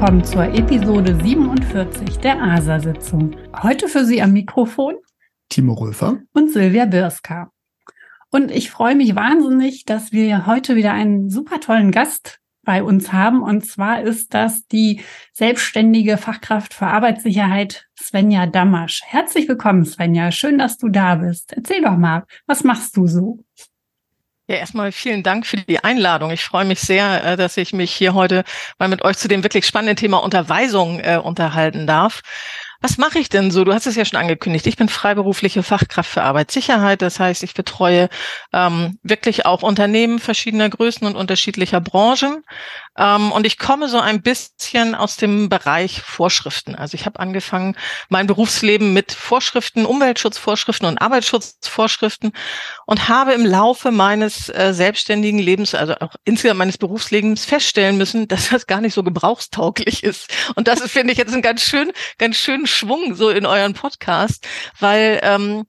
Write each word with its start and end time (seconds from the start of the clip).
willkommen 0.00 0.24
zur 0.24 0.44
Episode 0.44 1.14
47 1.14 2.20
der 2.20 2.40
ASA-Sitzung. 2.40 3.36
Heute 3.62 3.86
für 3.86 4.06
Sie 4.06 4.22
am 4.22 4.32
Mikrofon 4.32 4.94
Timo 5.50 5.74
Röfer 5.74 6.22
und 6.32 6.50
Silvia 6.50 6.86
Birska. 6.86 7.52
Und 8.30 8.50
ich 8.50 8.70
freue 8.70 8.96
mich 8.96 9.14
wahnsinnig, 9.14 9.84
dass 9.84 10.10
wir 10.10 10.46
heute 10.46 10.74
wieder 10.74 10.94
einen 10.94 11.28
super 11.28 11.60
tollen 11.60 11.90
Gast 11.90 12.38
bei 12.62 12.82
uns 12.82 13.12
haben. 13.12 13.42
Und 13.42 13.66
zwar 13.66 14.00
ist 14.00 14.32
das 14.32 14.66
die 14.68 15.02
selbstständige 15.34 16.16
Fachkraft 16.16 16.72
für 16.72 16.86
Arbeitssicherheit 16.86 17.86
Svenja 17.94 18.46
Damasch. 18.46 19.02
Herzlich 19.04 19.50
willkommen, 19.50 19.84
Svenja. 19.84 20.32
Schön, 20.32 20.56
dass 20.56 20.78
du 20.78 20.88
da 20.88 21.16
bist. 21.16 21.52
Erzähl 21.52 21.82
doch 21.82 21.98
mal, 21.98 22.24
was 22.46 22.64
machst 22.64 22.96
du 22.96 23.06
so? 23.06 23.40
Ja, 24.50 24.56
erstmal 24.56 24.90
vielen 24.90 25.22
Dank 25.22 25.46
für 25.46 25.58
die 25.58 25.78
Einladung. 25.84 26.32
Ich 26.32 26.42
freue 26.42 26.64
mich 26.64 26.80
sehr, 26.80 27.22
äh, 27.22 27.36
dass 27.36 27.56
ich 27.56 27.72
mich 27.72 27.92
hier 27.92 28.14
heute 28.14 28.42
mal 28.80 28.88
mit 28.88 29.02
euch 29.02 29.16
zu 29.16 29.28
dem 29.28 29.44
wirklich 29.44 29.64
spannenden 29.64 29.94
Thema 29.94 30.16
Unterweisung 30.16 30.98
äh, 30.98 31.20
unterhalten 31.22 31.86
darf. 31.86 32.20
Was 32.80 32.98
mache 32.98 33.20
ich 33.20 33.28
denn 33.28 33.52
so? 33.52 33.62
Du 33.62 33.72
hast 33.72 33.86
es 33.86 33.94
ja 33.94 34.04
schon 34.04 34.18
angekündigt. 34.18 34.66
Ich 34.66 34.76
bin 34.76 34.88
freiberufliche 34.88 35.62
Fachkraft 35.62 36.10
für 36.10 36.22
Arbeitssicherheit. 36.22 37.00
Das 37.00 37.20
heißt, 37.20 37.44
ich 37.44 37.54
betreue 37.54 38.08
ähm, 38.52 38.98
wirklich 39.04 39.46
auch 39.46 39.62
Unternehmen 39.62 40.18
verschiedener 40.18 40.68
Größen 40.68 41.06
und 41.06 41.14
unterschiedlicher 41.14 41.80
Branchen. 41.80 42.42
Ähm, 43.00 43.32
und 43.32 43.46
ich 43.46 43.58
komme 43.58 43.88
so 43.88 43.98
ein 43.98 44.20
bisschen 44.20 44.94
aus 44.94 45.16
dem 45.16 45.48
Bereich 45.48 46.02
Vorschriften. 46.02 46.74
Also 46.74 46.94
ich 46.94 47.06
habe 47.06 47.18
angefangen, 47.18 47.76
mein 48.10 48.26
Berufsleben 48.26 48.92
mit 48.92 49.12
Vorschriften, 49.12 49.86
Umweltschutzvorschriften 49.86 50.86
und 50.86 50.98
Arbeitsschutzvorschriften 50.98 52.32
und 52.84 53.08
habe 53.08 53.32
im 53.32 53.46
Laufe 53.46 53.90
meines 53.90 54.50
äh, 54.50 54.74
selbstständigen 54.74 55.38
Lebens, 55.40 55.74
also 55.74 55.94
auch 56.00 56.14
insgesamt 56.24 56.58
meines 56.58 56.76
Berufslebens 56.76 57.46
feststellen 57.46 57.96
müssen, 57.96 58.28
dass 58.28 58.50
das 58.50 58.66
gar 58.66 58.82
nicht 58.82 58.94
so 58.94 59.02
gebrauchstauglich 59.02 60.04
ist. 60.04 60.28
Und 60.54 60.68
das 60.68 60.82
finde 60.82 61.12
ich, 61.12 61.18
jetzt 61.18 61.32
ein 61.34 61.42
ganz 61.42 61.62
schön, 61.62 61.92
ganz 62.18 62.36
schön 62.36 62.66
Schwung 62.66 63.14
so 63.14 63.30
in 63.30 63.46
euren 63.46 63.72
Podcast, 63.72 64.46
weil 64.78 65.20
ähm, 65.22 65.64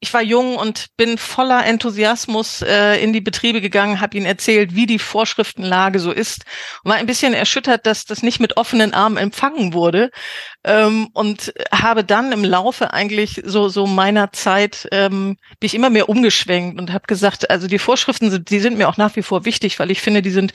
ich 0.00 0.14
war 0.14 0.22
jung 0.22 0.56
und 0.56 0.86
bin 0.96 1.18
voller 1.18 1.64
Enthusiasmus 1.66 2.62
äh, 2.62 2.96
in 2.96 3.12
die 3.12 3.20
Betriebe 3.20 3.60
gegangen, 3.60 4.00
habe 4.00 4.16
ihnen 4.16 4.26
erzählt, 4.26 4.74
wie 4.74 4.86
die 4.86 4.98
Vorschriftenlage 4.98 6.00
so 6.00 6.10
ist 6.10 6.44
und 6.82 6.90
war 6.90 6.98
ein 6.98 7.06
bisschen 7.06 7.34
erschüttert, 7.34 7.84
dass 7.86 8.06
das 8.06 8.22
nicht 8.22 8.40
mit 8.40 8.56
offenen 8.56 8.94
Armen 8.94 9.18
empfangen 9.18 9.74
wurde 9.74 10.10
ähm, 10.64 11.08
und 11.12 11.52
habe 11.72 12.04
dann 12.04 12.32
im 12.32 12.44
Laufe 12.44 12.92
eigentlich 12.92 13.40
so 13.44 13.68
so 13.68 13.86
meiner 13.86 14.32
Zeit 14.32 14.88
ähm, 14.92 15.36
bin 15.58 15.66
ich 15.66 15.74
immer 15.74 15.90
mehr 15.90 16.08
umgeschwenkt 16.08 16.78
und 16.80 16.92
habe 16.92 17.06
gesagt, 17.06 17.50
also 17.50 17.66
die 17.66 17.78
Vorschriften 17.78 18.30
sind, 18.30 18.50
die 18.50 18.60
sind 18.60 18.76
mir 18.76 18.88
auch 18.88 18.96
nach 18.96 19.16
wie 19.16 19.22
vor 19.22 19.44
wichtig, 19.44 19.78
weil 19.78 19.90
ich 19.90 20.00
finde, 20.00 20.22
die 20.22 20.30
sind 20.30 20.52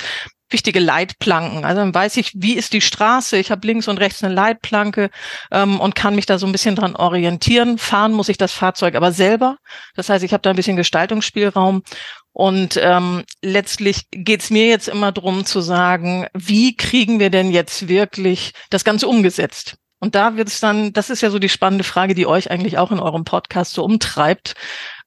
wichtige 0.49 0.79
Leitplanken. 0.79 1.65
Also 1.65 1.81
dann 1.81 1.93
weiß 1.93 2.17
ich, 2.17 2.31
wie 2.35 2.53
ist 2.53 2.73
die 2.73 2.81
Straße. 2.81 3.37
Ich 3.37 3.51
habe 3.51 3.65
links 3.65 3.87
und 3.87 3.97
rechts 3.99 4.23
eine 4.23 4.33
Leitplanke 4.33 5.09
ähm, 5.51 5.79
und 5.79 5.95
kann 5.95 6.15
mich 6.15 6.25
da 6.27 6.37
so 6.37 6.45
ein 6.45 6.51
bisschen 6.51 6.75
dran 6.75 6.95
orientieren. 6.95 7.77
Fahren 7.77 8.13
muss 8.13 8.29
ich 8.29 8.37
das 8.37 8.51
Fahrzeug 8.51 8.95
aber 8.95 9.11
selber. 9.11 9.57
Das 9.95 10.09
heißt, 10.09 10.23
ich 10.23 10.33
habe 10.33 10.41
da 10.41 10.51
ein 10.51 10.55
bisschen 10.55 10.77
Gestaltungsspielraum. 10.77 11.83
Und 12.31 12.77
ähm, 12.81 13.23
letztlich 13.41 14.07
geht's 14.11 14.49
mir 14.49 14.67
jetzt 14.67 14.89
immer 14.89 15.13
drum 15.13 15.45
zu 15.45 15.61
sagen, 15.61 16.27
wie 16.33 16.75
kriegen 16.75 17.19
wir 17.19 17.29
denn 17.29 17.51
jetzt 17.51 17.87
wirklich 17.87 18.51
das 18.69 18.83
Ganze 18.83 19.07
umgesetzt? 19.07 19.77
Und 20.05 20.15
da 20.15 20.37
wird 20.37 20.47
es 20.47 20.59
dann, 20.59 20.93
das 20.93 21.09
ist 21.09 21.21
ja 21.21 21.31
so 21.31 21.39
die 21.39 21.49
spannende 21.49 21.83
Frage, 21.83 22.13
die 22.13 22.27
euch 22.27 22.51
eigentlich 22.51 22.77
auch 22.77 22.91
in 22.91 22.99
eurem 22.99 23.23
Podcast 23.23 23.73
so 23.73 23.83
umtreibt. 23.83 24.53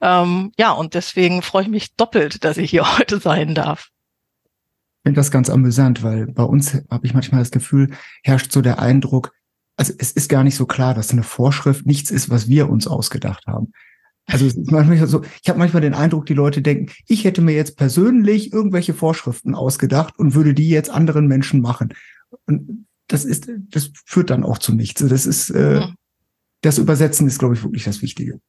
Ähm, 0.00 0.52
ja, 0.58 0.72
und 0.72 0.94
deswegen 0.94 1.42
freue 1.42 1.62
ich 1.62 1.68
mich 1.68 1.94
doppelt, 1.94 2.44
dass 2.44 2.56
ich 2.56 2.70
hier 2.70 2.98
heute 2.98 3.20
sein 3.20 3.54
darf 3.54 3.88
finde 5.04 5.20
das 5.20 5.30
ganz 5.30 5.48
amüsant, 5.48 6.02
weil 6.02 6.26
bei 6.26 6.42
uns 6.42 6.74
habe 6.90 7.06
ich 7.06 7.14
manchmal 7.14 7.40
das 7.40 7.50
Gefühl, 7.50 7.92
herrscht 8.22 8.52
so 8.52 8.60
der 8.60 8.78
Eindruck, 8.78 9.32
also 9.78 9.94
es 9.96 10.12
ist 10.12 10.28
gar 10.28 10.44
nicht 10.44 10.56
so 10.56 10.66
klar, 10.66 10.92
dass 10.92 11.12
eine 11.12 11.22
Vorschrift 11.22 11.86
nichts 11.86 12.10
ist, 12.10 12.28
was 12.28 12.48
wir 12.48 12.68
uns 12.68 12.86
ausgedacht 12.86 13.46
haben. 13.46 13.72
Also 14.26 14.50
manchmal 14.66 15.06
so, 15.06 15.22
ich 15.42 15.48
habe 15.48 15.58
manchmal 15.58 15.80
den 15.80 15.94
Eindruck, 15.94 16.26
die 16.26 16.34
Leute 16.34 16.60
denken, 16.60 16.92
ich 17.06 17.24
hätte 17.24 17.40
mir 17.40 17.54
jetzt 17.54 17.78
persönlich 17.78 18.52
irgendwelche 18.52 18.92
Vorschriften 18.92 19.54
ausgedacht 19.54 20.18
und 20.18 20.34
würde 20.34 20.52
die 20.52 20.68
jetzt 20.68 20.90
anderen 20.90 21.26
Menschen 21.26 21.62
machen. 21.62 21.94
Und 22.46 22.86
das 23.08 23.24
ist, 23.24 23.48
das 23.70 23.90
führt 24.06 24.30
dann 24.30 24.44
auch 24.44 24.58
zu 24.58 24.72
nichts. 24.74 25.04
Das 25.06 25.26
ist, 25.26 25.50
äh, 25.50 25.86
das 26.60 26.78
Übersetzen 26.78 27.26
ist, 27.26 27.38
glaube 27.38 27.54
ich, 27.54 27.62
wirklich 27.62 27.84
das 27.84 28.02
Wichtige. 28.02 28.40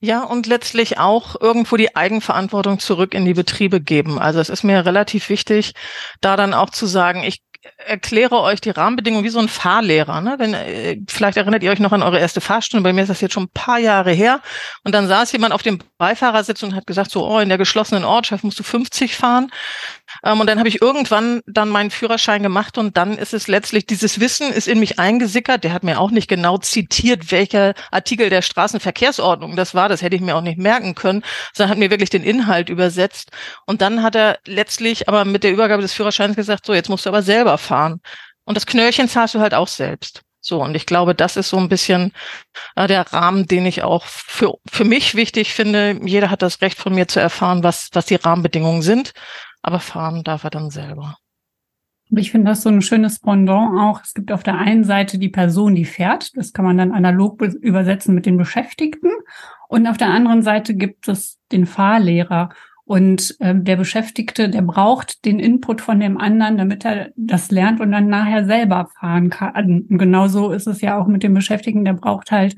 Ja, 0.00 0.22
und 0.24 0.46
letztlich 0.46 0.98
auch 0.98 1.40
irgendwo 1.40 1.76
die 1.76 1.96
Eigenverantwortung 1.96 2.78
zurück 2.78 3.14
in 3.14 3.24
die 3.24 3.32
Betriebe 3.32 3.80
geben. 3.80 4.18
Also 4.18 4.38
es 4.40 4.50
ist 4.50 4.64
mir 4.64 4.84
relativ 4.84 5.30
wichtig, 5.30 5.72
da 6.20 6.36
dann 6.36 6.52
auch 6.52 6.70
zu 6.70 6.84
sagen, 6.86 7.22
ich 7.22 7.40
erkläre 7.78 8.40
euch 8.40 8.60
die 8.60 8.70
Rahmenbedingungen 8.70 9.24
wie 9.24 9.30
so 9.30 9.38
ein 9.38 9.48
Fahrlehrer. 9.48 10.20
Ne? 10.20 10.36
Wenn, 10.38 10.54
äh, 10.54 10.98
vielleicht 11.08 11.36
erinnert 11.36 11.62
ihr 11.62 11.70
euch 11.70 11.78
noch 11.78 11.92
an 11.92 12.02
eure 12.02 12.18
erste 12.18 12.40
Fahrstunde. 12.40 12.82
Bei 12.82 12.92
mir 12.92 13.02
ist 13.02 13.08
das 13.08 13.20
jetzt 13.20 13.32
schon 13.32 13.44
ein 13.44 13.54
paar 13.54 13.78
Jahre 13.78 14.12
her. 14.12 14.40
Und 14.84 14.94
dann 14.94 15.08
saß 15.08 15.32
jemand 15.32 15.52
auf 15.52 15.62
dem 15.62 15.78
Beifahrersitz 15.98 16.62
und 16.62 16.74
hat 16.74 16.86
gesagt, 16.86 17.10
so, 17.10 17.26
oh, 17.26 17.38
in 17.38 17.48
der 17.48 17.58
geschlossenen 17.58 18.04
Ortschaft 18.04 18.44
musst 18.44 18.58
du 18.58 18.62
50 18.62 19.16
fahren. 19.16 19.50
Ähm, 20.24 20.40
und 20.40 20.46
dann 20.48 20.58
habe 20.58 20.68
ich 20.68 20.82
irgendwann 20.82 21.40
dann 21.46 21.68
meinen 21.68 21.90
Führerschein 21.90 22.42
gemacht 22.42 22.78
und 22.78 22.96
dann 22.96 23.18
ist 23.18 23.34
es 23.34 23.48
letztlich, 23.48 23.86
dieses 23.86 24.20
Wissen 24.20 24.52
ist 24.52 24.68
in 24.68 24.80
mich 24.80 24.98
eingesickert. 24.98 25.64
Der 25.64 25.72
hat 25.72 25.84
mir 25.84 26.00
auch 26.00 26.10
nicht 26.10 26.28
genau 26.28 26.58
zitiert, 26.58 27.30
welcher 27.30 27.74
Artikel 27.90 28.30
der 28.30 28.42
Straßenverkehrsordnung 28.42 29.56
das 29.56 29.74
war. 29.74 29.88
Das 29.88 30.02
hätte 30.02 30.16
ich 30.16 30.22
mir 30.22 30.36
auch 30.36 30.42
nicht 30.42 30.58
merken 30.58 30.94
können, 30.94 31.22
sondern 31.54 31.70
hat 31.70 31.78
mir 31.78 31.90
wirklich 31.90 32.10
den 32.10 32.22
Inhalt 32.22 32.68
übersetzt. 32.68 33.30
Und 33.66 33.80
dann 33.80 34.02
hat 34.02 34.14
er 34.14 34.38
letztlich 34.46 35.08
aber 35.08 35.24
mit 35.24 35.44
der 35.44 35.52
Übergabe 35.52 35.82
des 35.82 35.92
Führerscheins 35.92 36.36
gesagt, 36.36 36.66
so, 36.66 36.74
jetzt 36.74 36.88
musst 36.88 37.06
du 37.06 37.10
aber 37.10 37.22
selber 37.22 37.58
fahren. 37.58 38.00
Und 38.44 38.56
das 38.56 38.66
Knöllchen 38.66 39.08
zahlst 39.08 39.34
du 39.34 39.40
halt 39.40 39.54
auch 39.54 39.68
selbst. 39.68 40.22
So, 40.46 40.62
und 40.62 40.74
ich 40.76 40.86
glaube, 40.86 41.14
das 41.14 41.36
ist 41.36 41.48
so 41.48 41.56
ein 41.56 41.68
bisschen 41.68 42.12
äh, 42.76 42.86
der 42.86 43.12
Rahmen, 43.12 43.46
den 43.46 43.66
ich 43.66 43.82
auch 43.82 44.04
für, 44.04 44.54
für 44.70 44.84
mich 44.84 45.14
wichtig 45.14 45.54
finde. 45.54 45.98
Jeder 46.04 46.30
hat 46.30 46.42
das 46.42 46.60
Recht 46.62 46.78
von 46.78 46.94
mir 46.94 47.08
zu 47.08 47.20
erfahren, 47.20 47.62
was, 47.64 47.88
was 47.92 48.06
die 48.06 48.14
Rahmenbedingungen 48.14 48.82
sind 48.82 49.12
aber 49.66 49.80
fahren 49.80 50.22
darf 50.22 50.44
er 50.44 50.50
dann 50.50 50.70
selber. 50.70 51.18
Ich 52.10 52.30
finde 52.30 52.52
das 52.52 52.62
so 52.62 52.68
ein 52.68 52.82
schönes 52.82 53.18
Pendant 53.18 53.80
auch. 53.80 54.00
Es 54.00 54.14
gibt 54.14 54.30
auf 54.30 54.44
der 54.44 54.56
einen 54.56 54.84
Seite 54.84 55.18
die 55.18 55.28
Person, 55.28 55.74
die 55.74 55.84
fährt. 55.84 56.36
Das 56.36 56.52
kann 56.52 56.64
man 56.64 56.78
dann 56.78 56.92
analog 56.92 57.42
übersetzen 57.42 58.14
mit 58.14 58.26
den 58.26 58.36
Beschäftigten. 58.36 59.10
Und 59.68 59.88
auf 59.88 59.96
der 59.96 60.10
anderen 60.10 60.42
Seite 60.42 60.76
gibt 60.76 61.08
es 61.08 61.40
den 61.50 61.66
Fahrlehrer. 61.66 62.50
Und 62.86 63.36
äh, 63.40 63.54
der 63.54 63.76
Beschäftigte, 63.76 64.48
der 64.48 64.62
braucht 64.62 65.24
den 65.24 65.40
Input 65.40 65.80
von 65.80 66.00
dem 66.00 66.18
anderen, 66.18 66.56
damit 66.56 66.84
er 66.84 67.10
das 67.16 67.50
lernt 67.50 67.80
und 67.80 67.90
dann 67.92 68.08
nachher 68.08 68.46
selber 68.46 68.88
fahren 68.98 69.28
kann. 69.28 69.84
Und 69.88 69.98
genauso 69.98 70.52
ist 70.52 70.66
es 70.66 70.80
ja 70.80 70.98
auch 70.98 71.08
mit 71.08 71.22
dem 71.22 71.34
Beschäftigten, 71.34 71.84
der 71.84 71.94
braucht 71.94 72.30
halt 72.30 72.56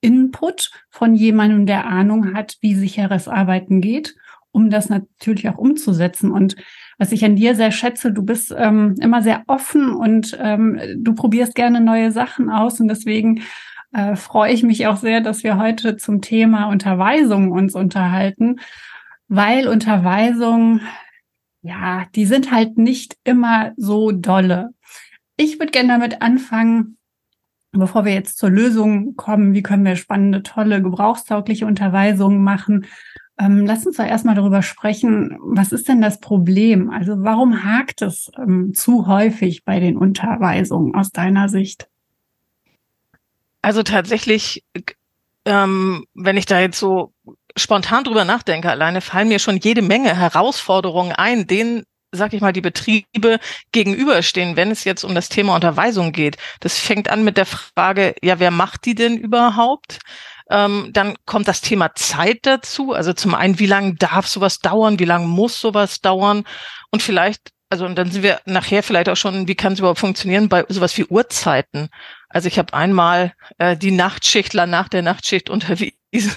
Input 0.00 0.70
von 0.90 1.14
jemandem, 1.14 1.64
der 1.64 1.86
Ahnung 1.86 2.34
hat, 2.34 2.56
wie 2.60 2.74
sicheres 2.74 3.28
Arbeiten 3.28 3.80
geht 3.80 4.14
um 4.50 4.70
das 4.70 4.88
natürlich 4.88 5.48
auch 5.48 5.58
umzusetzen. 5.58 6.32
Und 6.32 6.56
was 6.98 7.12
ich 7.12 7.24
an 7.24 7.36
dir 7.36 7.54
sehr 7.54 7.70
schätze, 7.70 8.12
du 8.12 8.22
bist 8.22 8.54
ähm, 8.56 8.94
immer 9.00 9.22
sehr 9.22 9.42
offen 9.46 9.92
und 9.92 10.36
ähm, 10.40 10.80
du 10.96 11.14
probierst 11.14 11.54
gerne 11.54 11.80
neue 11.80 12.10
Sachen 12.10 12.50
aus. 12.50 12.80
Und 12.80 12.88
deswegen 12.88 13.42
äh, 13.92 14.16
freue 14.16 14.52
ich 14.52 14.62
mich 14.62 14.86
auch 14.86 14.96
sehr, 14.96 15.20
dass 15.20 15.44
wir 15.44 15.58
heute 15.58 15.96
zum 15.96 16.20
Thema 16.22 16.66
Unterweisung 16.66 17.52
uns 17.52 17.74
unterhalten, 17.74 18.56
weil 19.28 19.68
Unterweisung, 19.68 20.80
ja, 21.62 22.06
die 22.14 22.26
sind 22.26 22.50
halt 22.50 22.78
nicht 22.78 23.16
immer 23.24 23.72
so 23.76 24.10
dolle. 24.10 24.70
Ich 25.36 25.58
würde 25.58 25.70
gerne 25.70 25.88
damit 25.88 26.22
anfangen, 26.22 26.96
bevor 27.72 28.04
wir 28.04 28.12
jetzt 28.12 28.38
zur 28.38 28.50
Lösung 28.50 29.14
kommen, 29.16 29.54
wie 29.54 29.62
können 29.62 29.84
wir 29.84 29.96
spannende, 29.96 30.42
tolle, 30.42 30.82
gebrauchstaugliche 30.82 31.66
Unterweisungen 31.66 32.42
machen, 32.42 32.86
ähm, 33.38 33.66
lass 33.66 33.86
uns 33.86 33.96
doch 33.96 34.04
erstmal 34.04 34.34
darüber 34.34 34.62
sprechen, 34.62 35.38
was 35.40 35.70
ist 35.70 35.88
denn 35.88 36.00
das 36.00 36.18
Problem? 36.18 36.90
Also 36.90 37.22
warum 37.22 37.62
hakt 37.62 38.02
es 38.02 38.32
ähm, 38.36 38.74
zu 38.74 39.06
häufig 39.06 39.64
bei 39.64 39.78
den 39.78 39.96
Unterweisungen 39.96 40.94
aus 40.96 41.10
deiner 41.10 41.48
Sicht? 41.48 41.88
Also 43.62 43.84
tatsächlich, 43.84 44.64
ähm, 45.44 46.04
wenn 46.14 46.36
ich 46.36 46.46
da 46.46 46.58
jetzt 46.58 46.80
so 46.80 47.12
spontan 47.56 48.04
drüber 48.04 48.24
nachdenke, 48.24 48.70
alleine 48.70 49.00
fallen 49.00 49.28
mir 49.28 49.38
schon 49.38 49.56
jede 49.58 49.82
Menge 49.82 50.16
Herausforderungen 50.16 51.12
ein, 51.12 51.46
denen 51.46 51.84
sag 52.10 52.32
ich 52.32 52.40
mal, 52.40 52.52
die 52.52 52.60
Betriebe 52.60 53.38
gegenüberstehen, 53.72 54.56
wenn 54.56 54.70
es 54.70 54.84
jetzt 54.84 55.04
um 55.04 55.14
das 55.14 55.28
Thema 55.28 55.54
Unterweisung 55.54 56.12
geht. 56.12 56.38
Das 56.60 56.78
fängt 56.78 57.10
an 57.10 57.24
mit 57.24 57.36
der 57.36 57.46
Frage, 57.46 58.14
ja, 58.22 58.38
wer 58.38 58.50
macht 58.50 58.86
die 58.86 58.94
denn 58.94 59.18
überhaupt? 59.18 59.98
Ähm, 60.50 60.88
dann 60.92 61.16
kommt 61.26 61.48
das 61.48 61.60
Thema 61.60 61.94
Zeit 61.94 62.38
dazu. 62.42 62.92
Also 62.92 63.12
zum 63.12 63.34
einen, 63.34 63.58
wie 63.58 63.66
lange 63.66 63.94
darf 63.94 64.26
sowas 64.26 64.60
dauern? 64.60 64.98
Wie 64.98 65.04
lange 65.04 65.26
muss 65.26 65.60
sowas 65.60 66.00
dauern? 66.00 66.44
Und 66.90 67.02
vielleicht, 67.02 67.50
also 67.68 67.84
und 67.84 67.96
dann 67.96 68.10
sind 68.10 68.22
wir 68.22 68.40
nachher 68.46 68.82
vielleicht 68.82 69.10
auch 69.10 69.16
schon, 69.16 69.46
wie 69.46 69.54
kann 69.54 69.74
es 69.74 69.78
überhaupt 69.80 70.00
funktionieren 70.00 70.48
bei 70.48 70.64
sowas 70.68 70.96
wie 70.96 71.04
Uhrzeiten? 71.04 71.90
Also 72.28 72.48
ich 72.48 72.58
habe 72.58 72.74
einmal 72.74 73.32
äh, 73.58 73.76
die 73.76 73.90
Nachtschichtler 73.90 74.66
nach 74.66 74.88
der 74.88 75.02
Nachtschicht 75.02 75.48
unterwiesen. 75.48 75.96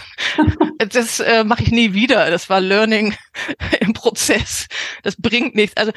das 0.89 1.19
äh, 1.19 1.43
mache 1.43 1.63
ich 1.63 1.71
nie 1.71 1.93
wieder. 1.93 2.29
Das 2.29 2.49
war 2.49 2.61
Learning 2.61 3.15
im 3.79 3.93
Prozess. 3.93 4.67
Das 5.03 5.15
bringt 5.17 5.55
nichts. 5.55 5.75
Also 5.77 5.91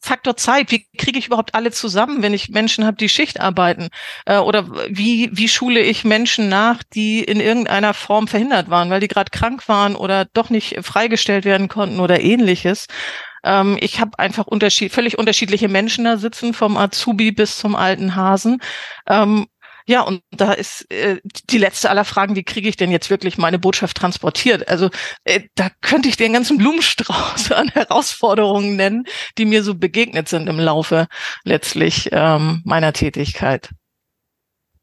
Faktor 0.00 0.36
Zeit. 0.36 0.70
Wie 0.70 0.86
kriege 0.96 1.18
ich 1.18 1.26
überhaupt 1.26 1.54
alle 1.54 1.70
zusammen, 1.70 2.22
wenn 2.22 2.32
ich 2.32 2.48
Menschen 2.48 2.86
habe, 2.86 2.96
die 2.96 3.08
Schicht 3.08 3.40
arbeiten? 3.40 3.88
Äh, 4.24 4.38
oder 4.38 4.66
wie, 4.88 5.30
wie 5.32 5.48
schule 5.48 5.80
ich 5.80 6.04
Menschen 6.04 6.48
nach, 6.48 6.82
die 6.82 7.22
in 7.22 7.40
irgendeiner 7.40 7.92
Form 7.92 8.28
verhindert 8.28 8.70
waren, 8.70 8.88
weil 8.88 9.00
die 9.00 9.08
gerade 9.08 9.30
krank 9.30 9.68
waren 9.68 9.94
oder 9.94 10.24
doch 10.32 10.48
nicht 10.48 10.78
freigestellt 10.82 11.44
werden 11.44 11.68
konnten 11.68 12.00
oder 12.00 12.20
ähnliches? 12.20 12.86
Ähm, 13.44 13.76
ich 13.80 14.00
habe 14.00 14.18
einfach 14.18 14.46
unterschied 14.46 14.92
völlig 14.92 15.18
unterschiedliche 15.18 15.68
Menschen 15.68 16.04
da 16.04 16.16
sitzen, 16.16 16.54
vom 16.54 16.76
Azubi 16.76 17.30
bis 17.30 17.58
zum 17.58 17.76
alten 17.76 18.16
Hasen. 18.16 18.60
Ähm, 19.06 19.46
ja, 19.86 20.00
und 20.00 20.22
da 20.30 20.52
ist 20.52 20.90
äh, 20.90 21.20
die 21.50 21.58
letzte 21.58 21.90
aller 21.90 22.06
Fragen, 22.06 22.36
wie 22.36 22.42
kriege 22.42 22.68
ich 22.68 22.76
denn 22.76 22.90
jetzt 22.90 23.10
wirklich 23.10 23.36
meine 23.36 23.58
Botschaft 23.58 23.98
transportiert? 23.98 24.66
Also 24.68 24.88
äh, 25.24 25.42
da 25.56 25.68
könnte 25.82 26.08
ich 26.08 26.16
den 26.16 26.32
ganzen 26.32 26.56
Blumenstrauß 26.56 27.52
an 27.52 27.68
Herausforderungen 27.68 28.76
nennen, 28.76 29.04
die 29.36 29.44
mir 29.44 29.62
so 29.62 29.74
begegnet 29.74 30.28
sind 30.28 30.48
im 30.48 30.58
Laufe 30.58 31.06
letztlich 31.44 32.08
ähm, 32.12 32.62
meiner 32.64 32.94
Tätigkeit. 32.94 33.70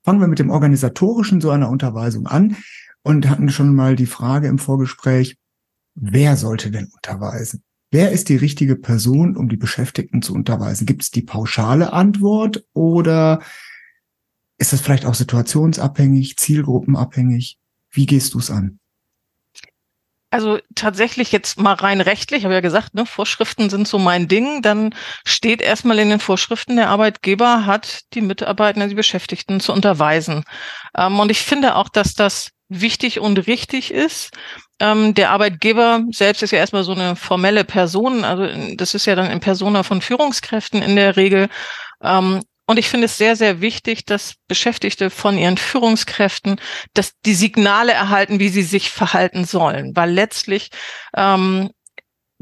Fangen 0.04 0.20
wir 0.20 0.28
mit 0.28 0.40
dem 0.40 0.52
organisatorischen 0.52 1.42
so 1.42 1.50
einer 1.50 1.70
Unterweisung 1.70 2.28
an 2.28 2.58
und 3.02 3.28
hatten 3.28 3.50
schon 3.50 3.74
mal 3.76 3.96
die 3.96 4.06
Frage 4.06 4.48
im 4.48 4.60
Vorgespräch, 4.60 5.36
wer 5.96 6.38
sollte 6.38 6.70
denn 6.70 6.92
unterweisen? 6.94 7.64
Wer 7.94 8.12
ist 8.12 8.30
die 8.30 8.38
richtige 8.38 8.78
Person, 8.78 9.36
um 9.36 9.50
die 9.50 9.58
Beschäftigten 9.58 10.22
zu 10.22 10.34
unterweisen? 10.34 10.86
Gibt 10.86 11.04
es 11.04 11.12
die 11.12 11.22
pauschale 11.22 11.92
Antwort 11.92 12.64
oder 12.74 13.42
ist 14.58 14.72
das 14.72 14.80
vielleicht 14.80 15.06
auch 15.06 15.14
situationsabhängig, 15.14 16.38
zielgruppenabhängig? 16.38 17.60
Wie 17.90 18.06
gehst 18.06 18.34
du 18.34 18.40
es 18.40 18.50
an? 18.50 18.80
Also 20.34 20.60
tatsächlich 20.76 21.34
jetzt 21.34 21.60
mal 21.60 21.74
rein 21.74 22.00
rechtlich, 22.00 22.46
habe 22.46 22.54
ja 22.54 22.62
gesagt, 22.62 22.94
ne, 22.94 23.06
Vorschriften 23.06 23.70
sind 23.70 23.86
so 23.86 24.00
mein 24.00 24.30
Ding. 24.30 24.62
Dann 24.62 24.96
steht 25.26 25.62
erstmal 25.62 26.00
in 26.00 26.10
den 26.10 26.22
Vorschriften, 26.22 26.78
der 26.78 26.88
Arbeitgeber 26.88 27.66
hat 27.66 28.04
die 28.14 28.22
Mitarbeiter, 28.22 28.88
die 28.88 28.96
Beschäftigten 28.96 29.60
zu 29.60 29.74
unterweisen. 29.74 30.46
Ähm, 30.98 31.20
und 31.20 31.30
ich 31.30 31.42
finde 31.42 31.76
auch, 31.76 31.90
dass 31.90 32.14
das 32.14 32.52
wichtig 32.72 33.20
und 33.20 33.48
richtig 33.48 33.92
ist. 33.92 34.32
Ähm, 34.80 35.14
der 35.14 35.32
Arbeitgeber 35.32 36.02
selbst 36.12 36.42
ist 36.42 36.52
ja 36.52 36.60
erstmal 36.60 36.84
so 36.84 36.94
eine 36.94 37.16
formelle 37.16 37.64
Person, 37.64 38.24
also 38.24 38.48
das 38.76 38.96
ist 38.96 39.06
ja 39.06 39.16
dann 39.16 39.30
in 39.30 39.40
Persona 39.40 39.84
von 39.84 40.02
Führungskräften 40.02 40.82
in 40.82 40.96
der 40.96 41.18
Regel. 41.18 41.50
Ähm, 42.02 42.42
und 42.68 42.78
ich 42.78 42.90
finde 42.90 43.06
es 43.06 43.18
sehr, 43.18 43.36
sehr 43.36 43.60
wichtig, 43.60 44.06
dass 44.06 44.36
Beschäftigte 44.48 45.10
von 45.10 45.38
ihren 45.38 45.58
Führungskräften, 45.58 46.56
dass 46.94 47.12
die 47.26 47.34
Signale 47.34 47.92
erhalten, 47.92 48.40
wie 48.40 48.48
sie 48.48 48.64
sich 48.64 48.90
verhalten 48.90 49.44
sollen. 49.44 49.94
Weil 49.96 50.12
letztlich 50.12 50.70
ähm, 51.16 51.72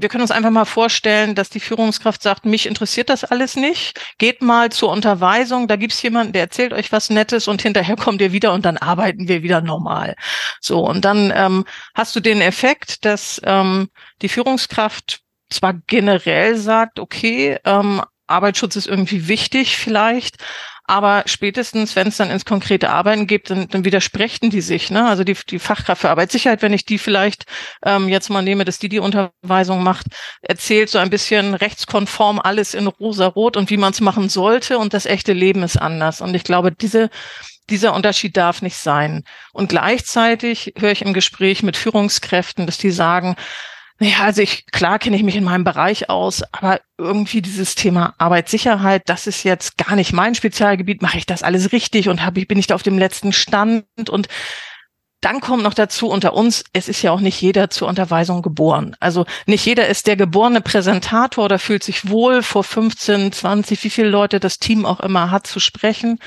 wir 0.02 0.10
können 0.10 0.22
uns 0.22 0.32
einfach 0.32 0.50
mal 0.50 0.66
vorstellen, 0.66 1.36
dass 1.36 1.50
die 1.50 1.60
Führungskraft 1.60 2.24
sagt, 2.24 2.46
mich 2.46 2.66
interessiert 2.66 3.10
das 3.10 3.24
alles 3.24 3.56
nicht. 3.56 4.00
Geht 4.18 4.42
mal 4.42 4.72
zur 4.72 4.90
Unterweisung, 4.90 5.68
da 5.68 5.76
gibt's 5.76 6.02
jemanden, 6.02 6.34
der 6.34 6.44
erzählt 6.44 6.74
euch 6.74 6.92
was 6.92 7.10
Nettes 7.10 7.48
und 7.48 7.62
hinterher 7.62 7.96
kommt 7.96 8.22
ihr 8.22 8.32
wieder 8.32 8.54
und 8.54 8.66
dann 8.66 8.78
arbeiten 8.78 9.28
wir 9.28 9.44
wieder 9.44 9.62
normal. 9.62 10.16
So, 10.62 10.80
und 10.80 11.04
dann 11.06 11.34
ähm, 11.36 11.66
hast 11.94 12.16
du 12.16 12.20
den 12.20 12.42
Effekt, 12.42 13.04
dass 13.04 13.42
ähm, 13.44 13.90
die 14.22 14.30
Führungskraft 14.30 15.22
zwar 15.50 15.74
generell 15.88 16.56
sagt, 16.56 17.00
okay, 17.00 17.58
ähm, 17.66 18.02
Arbeitsschutz 18.28 18.76
ist 18.76 18.88
irgendwie 18.88 19.28
wichtig 19.28 19.76
vielleicht, 19.78 20.38
aber 20.90 21.24
spätestens, 21.28 21.96
wenn 21.96 22.08
es 22.08 22.18
dann 22.18 22.32
ins 22.32 22.46
konkrete 22.46 22.90
Arbeiten 22.90 23.28
geht, 23.28 23.52
dann, 23.52 23.68
dann 23.68 23.86
widersprechen 23.86 24.50
die 24.50 24.62
sich. 24.62 24.90
Ne? 24.90 25.08
Also 25.08 25.24
die, 25.24 25.38
die 25.48 25.60
Fachkraft 25.60 26.02
für 26.02 26.10
Arbeitssicherheit, 26.10 26.64
wenn 26.64 26.74
ich 26.74 26.84
die 26.84 26.98
vielleicht 26.98 27.46
ähm, 27.86 28.10
jetzt 28.10 28.30
mal 28.30 28.42
nehme, 28.42 28.66
dass 28.66 28.80
die 28.80 28.90
die 28.90 28.98
Unterweisung 28.98 29.84
macht, 29.84 30.08
erzählt 30.42 30.90
so 30.90 30.98
ein 30.98 31.12
bisschen 31.12 31.54
rechtskonform 31.54 32.40
alles 32.40 32.74
in 32.74 32.88
rosa-rot 32.88 33.56
und 33.56 33.70
wie 33.70 33.78
man 33.78 33.92
es 33.92 34.02
machen 34.02 34.30
sollte 34.30 34.80
und 34.80 34.96
das 34.96 35.06
echte 35.06 35.34
Leben 35.34 35.62
ist 35.62 35.78
anders. 35.78 36.22
Und 36.22 36.34
ich 36.34 36.44
glaube, 36.44 36.72
diese 36.72 37.12
dieser 37.70 37.94
Unterschied 37.94 38.36
darf 38.36 38.64
nicht 38.64 38.78
sein. 38.78 39.24
Und 39.54 39.70
gleichzeitig 39.70 40.74
höre 40.76 40.92
ich 40.92 41.04
im 41.04 41.14
Gespräch 41.14 41.62
mit 41.62 41.78
Führungskräften, 41.78 42.66
dass 42.66 42.80
die 42.80 42.90
sagen, 42.90 43.36
naja, 44.00 44.20
also 44.22 44.42
ich, 44.42 44.66
klar 44.68 44.98
kenne 44.98 45.18
ich 45.18 45.24
mich 45.24 45.36
in 45.36 45.44
meinem 45.44 45.66
Bereich 45.66 46.10
aus, 46.10 46.42
aber 46.54 46.80
irgendwie 46.98 47.42
dieses 47.42 47.76
Thema 47.76 48.14
Arbeitssicherheit, 48.18 49.04
das 49.08 49.28
ist 49.28 49.44
jetzt 49.44 49.78
gar 49.78 49.96
nicht 49.96 50.14
mein 50.14 50.36
Spezialgebiet. 50.36 51.02
Mache 51.02 51.18
ich 51.18 51.26
das 51.26 51.44
alles 51.44 51.74
richtig 51.74 52.08
und 52.08 52.24
habe 52.24 52.40
ich, 52.40 52.48
bin 52.48 52.58
ich 52.58 52.68
da 52.68 52.76
auf 52.76 52.84
dem 52.84 52.98
letzten 52.98 53.34
Stand? 53.34 53.86
Und 54.10 54.30
dann 55.20 55.42
kommt 55.42 55.64
noch 55.64 55.74
dazu 55.74 56.08
unter 56.08 56.34
uns, 56.34 56.64
es 56.72 56.88
ist 56.88 57.02
ja 57.02 57.12
auch 57.12 57.20
nicht 57.20 57.42
jeder 57.42 57.70
zur 57.70 57.90
Unterweisung 57.90 58.42
geboren. 58.42 58.96
Also 59.02 59.26
nicht 59.46 59.66
jeder 59.66 59.88
ist 59.88 60.08
der 60.08 60.16
geborene 60.16 60.62
Präsentator 60.62 61.44
oder 61.44 61.60
fühlt 61.60 61.84
sich 61.84 62.10
wohl 62.10 62.42
vor 62.42 62.64
15, 62.64 63.34
20, 63.34 63.84
wie 63.84 63.90
viele 63.90 64.10
Leute 64.10 64.40
das 64.40 64.60
Team 64.60 64.86
auch 64.86 65.02
immer 65.02 65.30
hat 65.30 65.46
zu 65.46 65.60
sprechen. 65.60 66.20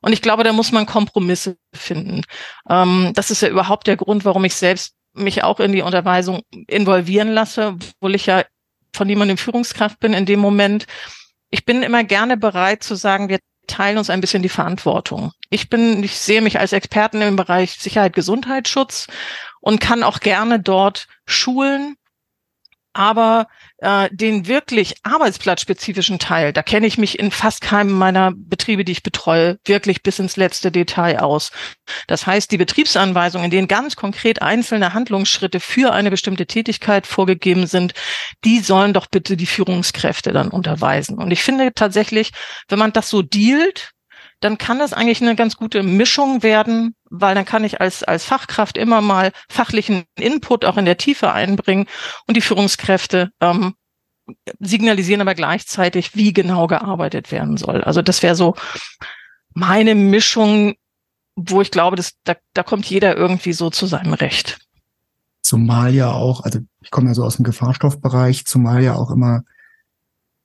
Und 0.00 0.14
ich 0.14 0.22
glaube, 0.22 0.44
da 0.44 0.52
muss 0.52 0.72
man 0.72 0.86
Kompromisse 0.86 1.58
finden. 1.74 2.22
Ähm, 2.70 3.12
das 3.14 3.30
ist 3.30 3.42
ja 3.42 3.48
überhaupt 3.48 3.86
der 3.86 3.96
Grund, 3.96 4.24
warum 4.24 4.44
ich 4.44 4.54
selbst 4.54 4.94
mich 5.14 5.44
auch 5.44 5.60
in 5.60 5.72
die 5.72 5.82
Unterweisung 5.82 6.42
involvieren 6.66 7.28
lasse, 7.28 7.68
obwohl 7.68 8.14
ich 8.14 8.26
ja 8.26 8.44
von 8.94 9.06
niemandem 9.06 9.38
Führungskraft 9.38 10.00
bin 10.00 10.12
in 10.12 10.26
dem 10.26 10.40
Moment. 10.40 10.86
Ich 11.50 11.64
bin 11.64 11.82
immer 11.82 12.04
gerne 12.04 12.36
bereit 12.36 12.82
zu 12.82 12.94
sagen, 12.94 13.28
wir 13.28 13.38
teilen 13.66 13.98
uns 13.98 14.10
ein 14.10 14.20
bisschen 14.20 14.42
die 14.42 14.48
Verantwortung. 14.48 15.32
Ich 15.50 15.68
bin, 15.68 16.02
ich 16.02 16.18
sehe 16.18 16.42
mich 16.42 16.58
als 16.58 16.72
Experten 16.72 17.22
im 17.22 17.36
Bereich 17.36 17.72
Sicherheit, 17.72 18.14
Gesundheitsschutz 18.14 19.06
und 19.60 19.80
kann 19.80 20.02
auch 20.02 20.20
gerne 20.20 20.60
dort 20.60 21.06
schulen, 21.26 21.96
aber 22.92 23.46
äh, 23.78 24.08
den 24.12 24.46
wirklich 24.46 24.94
arbeitsplatzspezifischen 25.02 26.18
Teil, 26.18 26.52
da 26.52 26.62
kenne 26.62 26.86
ich 26.86 26.98
mich 26.98 27.18
in 27.18 27.30
fast 27.30 27.60
keinem 27.60 27.92
meiner 27.92 28.32
Betriebe, 28.34 28.84
die 28.84 28.92
ich 28.92 29.02
betreue, 29.02 29.58
wirklich 29.64 30.02
bis 30.02 30.18
ins 30.18 30.36
letzte 30.36 30.70
Detail 30.70 31.20
aus. 31.20 31.50
Das 32.06 32.26
heißt, 32.26 32.50
die 32.50 32.58
Betriebsanweisungen, 32.58 33.46
in 33.46 33.50
denen 33.50 33.68
ganz 33.68 33.96
konkret 33.96 34.42
einzelne 34.42 34.94
Handlungsschritte 34.94 35.60
für 35.60 35.92
eine 35.92 36.10
bestimmte 36.10 36.46
Tätigkeit 36.46 37.06
vorgegeben 37.06 37.66
sind, 37.66 37.94
die 38.44 38.60
sollen 38.60 38.92
doch 38.92 39.06
bitte 39.06 39.36
die 39.36 39.46
Führungskräfte 39.46 40.32
dann 40.32 40.48
unterweisen. 40.48 41.18
Und 41.18 41.30
ich 41.30 41.42
finde 41.42 41.72
tatsächlich, 41.74 42.32
wenn 42.68 42.78
man 42.78 42.92
das 42.92 43.08
so 43.08 43.22
dealt, 43.22 43.92
dann 44.42 44.58
kann 44.58 44.78
das 44.78 44.92
eigentlich 44.92 45.22
eine 45.22 45.36
ganz 45.36 45.56
gute 45.56 45.82
Mischung 45.82 46.42
werden, 46.42 46.94
weil 47.10 47.34
dann 47.34 47.44
kann 47.44 47.64
ich 47.64 47.80
als, 47.80 48.02
als 48.02 48.24
Fachkraft 48.24 48.76
immer 48.76 49.00
mal 49.00 49.32
fachlichen 49.48 50.04
Input 50.18 50.64
auch 50.64 50.76
in 50.76 50.84
der 50.84 50.96
Tiefe 50.96 51.32
einbringen 51.32 51.86
und 52.26 52.36
die 52.36 52.40
Führungskräfte 52.40 53.30
ähm, 53.40 53.74
signalisieren 54.58 55.20
aber 55.20 55.34
gleichzeitig, 55.34 56.16
wie 56.16 56.32
genau 56.32 56.66
gearbeitet 56.66 57.30
werden 57.30 57.56
soll. 57.56 57.82
Also 57.84 58.02
das 58.02 58.22
wäre 58.22 58.34
so 58.34 58.54
meine 59.54 59.94
Mischung, 59.94 60.74
wo 61.36 61.60
ich 61.62 61.70
glaube, 61.70 61.96
dass, 61.96 62.14
da, 62.24 62.34
da 62.54 62.62
kommt 62.62 62.86
jeder 62.86 63.16
irgendwie 63.16 63.52
so 63.52 63.70
zu 63.70 63.86
seinem 63.86 64.12
Recht. 64.12 64.58
Zumal 65.42 65.94
ja 65.94 66.10
auch, 66.10 66.42
also 66.44 66.60
ich 66.80 66.90
komme 66.90 67.08
ja 67.08 67.14
so 67.14 67.24
aus 67.24 67.36
dem 67.36 67.44
Gefahrstoffbereich, 67.44 68.44
zumal 68.44 68.82
ja 68.82 68.94
auch 68.94 69.10
immer 69.10 69.42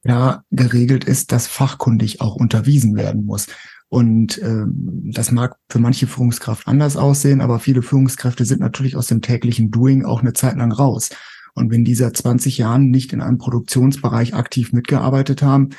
ja 0.03 0.43
geregelt 0.51 1.03
ist, 1.03 1.31
dass 1.31 1.47
fachkundig 1.47 2.21
auch 2.21 2.35
unterwiesen 2.35 2.95
werden 2.95 3.25
muss. 3.25 3.47
Und 3.89 4.41
ähm, 4.43 5.11
das 5.13 5.31
mag 5.31 5.57
für 5.69 5.79
manche 5.79 6.07
Führungskraft 6.07 6.67
anders 6.67 6.97
aussehen, 6.97 7.39
aber 7.39 7.59
viele 7.59 7.81
Führungskräfte 7.81 8.43
sind 8.43 8.59
natürlich 8.59 8.95
aus 8.95 9.07
dem 9.07 9.21
täglichen 9.21 9.71
Doing 9.71 10.03
auch 10.03 10.21
eine 10.21 10.33
Zeit 10.33 10.57
lang 10.57 10.71
raus. 10.71 11.09
Und 11.53 11.71
wenn 11.71 11.85
diese 11.85 12.11
20 12.11 12.57
Jahren 12.57 12.91
nicht 12.91 13.13
in 13.13 13.21
einem 13.21 13.37
Produktionsbereich 13.37 14.33
aktiv 14.33 14.73
mitgearbeitet 14.73 15.41
haben, 15.41 15.69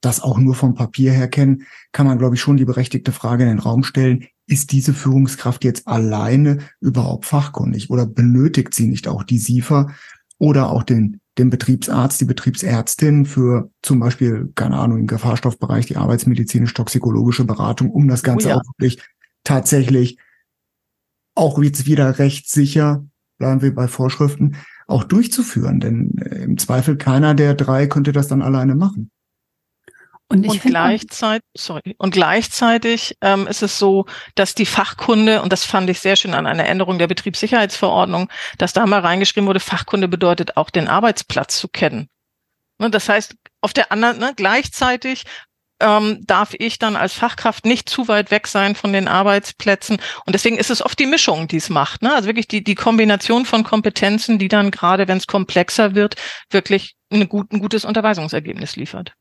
das 0.00 0.20
auch 0.20 0.38
nur 0.38 0.54
vom 0.54 0.74
Papier 0.74 1.12
her 1.12 1.28
kennen, 1.28 1.62
kann 1.92 2.06
man, 2.06 2.18
glaube 2.18 2.34
ich, 2.34 2.40
schon 2.40 2.58
die 2.58 2.66
berechtigte 2.66 3.12
Frage 3.12 3.44
in 3.44 3.48
den 3.48 3.58
Raum 3.58 3.82
stellen, 3.82 4.26
ist 4.46 4.72
diese 4.72 4.92
Führungskraft 4.92 5.64
jetzt 5.64 5.88
alleine 5.88 6.58
überhaupt 6.80 7.24
fachkundig 7.24 7.90
oder 7.90 8.06
benötigt 8.06 8.74
sie 8.74 8.86
nicht 8.86 9.08
auch 9.08 9.22
die 9.22 9.38
SIFA 9.38 9.90
oder 10.38 10.70
auch 10.70 10.82
den 10.82 11.20
den 11.38 11.50
Betriebsarzt, 11.50 12.20
die 12.20 12.26
Betriebsärztin 12.26 13.26
für 13.26 13.70
zum 13.82 14.00
Beispiel, 14.00 14.52
keine 14.54 14.78
Ahnung, 14.78 14.98
im 14.98 15.06
Gefahrstoffbereich 15.06 15.86
die 15.86 15.96
arbeitsmedizinisch-toxikologische 15.96 17.44
Beratung, 17.44 17.90
um 17.90 18.08
das 18.08 18.22
Ganze 18.22 18.48
oh 18.48 18.50
ja. 18.50 18.56
auch 18.56 18.62
wirklich 18.76 19.02
tatsächlich 19.42 20.18
auch 21.34 21.60
jetzt 21.60 21.86
wieder 21.86 22.18
recht 22.18 22.48
sicher, 22.48 23.04
bleiben 23.38 23.62
wir 23.62 23.74
bei 23.74 23.88
Vorschriften, 23.88 24.56
auch 24.86 25.04
durchzuführen. 25.04 25.80
Denn 25.80 26.16
äh, 26.18 26.44
im 26.44 26.58
Zweifel 26.58 26.96
keiner 26.96 27.34
der 27.34 27.54
drei 27.54 27.86
könnte 27.86 28.12
das 28.12 28.28
dann 28.28 28.42
alleine 28.42 28.74
machen. 28.74 29.10
Und, 30.28 30.48
und 30.48 30.62
gleichzeitig, 30.62 31.46
sorry, 31.54 31.94
und 31.98 32.12
gleichzeitig 32.12 33.16
ähm, 33.20 33.46
ist 33.46 33.62
es 33.62 33.78
so, 33.78 34.06
dass 34.34 34.54
die 34.54 34.66
Fachkunde, 34.66 35.42
und 35.42 35.52
das 35.52 35.64
fand 35.64 35.90
ich 35.90 36.00
sehr 36.00 36.16
schön 36.16 36.34
an 36.34 36.46
einer 36.46 36.66
Änderung 36.66 36.98
der 36.98 37.08
Betriebssicherheitsverordnung, 37.08 38.30
dass 38.56 38.72
da 38.72 38.86
mal 38.86 39.00
reingeschrieben 39.00 39.46
wurde, 39.46 39.60
Fachkunde 39.60 40.08
bedeutet 40.08 40.56
auch 40.56 40.70
den 40.70 40.88
Arbeitsplatz 40.88 41.58
zu 41.58 41.68
kennen. 41.68 42.08
Ne, 42.78 42.90
das 42.90 43.08
heißt, 43.08 43.36
auf 43.60 43.72
der 43.72 43.92
anderen, 43.92 44.18
ne, 44.18 44.32
gleichzeitig 44.34 45.24
ähm, 45.80 46.20
darf 46.26 46.54
ich 46.58 46.78
dann 46.78 46.96
als 46.96 47.12
Fachkraft 47.12 47.66
nicht 47.66 47.88
zu 47.88 48.08
weit 48.08 48.30
weg 48.30 48.46
sein 48.46 48.74
von 48.74 48.92
den 48.92 49.08
Arbeitsplätzen. 49.08 49.98
Und 50.24 50.32
deswegen 50.34 50.56
ist 50.56 50.70
es 50.70 50.82
oft 50.82 50.98
die 50.98 51.06
Mischung, 51.06 51.48
die 51.48 51.56
es 51.56 51.68
macht. 51.68 52.02
Ne? 52.02 52.14
Also 52.14 52.26
wirklich 52.26 52.48
die, 52.48 52.64
die 52.64 52.74
Kombination 52.74 53.44
von 53.44 53.64
Kompetenzen, 53.64 54.38
die 54.38 54.48
dann 54.48 54.70
gerade, 54.70 55.08
wenn 55.08 55.18
es 55.18 55.26
komplexer 55.26 55.94
wird, 55.94 56.16
wirklich 56.50 56.94
ein, 57.12 57.28
gut, 57.28 57.52
ein 57.52 57.60
gutes 57.60 57.84
Unterweisungsergebnis 57.84 58.76
liefert. 58.76 59.12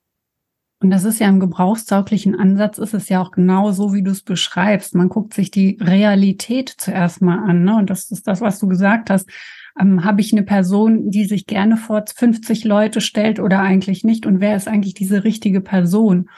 Und 0.83 0.89
das 0.89 1.05
ist 1.05 1.19
ja 1.19 1.29
im 1.29 1.39
gebrauchstauglichen 1.39 2.37
Ansatz, 2.37 2.77
ist 2.77 2.93
es 2.93 3.07
ja 3.07 3.21
auch 3.21 3.31
genau 3.31 3.71
so, 3.71 3.93
wie 3.93 4.03
du 4.03 4.11
es 4.11 4.21
beschreibst. 4.21 4.95
Man 4.95 5.07
guckt 5.07 5.33
sich 5.33 5.49
die 5.49 5.77
Realität 5.79 6.75
zuerst 6.77 7.21
mal 7.21 7.39
an. 7.39 7.63
Ne? 7.63 7.77
Und 7.77 7.89
das 7.89 8.11
ist 8.11 8.27
das, 8.27 8.41
was 8.41 8.59
du 8.59 8.67
gesagt 8.67 9.09
hast. 9.09 9.29
Ähm, 9.79 10.03
Habe 10.03 10.19
ich 10.19 10.33
eine 10.33 10.43
Person, 10.43 11.09
die 11.09 11.23
sich 11.23 11.47
gerne 11.47 11.77
vor 11.77 12.03
50 12.13 12.65
Leute 12.65 12.99
stellt 12.99 13.39
oder 13.39 13.61
eigentlich 13.61 14.03
nicht? 14.03 14.25
Und 14.25 14.41
wer 14.41 14.57
ist 14.57 14.67
eigentlich 14.67 14.93
diese 14.93 15.23
richtige 15.23 15.61
Person? 15.61 16.29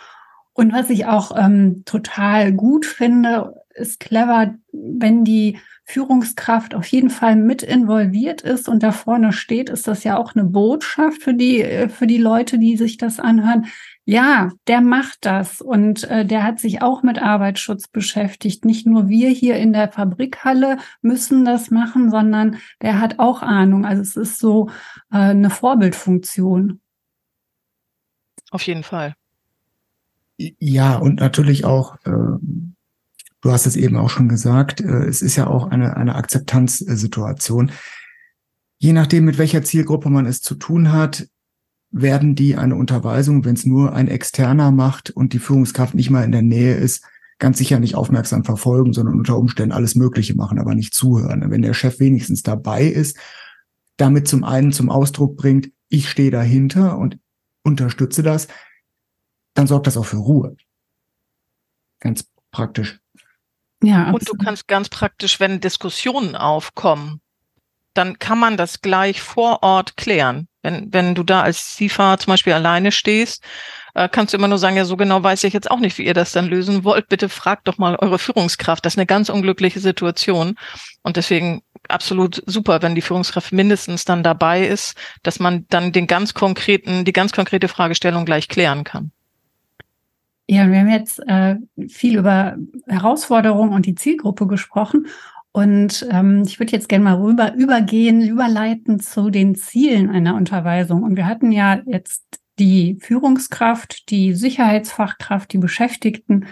Und 0.53 0.71
was 0.73 0.91
ich 0.91 1.07
auch 1.07 1.31
ähm, 1.35 1.81
total 1.85 2.53
gut 2.53 2.85
finde, 2.85 3.55
ist 3.73 3.99
clever, 3.99 4.53
wenn 4.71 5.23
die 5.23 5.57
Führungskraft 5.85 6.75
auf 6.75 6.85
jeden 6.87 7.09
Fall 7.09 7.35
mit 7.35 7.63
involviert 7.63 8.41
ist 8.41 8.69
und 8.69 8.83
da 8.83 8.91
vorne 8.91 9.33
steht, 9.33 9.69
ist 9.69 9.87
das 9.87 10.03
ja 10.03 10.17
auch 10.17 10.35
eine 10.35 10.45
Botschaft 10.45 11.23
für 11.23 11.33
die, 11.33 11.61
äh, 11.61 11.89
für 11.89 12.05
die 12.05 12.17
Leute, 12.17 12.59
die 12.59 12.77
sich 12.77 12.97
das 12.97 13.19
anhören 13.19 13.65
ja, 14.07 14.51
der 14.67 14.81
macht 14.81 15.17
das 15.21 15.61
und 15.61 16.03
äh, 16.03 16.25
der 16.25 16.43
hat 16.43 16.59
sich 16.59 16.83
auch 16.83 17.01
mit 17.01 17.19
Arbeitsschutz 17.19 17.87
beschäftigt. 17.87 18.63
Nicht 18.63 18.85
nur 18.85 19.09
wir 19.09 19.29
hier 19.29 19.57
in 19.57 19.73
der 19.73 19.91
Fabrikhalle 19.91 20.77
müssen 21.01 21.43
das 21.43 21.71
machen, 21.71 22.11
sondern 22.11 22.57
der 22.83 22.99
hat 22.99 23.17
auch 23.17 23.41
Ahnung. 23.41 23.83
Also 23.83 24.03
es 24.03 24.15
ist 24.15 24.37
so 24.37 24.69
äh, 25.11 25.17
eine 25.17 25.49
Vorbildfunktion. 25.49 26.81
Auf 28.51 28.61
jeden 28.61 28.83
Fall. 28.83 29.15
Ja, 30.37 30.97
und 30.97 31.19
natürlich 31.19 31.65
auch, 31.65 31.95
äh, 32.05 32.11
du 33.41 33.51
hast 33.51 33.65
es 33.65 33.75
eben 33.75 33.97
auch 33.97 34.11
schon 34.11 34.29
gesagt, 34.29 34.81
äh, 34.81 35.05
es 35.05 35.23
ist 35.23 35.35
ja 35.35 35.47
auch 35.47 35.71
eine, 35.71 35.97
eine 35.97 36.13
Akzeptanzsituation. 36.13 37.71
Je 38.77 38.93
nachdem, 38.93 39.25
mit 39.25 39.39
welcher 39.39 39.63
Zielgruppe 39.63 40.11
man 40.11 40.27
es 40.27 40.41
zu 40.43 40.53
tun 40.53 40.91
hat, 40.91 41.27
werden 41.91 42.35
die 42.35 42.55
eine 42.55 42.75
Unterweisung, 42.75 43.45
wenn 43.45 43.55
es 43.55 43.65
nur 43.65 43.93
ein 43.93 44.07
Externer 44.07 44.71
macht 44.71 45.11
und 45.11 45.33
die 45.33 45.39
Führungskraft 45.39 45.95
nicht 45.95 46.09
mal 46.09 46.23
in 46.23 46.31
der 46.31 46.41
Nähe 46.41 46.75
ist, 46.75 47.05
ganz 47.39 47.57
sicher 47.57 47.79
nicht 47.79 47.95
aufmerksam 47.95 48.43
verfolgen, 48.43 48.93
sondern 48.93 49.17
unter 49.17 49.37
Umständen 49.37 49.73
alles 49.73 49.95
Mögliche 49.95 50.35
machen, 50.35 50.59
aber 50.59 50.75
nicht 50.75 50.93
zuhören. 50.93 51.49
Wenn 51.49 51.61
der 51.61 51.73
Chef 51.73 51.99
wenigstens 51.99 52.43
dabei 52.43 52.83
ist, 52.83 53.17
damit 53.97 54.27
zum 54.27 54.43
einen 54.43 54.71
zum 54.71 54.89
Ausdruck 54.89 55.37
bringt, 55.37 55.71
ich 55.89 56.09
stehe 56.09 56.31
dahinter 56.31 56.97
und 56.97 57.19
unterstütze 57.63 58.23
das, 58.23 58.47
dann 59.53 59.67
sorgt 59.67 59.87
das 59.87 59.97
auch 59.97 60.05
für 60.05 60.17
Ruhe. 60.17 60.55
Ganz 61.99 62.25
praktisch. 62.51 62.99
Ja, 63.83 64.05
absolut. 64.05 64.29
und 64.29 64.29
du 64.29 64.45
kannst 64.45 64.67
ganz 64.67 64.89
praktisch, 64.89 65.39
wenn 65.39 65.61
Diskussionen 65.61 66.35
aufkommen, 66.35 67.21
dann 67.93 68.19
kann 68.19 68.39
man 68.39 68.57
das 68.57 68.81
gleich 68.81 69.21
vor 69.21 69.63
Ort 69.63 69.97
klären. 69.97 70.47
Wenn, 70.65 70.91
wenn 70.91 71.13
du 71.13 71.21
da 71.21 71.43
als 71.43 71.75
SIFA 71.77 72.17
zum 72.17 72.31
Beispiel 72.31 72.53
alleine 72.53 72.91
stehst, 72.91 73.43
äh, 73.93 74.09
kannst 74.09 74.33
du 74.33 74.37
immer 74.37 74.47
nur 74.47 74.57
sagen, 74.57 74.75
ja, 74.75 74.83
so 74.83 74.97
genau 74.97 75.21
weiß 75.21 75.43
ich 75.43 75.53
jetzt 75.53 75.69
auch 75.69 75.79
nicht, 75.79 75.99
wie 75.99 76.05
ihr 76.05 76.15
das 76.15 76.31
dann 76.31 76.47
lösen 76.47 76.83
wollt. 76.83 77.07
Bitte 77.07 77.29
fragt 77.29 77.67
doch 77.67 77.77
mal 77.77 77.95
eure 77.97 78.17
Führungskraft. 78.17 78.83
Das 78.83 78.93
ist 78.93 78.97
eine 78.97 79.05
ganz 79.05 79.29
unglückliche 79.29 79.79
Situation. 79.79 80.55
Und 81.03 81.17
deswegen 81.17 81.61
absolut 81.87 82.41
super, 82.47 82.81
wenn 82.81 82.95
die 82.95 83.01
Führungskraft 83.01 83.53
mindestens 83.53 84.03
dann 84.03 84.23
dabei 84.23 84.65
ist, 84.65 84.97
dass 85.21 85.39
man 85.39 85.67
dann 85.69 85.91
den 85.91 86.07
ganz 86.07 86.33
konkreten, 86.33 87.05
die 87.05 87.13
ganz 87.13 87.31
konkrete 87.31 87.67
Fragestellung 87.67 88.25
gleich 88.25 88.47
klären 88.47 88.83
kann. 88.83 89.11
Ja, 90.47 90.69
wir 90.69 90.79
haben 90.79 90.89
jetzt 90.89 91.19
äh, 91.27 91.55
viel 91.87 92.17
über 92.17 92.55
Herausforderungen 92.87 93.73
und 93.73 93.85
die 93.85 93.95
Zielgruppe 93.95 94.47
gesprochen. 94.47 95.07
Und 95.55 96.05
ähm, 96.11 96.43
ich 96.45 96.59
würde 96.59 96.73
jetzt 96.73 96.89
gerne 96.89 97.05
mal 97.05 97.15
rüber 97.15 97.53
übergehen, 97.55 98.21
überleiten 98.21 98.99
zu 98.99 99.29
den 99.29 99.55
Zielen 99.55 100.09
einer 100.09 100.35
Unterweisung. 100.35 101.03
Und 101.03 101.15
wir 101.15 101.27
hatten 101.27 101.53
ja 101.53 101.79
jetzt 101.85 102.25
die 102.59 102.97
Führungskraft, 102.99 104.09
die 104.09 104.33
Sicherheitsfachkraft, 104.33 105.53
die 105.53 105.57
Beschäftigten. 105.57 106.47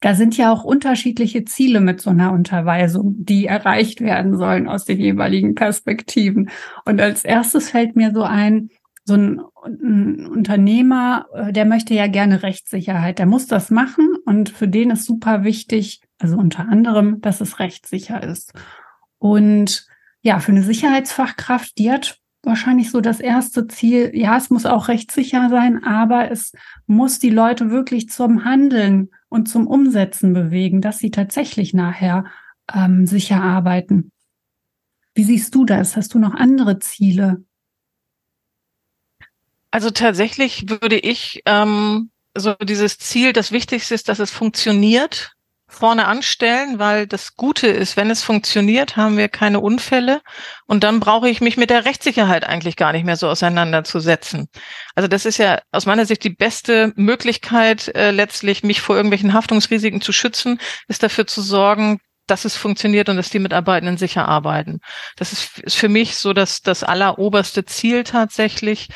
Da 0.00 0.12
sind 0.12 0.36
ja 0.36 0.52
auch 0.52 0.64
unterschiedliche 0.64 1.46
Ziele 1.46 1.80
mit 1.80 2.02
so 2.02 2.10
einer 2.10 2.34
Unterweisung, 2.34 3.14
die 3.24 3.46
erreicht 3.46 4.02
werden 4.02 4.36
sollen 4.36 4.68
aus 4.68 4.84
den 4.84 5.00
jeweiligen 5.00 5.54
Perspektiven. 5.54 6.50
Und 6.84 7.00
als 7.00 7.24
erstes 7.24 7.70
fällt 7.70 7.96
mir 7.96 8.12
so 8.12 8.22
ein, 8.22 8.68
so 9.04 9.14
ein, 9.14 9.40
ein 9.64 10.26
Unternehmer, 10.26 11.26
äh, 11.34 11.52
der 11.52 11.64
möchte 11.64 11.94
ja 11.94 12.06
gerne 12.06 12.42
Rechtssicherheit, 12.42 13.18
der 13.18 13.26
muss 13.26 13.46
das 13.46 13.70
machen 13.70 14.16
und 14.24 14.50
für 14.50 14.68
den 14.68 14.90
ist 14.90 15.04
super 15.04 15.44
wichtig, 15.44 16.00
also 16.18 16.36
unter 16.36 16.68
anderem, 16.68 17.20
dass 17.20 17.40
es 17.40 17.58
rechtssicher 17.58 18.22
ist. 18.22 18.52
Und 19.18 19.86
ja, 20.22 20.38
für 20.38 20.52
eine 20.52 20.62
Sicherheitsfachkraft, 20.62 21.78
die 21.78 21.90
hat 21.90 22.18
wahrscheinlich 22.42 22.90
so 22.90 23.00
das 23.00 23.20
erste 23.20 23.66
Ziel, 23.66 24.10
ja, 24.14 24.36
es 24.36 24.50
muss 24.50 24.66
auch 24.66 24.88
rechtssicher 24.88 25.48
sein, 25.50 25.84
aber 25.84 26.30
es 26.30 26.52
muss 26.86 27.18
die 27.18 27.30
Leute 27.30 27.70
wirklich 27.70 28.08
zum 28.08 28.44
Handeln 28.44 29.10
und 29.28 29.48
zum 29.48 29.66
Umsetzen 29.66 30.32
bewegen, 30.32 30.80
dass 30.80 30.98
sie 30.98 31.10
tatsächlich 31.10 31.74
nachher 31.74 32.24
ähm, 32.74 33.06
sicher 33.06 33.42
arbeiten. 33.42 34.10
Wie 35.14 35.24
siehst 35.24 35.54
du 35.54 35.64
das? 35.64 35.96
Hast 35.96 36.14
du 36.14 36.18
noch 36.18 36.34
andere 36.34 36.78
Ziele? 36.78 37.44
Also 39.70 39.90
tatsächlich 39.90 40.68
würde 40.68 40.96
ich 40.98 41.42
ähm, 41.46 42.10
so 42.36 42.54
dieses 42.54 42.98
Ziel, 42.98 43.32
das 43.32 43.52
Wichtigste 43.52 43.94
ist, 43.94 44.08
dass 44.08 44.18
es 44.18 44.30
funktioniert, 44.30 45.32
vorne 45.70 46.06
anstellen, 46.06 46.78
weil 46.78 47.06
das 47.06 47.36
Gute 47.36 47.68
ist, 47.68 47.96
wenn 47.96 48.10
es 48.10 48.22
funktioniert, 48.22 48.96
haben 48.96 49.16
wir 49.16 49.28
keine 49.28 49.60
Unfälle 49.60 50.20
und 50.66 50.82
dann 50.82 50.98
brauche 50.98 51.28
ich 51.28 51.40
mich 51.40 51.56
mit 51.56 51.70
der 51.70 51.84
Rechtssicherheit 51.84 52.44
eigentlich 52.44 52.76
gar 52.76 52.92
nicht 52.92 53.04
mehr 53.04 53.16
so 53.16 53.28
auseinanderzusetzen. 53.28 54.48
Also 54.96 55.06
das 55.06 55.24
ist 55.24 55.38
ja 55.38 55.60
aus 55.70 55.86
meiner 55.86 56.06
Sicht 56.06 56.24
die 56.24 56.30
beste 56.30 56.92
Möglichkeit, 56.96 57.94
äh, 57.94 58.10
letztlich 58.10 58.64
mich 58.64 58.80
vor 58.80 58.96
irgendwelchen 58.96 59.32
Haftungsrisiken 59.32 60.00
zu 60.00 60.12
schützen, 60.12 60.60
ist 60.88 61.04
dafür 61.04 61.26
zu 61.26 61.40
sorgen, 61.40 62.00
dass 62.26 62.44
es 62.44 62.56
funktioniert 62.56 63.08
und 63.08 63.16
dass 63.16 63.30
die 63.30 63.38
Mitarbeitenden 63.38 63.96
sicher 63.96 64.26
arbeiten. 64.26 64.80
Das 65.16 65.32
ist, 65.32 65.58
ist 65.58 65.76
für 65.76 65.88
mich 65.88 66.16
so 66.16 66.32
das, 66.32 66.62
das 66.62 66.82
alleroberste 66.82 67.64
Ziel 67.64 68.04
tatsächlich. 68.04 68.88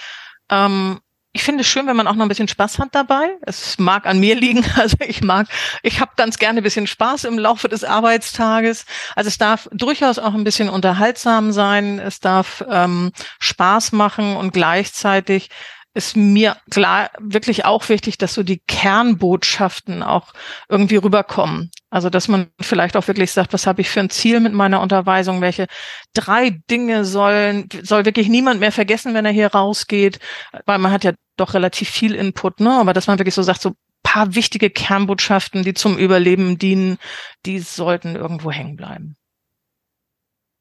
Ähm, 0.50 1.00
ich 1.36 1.42
finde 1.42 1.62
es 1.62 1.66
schön, 1.66 1.88
wenn 1.88 1.96
man 1.96 2.06
auch 2.06 2.14
noch 2.14 2.24
ein 2.24 2.28
bisschen 2.28 2.46
Spaß 2.46 2.78
hat 2.78 2.94
dabei. 2.94 3.36
Es 3.42 3.76
mag 3.78 4.06
an 4.06 4.20
mir 4.20 4.36
liegen. 4.36 4.64
Also 4.76 4.96
ich 5.00 5.22
mag, 5.22 5.48
ich 5.82 6.00
habe 6.00 6.12
ganz 6.16 6.38
gerne 6.38 6.60
ein 6.60 6.62
bisschen 6.62 6.86
Spaß 6.86 7.24
im 7.24 7.38
Laufe 7.38 7.68
des 7.68 7.82
Arbeitstages. 7.82 8.86
Also 9.16 9.28
es 9.28 9.38
darf 9.38 9.68
durchaus 9.72 10.20
auch 10.20 10.34
ein 10.34 10.44
bisschen 10.44 10.68
unterhaltsam 10.68 11.50
sein. 11.52 11.98
Es 11.98 12.20
darf 12.20 12.64
ähm, 12.70 13.10
Spaß 13.40 13.92
machen 13.92 14.36
und 14.36 14.52
gleichzeitig 14.52 15.50
ist 15.94 16.16
mir 16.16 16.56
klar 16.70 17.10
wirklich 17.20 17.64
auch 17.64 17.88
wichtig, 17.88 18.18
dass 18.18 18.34
so 18.34 18.42
die 18.42 18.60
Kernbotschaften 18.66 20.02
auch 20.02 20.32
irgendwie 20.68 20.96
rüberkommen. 20.96 21.70
Also 21.88 22.10
dass 22.10 22.26
man 22.26 22.48
vielleicht 22.60 22.96
auch 22.96 23.06
wirklich 23.06 23.30
sagt, 23.30 23.52
was 23.52 23.66
habe 23.66 23.80
ich 23.80 23.88
für 23.88 24.00
ein 24.00 24.10
Ziel 24.10 24.40
mit 24.40 24.52
meiner 24.52 24.80
Unterweisung? 24.80 25.40
Welche 25.40 25.66
drei 26.12 26.58
Dinge 26.68 27.04
sollen 27.04 27.68
soll 27.82 28.04
wirklich 28.04 28.28
niemand 28.28 28.58
mehr 28.58 28.72
vergessen, 28.72 29.14
wenn 29.14 29.24
er 29.24 29.32
hier 29.32 29.54
rausgeht? 29.54 30.18
Weil 30.66 30.78
man 30.78 30.90
hat 30.90 31.04
ja 31.04 31.12
doch 31.36 31.54
relativ 31.54 31.88
viel 31.88 32.14
Input, 32.14 32.60
ne? 32.60 32.72
Aber 32.72 32.92
dass 32.92 33.06
man 33.06 33.18
wirklich 33.18 33.34
so 33.34 33.42
sagt, 33.42 33.62
so 33.62 33.74
paar 34.02 34.34
wichtige 34.34 34.70
Kernbotschaften, 34.70 35.62
die 35.62 35.74
zum 35.74 35.98
Überleben 35.98 36.58
dienen, 36.58 36.98
die 37.46 37.58
sollten 37.58 38.16
irgendwo 38.16 38.50
hängen 38.52 38.76
bleiben. 38.76 39.16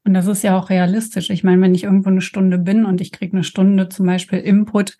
Und 0.04 0.14
das 0.14 0.26
ist 0.26 0.42
ja 0.42 0.58
auch 0.58 0.70
realistisch. 0.70 1.30
Ich 1.30 1.44
meine, 1.44 1.62
wenn 1.62 1.74
ich 1.74 1.84
irgendwo 1.84 2.10
eine 2.10 2.20
Stunde 2.20 2.58
bin 2.58 2.84
und 2.84 3.00
ich 3.00 3.12
kriege 3.12 3.36
eine 3.36 3.44
Stunde 3.44 3.88
zum 3.88 4.06
Beispiel 4.06 4.38
Input, 4.38 4.98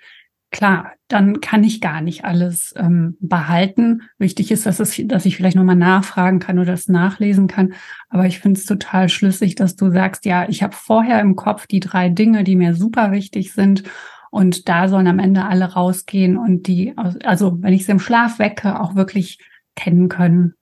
klar, 0.54 0.92
dann 1.08 1.40
kann 1.40 1.64
ich 1.64 1.80
gar 1.80 2.00
nicht 2.00 2.24
alles 2.24 2.72
ähm, 2.76 3.16
behalten. 3.18 4.02
Wichtig 4.18 4.52
ist, 4.52 4.66
dass, 4.66 4.78
es, 4.78 5.02
dass 5.06 5.26
ich 5.26 5.36
vielleicht 5.36 5.56
nochmal 5.56 5.74
nachfragen 5.74 6.38
kann 6.38 6.60
oder 6.60 6.70
das 6.70 6.86
nachlesen 6.86 7.48
kann. 7.48 7.74
Aber 8.08 8.26
ich 8.26 8.38
finde 8.38 8.60
es 8.60 8.64
total 8.64 9.08
schlüssig, 9.08 9.56
dass 9.56 9.74
du 9.74 9.90
sagst, 9.90 10.24
ja, 10.24 10.48
ich 10.48 10.62
habe 10.62 10.72
vorher 10.72 11.20
im 11.20 11.34
Kopf 11.34 11.66
die 11.66 11.80
drei 11.80 12.08
Dinge, 12.08 12.44
die 12.44 12.54
mir 12.54 12.74
super 12.74 13.10
wichtig 13.10 13.52
sind. 13.52 13.82
Und 14.30 14.68
da 14.68 14.86
sollen 14.86 15.08
am 15.08 15.18
Ende 15.18 15.44
alle 15.44 15.72
rausgehen 15.72 16.36
und 16.36 16.68
die, 16.68 16.94
also 16.96 17.60
wenn 17.60 17.74
ich 17.74 17.84
sie 17.84 17.92
im 17.92 17.98
Schlaf 17.98 18.38
wecke, 18.38 18.80
auch 18.80 18.94
wirklich 18.94 19.40
kennen 19.74 20.08
können. 20.08 20.54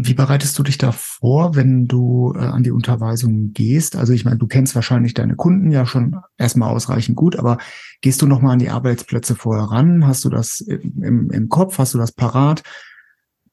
Wie 0.00 0.14
bereitest 0.14 0.56
du 0.56 0.62
dich 0.62 0.78
da 0.78 0.92
vor, 0.92 1.56
wenn 1.56 1.88
du 1.88 2.32
äh, 2.36 2.38
an 2.38 2.62
die 2.62 2.70
Unterweisung 2.70 3.52
gehst? 3.52 3.96
Also 3.96 4.12
ich 4.12 4.24
meine, 4.24 4.36
du 4.36 4.46
kennst 4.46 4.76
wahrscheinlich 4.76 5.12
deine 5.12 5.34
Kunden 5.34 5.72
ja 5.72 5.86
schon 5.86 6.16
erstmal 6.36 6.70
ausreichend 6.70 7.16
gut, 7.16 7.34
aber 7.34 7.58
gehst 8.00 8.22
du 8.22 8.28
nochmal 8.28 8.52
an 8.52 8.60
die 8.60 8.70
Arbeitsplätze 8.70 9.34
vorher 9.34 9.64
ran? 9.64 10.06
Hast 10.06 10.24
du 10.24 10.28
das 10.28 10.60
im, 10.60 11.30
im 11.32 11.48
Kopf? 11.48 11.78
Hast 11.78 11.94
du 11.94 11.98
das 11.98 12.12
parat? 12.12 12.62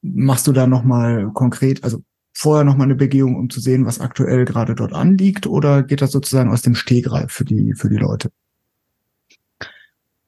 Machst 0.04 0.46
du 0.46 0.52
da 0.52 0.68
nochmal 0.68 1.32
konkret, 1.34 1.84
also 1.84 2.04
vorher 2.32 2.64
nochmal 2.64 2.86
eine 2.86 2.96
Begehung, 2.96 3.38
um 3.38 3.50
zu 3.50 3.60
sehen, 3.60 3.88
was 3.88 4.00
aktuell 4.00 4.46
gerade 4.46 4.76
dort 4.76 4.94
anliegt? 4.94 5.48
Oder 5.48 5.82
geht 5.82 6.04
das 6.04 6.12
sozusagen 6.12 6.52
aus 6.52 6.62
dem 6.62 6.76
Stegreif 6.76 7.32
für 7.32 7.46
die, 7.46 7.74
für 7.74 7.90
die 7.90 7.98
Leute? 7.98 8.30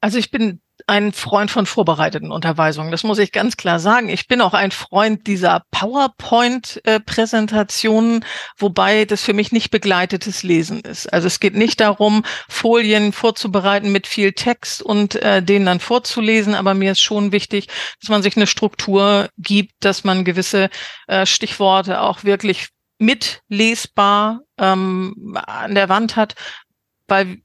Also 0.00 0.18
ich 0.18 0.32
bin 0.32 0.60
ein 0.86 1.12
Freund 1.12 1.50
von 1.50 1.66
vorbereiteten 1.66 2.30
Unterweisungen. 2.30 2.90
Das 2.90 3.04
muss 3.04 3.18
ich 3.18 3.32
ganz 3.32 3.56
klar 3.56 3.80
sagen. 3.80 4.08
Ich 4.08 4.28
bin 4.28 4.40
auch 4.40 4.54
ein 4.54 4.70
Freund 4.70 5.26
dieser 5.26 5.64
PowerPoint-Präsentationen, 5.70 8.24
wobei 8.56 9.04
das 9.04 9.22
für 9.22 9.32
mich 9.32 9.52
nicht 9.52 9.70
begleitetes 9.70 10.42
Lesen 10.42 10.80
ist. 10.80 11.12
Also 11.12 11.26
es 11.26 11.40
geht 11.40 11.54
nicht 11.54 11.80
darum, 11.80 12.24
Folien 12.48 13.12
vorzubereiten 13.12 13.92
mit 13.92 14.06
viel 14.06 14.32
Text 14.32 14.82
und 14.82 15.16
äh, 15.16 15.42
den 15.42 15.66
dann 15.66 15.80
vorzulesen, 15.80 16.54
aber 16.54 16.74
mir 16.74 16.92
ist 16.92 17.00
schon 17.00 17.32
wichtig, 17.32 17.68
dass 18.00 18.08
man 18.08 18.22
sich 18.22 18.36
eine 18.36 18.46
Struktur 18.46 19.28
gibt, 19.36 19.72
dass 19.80 20.04
man 20.04 20.24
gewisse 20.24 20.70
äh, 21.06 21.26
Stichworte 21.26 22.00
auch 22.00 22.24
wirklich 22.24 22.68
mitlesbar 22.98 24.40
ähm, 24.58 25.38
an 25.46 25.74
der 25.74 25.88
Wand 25.88 26.16
hat, 26.16 26.34
weil 27.06 27.38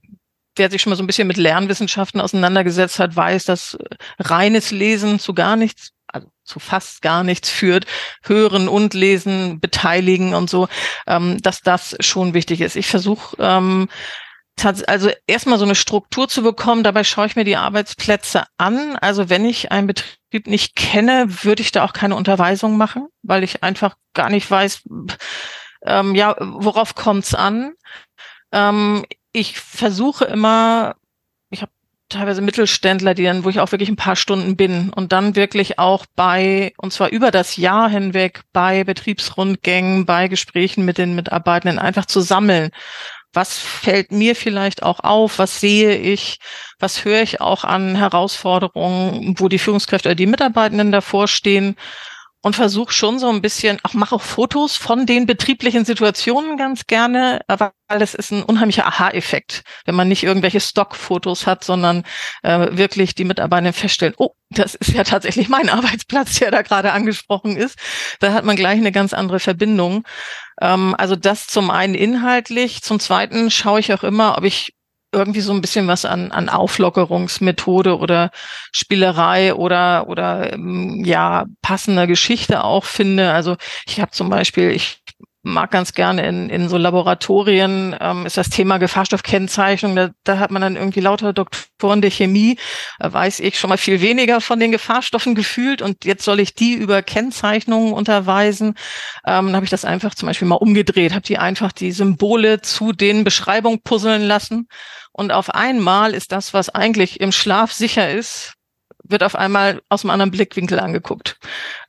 wer 0.55 0.69
sich 0.69 0.81
schon 0.81 0.91
mal 0.91 0.95
so 0.95 1.03
ein 1.03 1.07
bisschen 1.07 1.27
mit 1.27 1.37
Lernwissenschaften 1.37 2.21
auseinandergesetzt 2.21 2.99
hat, 2.99 3.15
weiß, 3.15 3.45
dass 3.45 3.77
reines 4.19 4.71
Lesen 4.71 5.19
zu 5.19 5.33
gar 5.33 5.55
nichts, 5.55 5.91
also 6.07 6.27
zu 6.43 6.59
fast 6.59 7.01
gar 7.01 7.23
nichts 7.23 7.49
führt. 7.49 7.85
Hören 8.23 8.67
und 8.67 8.93
lesen, 8.93 9.59
beteiligen 9.59 10.33
und 10.33 10.49
so, 10.49 10.67
ähm, 11.07 11.41
dass 11.41 11.61
das 11.61 11.95
schon 11.99 12.33
wichtig 12.33 12.61
ist. 12.61 12.75
Ich 12.75 12.87
versuche 12.87 13.35
ähm, 13.39 13.89
also 14.87 15.09
erstmal 15.25 15.57
so 15.57 15.65
eine 15.65 15.75
Struktur 15.75 16.27
zu 16.27 16.43
bekommen. 16.43 16.83
Dabei 16.83 17.03
schaue 17.03 17.25
ich 17.25 17.35
mir 17.35 17.43
die 17.43 17.57
Arbeitsplätze 17.57 18.45
an. 18.57 18.95
Also 18.97 19.29
wenn 19.29 19.45
ich 19.45 19.71
einen 19.71 19.87
Betrieb 19.87 20.45
nicht 20.45 20.75
kenne, 20.75 21.25
würde 21.43 21.61
ich 21.61 21.71
da 21.71 21.83
auch 21.83 21.93
keine 21.93 22.15
Unterweisung 22.15 22.77
machen, 22.77 23.07
weil 23.23 23.43
ich 23.43 23.63
einfach 23.63 23.95
gar 24.13 24.29
nicht 24.29 24.49
weiß, 24.49 24.83
ähm, 25.85 26.15
ja, 26.15 26.35
worauf 26.39 26.95
kommt's 26.95 27.33
an. 27.33 27.73
Ich 29.33 29.59
versuche 29.59 30.25
immer, 30.25 30.95
ich 31.49 31.61
habe 31.61 31.71
teilweise 32.07 32.41
Mittelständler, 32.41 33.15
die 33.15 33.23
dann, 33.23 33.43
wo 33.43 33.49
ich 33.49 33.59
auch 33.59 33.71
wirklich 33.71 33.89
ein 33.89 33.95
paar 33.95 34.15
Stunden 34.15 34.55
bin 34.55 34.91
und 34.91 35.11
dann 35.11 35.35
wirklich 35.35 35.79
auch 35.79 36.05
bei, 36.15 36.73
und 36.77 36.93
zwar 36.93 37.09
über 37.09 37.31
das 37.31 37.57
Jahr 37.57 37.89
hinweg, 37.89 38.41
bei 38.53 38.83
Betriebsrundgängen, 38.83 40.05
bei 40.05 40.27
Gesprächen 40.27 40.85
mit 40.85 40.99
den 40.99 41.15
Mitarbeitenden 41.15 41.79
einfach 41.79 42.05
zu 42.05 42.21
sammeln. 42.21 42.69
Was 43.33 43.57
fällt 43.57 44.11
mir 44.11 44.35
vielleicht 44.35 44.83
auch 44.83 44.99
auf? 44.99 45.39
Was 45.39 45.59
sehe 45.59 45.97
ich? 45.97 46.37
Was 46.77 47.03
höre 47.03 47.23
ich 47.23 47.41
auch 47.41 47.63
an 47.63 47.95
Herausforderungen, 47.95 49.33
wo 49.39 49.49
die 49.49 49.57
Führungskräfte 49.57 50.09
oder 50.09 50.15
die 50.15 50.27
Mitarbeitenden 50.27 50.91
davor 50.91 51.27
stehen? 51.27 51.75
Und 52.43 52.57
versuche 52.57 52.93
schon 52.93 53.19
so 53.19 53.29
ein 53.29 53.41
bisschen, 53.41 53.79
auch 53.83 53.93
mache 53.93 54.15
auch 54.15 54.21
Fotos 54.21 54.75
von 54.75 55.05
den 55.05 55.25
betrieblichen 55.25 55.85
Situationen 55.85 56.57
ganz 56.57 56.85
gerne, 56.87 57.39
weil 57.47 57.71
es 58.01 58.13
ist 58.13 58.31
ein 58.31 58.43
unheimlicher 58.43 58.85
Aha-Effekt, 58.85 59.63
wenn 59.85 59.95
man 59.95 60.09
nicht 60.09 60.23
irgendwelche 60.23 60.59
Stockfotos 60.59 61.47
hat, 61.47 61.63
sondern 61.63 62.03
äh, 62.43 62.67
wirklich 62.71 63.15
die 63.15 63.23
Mitarbeiter 63.23 63.71
feststellen, 63.71 64.13
oh, 64.17 64.31
das 64.49 64.75
ist 64.75 64.89
ja 64.89 65.05
tatsächlich 65.05 65.47
mein 65.47 65.69
Arbeitsplatz, 65.69 66.39
der 66.39 66.51
da 66.51 66.61
gerade 66.63 66.91
angesprochen 66.91 67.55
ist. 67.55 67.79
Da 68.19 68.33
hat 68.33 68.43
man 68.43 68.57
gleich 68.57 68.77
eine 68.77 68.91
ganz 68.91 69.13
andere 69.13 69.39
Verbindung. 69.39 70.03
Ähm, 70.61 70.95
also 70.97 71.15
das 71.15 71.47
zum 71.47 71.71
einen 71.71 71.95
inhaltlich, 71.95 72.83
zum 72.83 72.99
zweiten 72.99 73.51
schaue 73.51 73.79
ich 73.79 73.93
auch 73.93 74.03
immer, 74.03 74.37
ob 74.37 74.43
ich 74.43 74.73
irgendwie 75.13 75.41
so 75.41 75.53
ein 75.53 75.61
bisschen 75.61 75.87
was 75.87 76.05
an, 76.05 76.31
an 76.31 76.49
Auflockerungsmethode 76.49 77.97
oder 77.97 78.31
Spielerei 78.71 79.53
oder 79.53 80.07
oder 80.07 80.53
ähm, 80.53 81.03
ja 81.05 81.45
passender 81.61 82.07
Geschichte 82.07 82.63
auch 82.63 82.85
finde. 82.85 83.31
Also 83.31 83.55
ich 83.85 84.01
habe 84.01 84.11
zum 84.11 84.29
Beispiel, 84.29 84.71
ich 84.71 85.03
mag 85.43 85.71
ganz 85.71 85.93
gerne 85.93 86.25
in, 86.25 86.49
in 86.49 86.69
so 86.69 86.77
Laboratorien, 86.77 87.95
ähm, 87.99 88.25
ist 88.25 88.37
das 88.37 88.49
Thema 88.49 88.77
Gefahrstoffkennzeichnung. 88.77 89.95
Da, 89.95 90.09
da 90.23 90.39
hat 90.39 90.51
man 90.51 90.61
dann 90.61 90.77
irgendwie 90.77 91.01
lauter 91.01 91.33
Doktoren 91.33 92.01
der 92.01 92.11
Chemie, 92.11 92.57
weiß 92.99 93.41
ich 93.41 93.59
schon 93.59 93.69
mal 93.69 93.77
viel 93.77 93.99
weniger 93.99 94.39
von 94.39 94.59
den 94.59 94.71
Gefahrstoffen 94.71 95.35
gefühlt 95.35 95.81
und 95.81 96.05
jetzt 96.05 96.23
soll 96.23 96.39
ich 96.39 96.55
die 96.55 96.73
über 96.73 97.03
Kennzeichnungen 97.03 97.91
unterweisen. 97.91 98.75
Ähm, 99.25 99.47
dann 99.47 99.55
habe 99.55 99.65
ich 99.65 99.69
das 99.69 99.83
einfach 99.83 100.15
zum 100.15 100.27
Beispiel 100.27 100.47
mal 100.47 100.55
umgedreht, 100.55 101.11
habe 101.11 101.25
die 101.25 101.37
einfach 101.37 101.73
die 101.73 101.91
Symbole 101.91 102.61
zu 102.61 102.93
den 102.93 103.25
Beschreibungen 103.25 103.81
puzzeln 103.81 104.23
lassen 104.23 104.69
und 105.13 105.31
auf 105.31 105.49
einmal 105.51 106.13
ist 106.13 106.31
das, 106.31 106.53
was 106.53 106.69
eigentlich 106.69 107.21
im 107.21 107.31
Schlaf 107.31 107.71
sicher 107.71 108.09
ist, 108.09 108.55
wird 109.03 109.23
auf 109.23 109.35
einmal 109.35 109.81
aus 109.89 110.03
einem 110.03 110.11
anderen 110.11 110.31
Blickwinkel 110.31 110.79
angeguckt. 110.79 111.37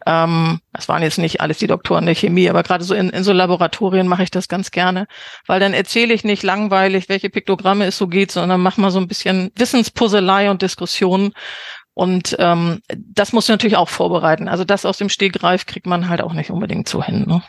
Ähm, 0.04 0.60
das 0.72 0.88
waren 0.88 1.02
jetzt 1.02 1.18
nicht 1.18 1.40
alles 1.40 1.58
die 1.58 1.66
Doktoren 1.66 2.06
der 2.06 2.14
Chemie, 2.14 2.50
aber 2.50 2.62
gerade 2.62 2.84
so 2.84 2.94
in, 2.94 3.08
in 3.10 3.24
so 3.24 3.32
Laboratorien 3.32 4.08
mache 4.08 4.24
ich 4.24 4.30
das 4.30 4.48
ganz 4.48 4.70
gerne, 4.70 5.06
weil 5.46 5.60
dann 5.60 5.74
erzähle 5.74 6.12
ich 6.12 6.24
nicht 6.24 6.42
langweilig, 6.42 7.08
welche 7.08 7.30
Piktogramme 7.30 7.87
es 7.87 7.96
so 7.96 8.08
geht, 8.08 8.30
sondern 8.30 8.60
mache 8.60 8.80
mal 8.80 8.90
so 8.90 8.98
ein 8.98 9.08
bisschen 9.08 9.50
Wissenspuzzelei 9.56 10.50
und 10.50 10.62
Diskussionen. 10.62 11.32
Und 11.94 12.37
ähm, 12.40 12.82
das 12.88 13.32
muss 13.32 13.48
natürlich 13.48 13.76
auch 13.76 13.88
vorbereiten. 13.88 14.48
Also 14.48 14.64
das 14.64 14.84
aus 14.84 14.98
dem 14.98 15.08
Stegreif 15.08 15.64
kriegt 15.66 15.87
man 15.87 16.08
halt 16.08 16.20
auch 16.20 16.32
nicht 16.32 16.50
unbedingt 16.50 16.88
so 16.88 17.02
hin. 17.02 17.24
Ne? 17.26 17.42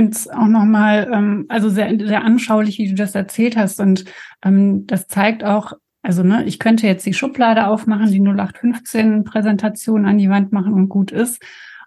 Finde 0.00 0.16
es 0.16 0.28
auch 0.30 0.46
nochmal, 0.46 1.10
ähm, 1.12 1.44
also 1.50 1.68
sehr, 1.68 1.94
sehr 1.98 2.24
anschaulich, 2.24 2.78
wie 2.78 2.88
du 2.88 2.94
das 2.94 3.14
erzählt 3.14 3.54
hast. 3.54 3.80
Und 3.80 4.06
ähm, 4.42 4.86
das 4.86 5.08
zeigt 5.08 5.44
auch, 5.44 5.74
also 6.00 6.22
ne, 6.22 6.44
ich 6.44 6.58
könnte 6.58 6.86
jetzt 6.86 7.04
die 7.04 7.12
Schublade 7.12 7.66
aufmachen, 7.66 8.10
die 8.10 8.20
0815 8.20 9.24
Präsentation 9.24 10.06
an 10.06 10.16
die 10.16 10.30
Wand 10.30 10.52
machen 10.52 10.72
und 10.72 10.88
gut 10.88 11.10
ist. 11.10 11.42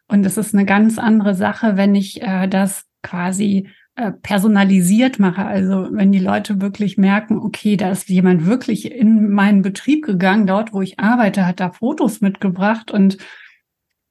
Und 0.08 0.24
es 0.28 0.38
ist 0.38 0.54
eine 0.54 0.66
ganz 0.66 1.00
andere 1.00 1.34
Sache, 1.34 1.76
wenn 1.76 1.96
ich 1.96 2.22
äh, 2.22 2.48
das 2.48 2.86
quasi 3.02 3.70
äh, 3.96 4.12
personalisiert 4.12 5.18
mache. 5.18 5.44
Also 5.44 5.88
wenn 5.90 6.12
die 6.12 6.20
Leute 6.20 6.62
wirklich 6.62 7.00
merken, 7.00 7.40
okay, 7.40 7.78
da 7.78 7.90
ist 7.90 8.10
jemand 8.10 8.46
wirklich 8.46 8.92
in 8.92 9.30
meinen 9.30 9.64
Betrieb 9.64 10.06
gegangen, 10.06 10.46
dort, 10.46 10.72
wo 10.72 10.84
ich 10.84 11.00
arbeite, 11.00 11.48
hat 11.48 11.60
da 11.60 11.72
Fotos 11.72 12.22
mitgebracht 12.22 12.92
und 12.92 13.18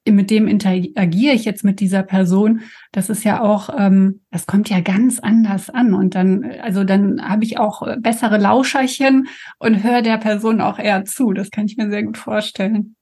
mit 0.09 0.31
dem 0.31 0.49
interagiere 0.49 1.35
ich 1.35 1.45
jetzt 1.45 1.65
mit 1.65 1.79
dieser 1.79 2.03
Person, 2.03 2.63
das 2.91 3.09
ist 3.09 3.25
ja 3.25 3.41
auch, 3.41 3.71
ähm, 3.79 4.23
das 4.31 4.47
kommt 4.47 4.69
ja 4.69 4.81
ganz 4.81 5.21
anders 5.21 5.71
an. 5.71 5.95
Und 5.95 6.15
dann, 6.15 6.45
also 6.61 6.85
dann 6.85 7.23
habe 7.23 7.45
ich 7.45 7.59
auch 7.59 7.87
bessere 7.99 8.39
Lauscherchen 8.39 9.29
und 9.59 9.85
höre 9.85 10.03
der 10.03 10.19
Person 10.19 10.61
auch 10.61 10.79
eher 10.79 11.05
zu. 11.05 11.33
Das 11.33 11.51
kann 11.51 11.67
ich 11.67 11.77
mir 11.77 11.89
sehr 11.91 12.03
gut 12.03 12.19
vorstellen. 12.19 12.97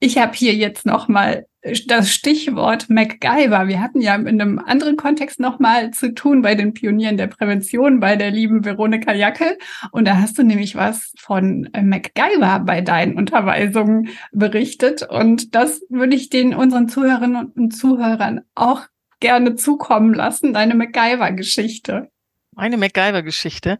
Ich 0.00 0.18
habe 0.18 0.32
hier 0.34 0.54
jetzt 0.54 0.86
noch 0.86 1.08
mal 1.08 1.46
das 1.86 2.10
Stichwort 2.10 2.88
MacGyver. 2.88 3.68
Wir 3.68 3.80
hatten 3.80 4.00
ja 4.00 4.14
in 4.14 4.40
einem 4.40 4.58
anderen 4.58 4.96
Kontext 4.96 5.40
nochmal 5.40 5.90
zu 5.90 6.14
tun 6.14 6.42
bei 6.42 6.54
den 6.54 6.72
Pionieren 6.72 7.16
der 7.16 7.26
Prävention, 7.26 8.00
bei 8.00 8.16
der 8.16 8.30
lieben 8.30 8.64
Veronika 8.64 9.12
Jackel. 9.12 9.58
Und 9.92 10.06
da 10.06 10.16
hast 10.16 10.38
du 10.38 10.42
nämlich 10.42 10.74
was 10.74 11.12
von 11.18 11.68
äh, 11.74 11.82
MacGyver 11.82 12.60
bei 12.60 12.80
deinen 12.80 13.16
Unterweisungen 13.16 14.08
berichtet. 14.32 15.02
Und 15.02 15.54
das 15.54 15.82
würde 15.90 16.16
ich 16.16 16.30
den 16.30 16.54
unseren 16.54 16.88
Zuhörerinnen 16.88 17.52
und 17.52 17.72
Zuhörern 17.72 18.40
auch 18.54 18.86
gerne 19.20 19.54
zukommen 19.54 20.14
lassen, 20.14 20.54
deine 20.54 20.74
MacGyver-Geschichte. 20.74 22.08
Meine 22.52 22.78
MacGyver-Geschichte. 22.78 23.78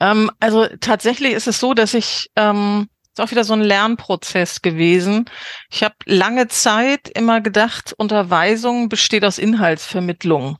Ähm, 0.00 0.30
also 0.40 0.66
tatsächlich 0.80 1.34
ist 1.34 1.46
es 1.46 1.60
so, 1.60 1.72
dass 1.72 1.94
ich 1.94 2.30
ähm, 2.36 2.88
ist 3.12 3.20
auch 3.20 3.30
wieder 3.30 3.44
so 3.44 3.52
ein 3.52 3.60
Lernprozess 3.60 4.62
gewesen. 4.62 5.26
Ich 5.70 5.82
habe 5.82 5.94
lange 6.06 6.48
Zeit 6.48 7.08
immer 7.14 7.40
gedacht, 7.40 7.92
Unterweisung 7.96 8.88
besteht 8.88 9.24
aus 9.24 9.38
Inhaltsvermittlung. 9.38 10.56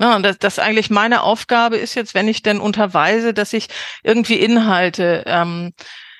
Ja, 0.00 0.16
und 0.16 0.24
das, 0.24 0.38
das 0.38 0.58
eigentlich 0.58 0.90
meine 0.90 1.22
Aufgabe 1.22 1.76
ist 1.76 1.94
jetzt, 1.94 2.14
wenn 2.14 2.26
ich 2.26 2.42
denn 2.42 2.58
unterweise, 2.58 3.32
dass 3.32 3.52
ich 3.52 3.68
irgendwie 4.02 4.40
Inhalte 4.40 5.22
ähm, 5.26 5.72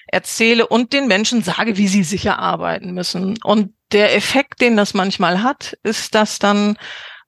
erzähle 0.06 0.68
und 0.68 0.92
den 0.92 1.08
Menschen 1.08 1.42
sage, 1.42 1.76
wie 1.76 1.88
sie 1.88 2.04
sicher 2.04 2.38
arbeiten 2.38 2.92
müssen. 2.92 3.36
Und 3.42 3.74
der 3.90 4.14
Effekt, 4.14 4.60
den 4.60 4.76
das 4.76 4.94
manchmal 4.94 5.42
hat, 5.42 5.76
ist, 5.82 6.14
dass 6.14 6.38
dann 6.38 6.78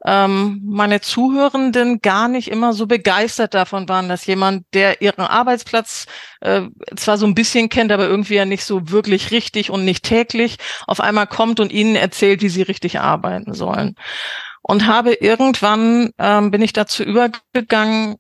ähm, 0.05 0.61
meine 0.65 1.01
Zuhörenden 1.01 2.01
gar 2.01 2.29
nicht 2.29 2.49
immer 2.49 2.73
so 2.73 2.87
begeistert 2.87 3.55
davon 3.55 3.89
waren, 3.89 4.09
dass 4.09 4.27
jemand, 4.27 4.65
der 4.75 5.01
ihren 5.01 5.25
Arbeitsplatz 5.25 6.07
äh, 6.41 6.63
zwar 6.97 7.19
so 7.19 7.27
ein 7.27 7.35
bisschen 7.35 7.69
kennt, 7.69 7.93
aber 7.93 8.07
irgendwie 8.07 8.35
ja 8.35 8.45
nicht 8.45 8.65
so 8.65 8.91
wirklich 8.91 9.31
richtig 9.31 9.71
und 9.71 9.85
nicht 9.85 10.05
täglich, 10.05 10.59
auf 10.87 11.01
einmal 11.01 11.27
kommt 11.27 11.61
und 11.61 11.73
ihnen 11.73 11.97
erzählt, 11.97 12.43
wie 12.43 12.49
sie 12.49 12.63
richtig 12.63 13.01
arbeiten 13.01 13.55
sollen. 13.55 13.95
Und 14.63 14.87
habe 14.87 15.15
irgendwann, 15.15 16.11
ähm, 16.19 16.51
bin 16.51 16.63
ich 16.63 16.73
dazu 16.73 17.03
übergegangen, 17.03 18.17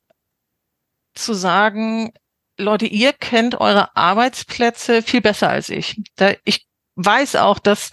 zu 1.15 1.35
sagen, 1.35 2.13
Leute, 2.59 2.87
ihr 2.87 3.13
kennt 3.13 3.61
eure 3.61 3.95
Arbeitsplätze 3.97 5.03
viel 5.03 5.21
besser 5.21 5.51
als 5.51 5.69
ich. 5.69 6.01
Da, 6.17 6.33
ich 6.45 6.67
weiß 6.95 7.37
auch, 7.37 7.59
dass 7.59 7.91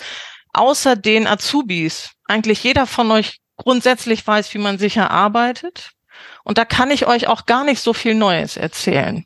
außer 0.53 0.95
den 0.95 1.27
Azubis 1.27 2.11
eigentlich 2.25 2.63
jeder 2.63 2.87
von 2.87 3.11
euch 3.11 3.39
grundsätzlich 3.57 4.25
weiß, 4.25 4.53
wie 4.53 4.59
man 4.59 4.77
sicher 4.77 5.11
arbeitet. 5.11 5.91
Und 6.43 6.57
da 6.57 6.65
kann 6.65 6.91
ich 6.91 7.07
euch 7.07 7.27
auch 7.27 7.45
gar 7.45 7.63
nicht 7.63 7.81
so 7.81 7.93
viel 7.93 8.15
Neues 8.15 8.57
erzählen. 8.57 9.25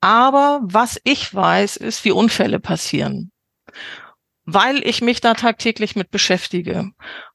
Aber 0.00 0.60
was 0.62 1.00
ich 1.04 1.34
weiß, 1.34 1.76
ist, 1.76 2.04
wie 2.04 2.12
Unfälle 2.12 2.60
passieren, 2.60 3.32
weil 4.44 4.86
ich 4.86 5.02
mich 5.02 5.20
da 5.20 5.34
tagtäglich 5.34 5.96
mit 5.96 6.10
beschäftige. 6.10 6.90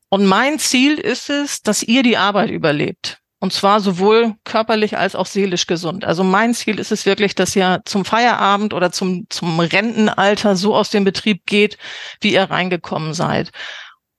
Und 0.10 0.26
mein 0.26 0.60
Ziel 0.60 1.00
ist 1.00 1.30
es, 1.30 1.62
dass 1.62 1.84
ihr 1.84 2.04
die 2.04 2.18
Arbeit 2.18 2.52
überlebt 2.52 3.20
Und 3.40 3.52
zwar 3.52 3.82
sowohl 3.82 4.36
körperlich 4.46 4.98
als 4.98 5.16
auch 5.16 5.26
seelisch 5.26 5.68
gesund. 5.68 6.06
Also 6.06 6.24
mein 6.24 6.54
Ziel 6.54 6.80
ist 6.80 6.94
es 6.94 7.06
wirklich, 7.06 7.36
dass 7.36 7.56
ihr 7.58 7.82
zum 7.84 8.06
Feierabend 8.06 8.74
oder 8.74 8.92
zum, 8.94 9.26
zum 9.30 9.60
Rentenalter 9.60 10.56
so 10.56 10.74
aus 10.74 10.92
dem 10.92 11.04
Betrieb 11.04 11.46
geht, 11.46 11.78
wie 12.22 12.32
ihr 12.32 12.44
reingekommen 12.44 13.14
seid. 13.14 13.52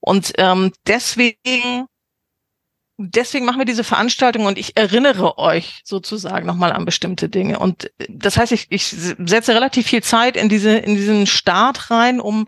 Und 0.05 0.33
ähm, 0.37 0.71
deswegen 0.85 1.87
deswegen 2.97 3.45
machen 3.45 3.59
wir 3.59 3.65
diese 3.65 3.83
Veranstaltung 3.83 4.45
und 4.45 4.57
ich 4.57 4.77
erinnere 4.77 5.37
euch 5.37 5.81
sozusagen 5.83 6.45
nochmal 6.45 6.71
an 6.71 6.85
bestimmte 6.85 7.27
Dinge. 7.27 7.59
Und 7.59 7.91
das 8.07 8.37
heißt, 8.37 8.51
ich, 8.51 8.67
ich 8.69 8.87
setze 8.87 9.53
relativ 9.53 9.87
viel 9.87 10.03
Zeit 10.03 10.37
in 10.37 10.47
diese, 10.47 10.77
in 10.77 10.95
diesen 10.95 11.27
Start 11.27 11.91
rein, 11.91 12.21
um 12.21 12.47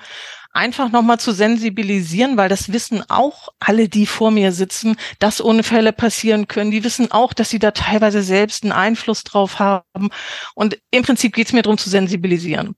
einfach 0.58 0.91
nochmal 0.91 1.20
zu 1.20 1.32
sensibilisieren, 1.32 2.36
weil 2.36 2.50
das 2.50 2.74
wissen 2.74 3.04
auch 3.10 3.50
alle, 3.60 3.88
die 3.88 4.06
vor 4.06 4.32
mir 4.32 4.52
sitzen, 4.52 4.98
dass 5.20 5.39
Unfälle 5.39 5.93
passieren 5.93 6.48
können. 6.48 6.72
Die 6.72 6.84
wissen 6.84 7.12
auch, 7.12 7.34
dass 7.34 7.50
sie 7.50 7.60
da 7.60 7.72
teilweise 7.72 8.24
selbst 8.24 8.63
einen 8.63 8.74
Einfluss 8.74 9.24
drauf 9.24 9.60
haben. 9.60 10.10
Und 10.56 10.80
im 10.91 11.04
Prinzip 11.04 11.36
geht 11.36 11.48
es 11.48 11.54
mir 11.54 11.62
darum 11.62 11.78
zu 11.78 11.89
sensibilisieren. 11.89 12.76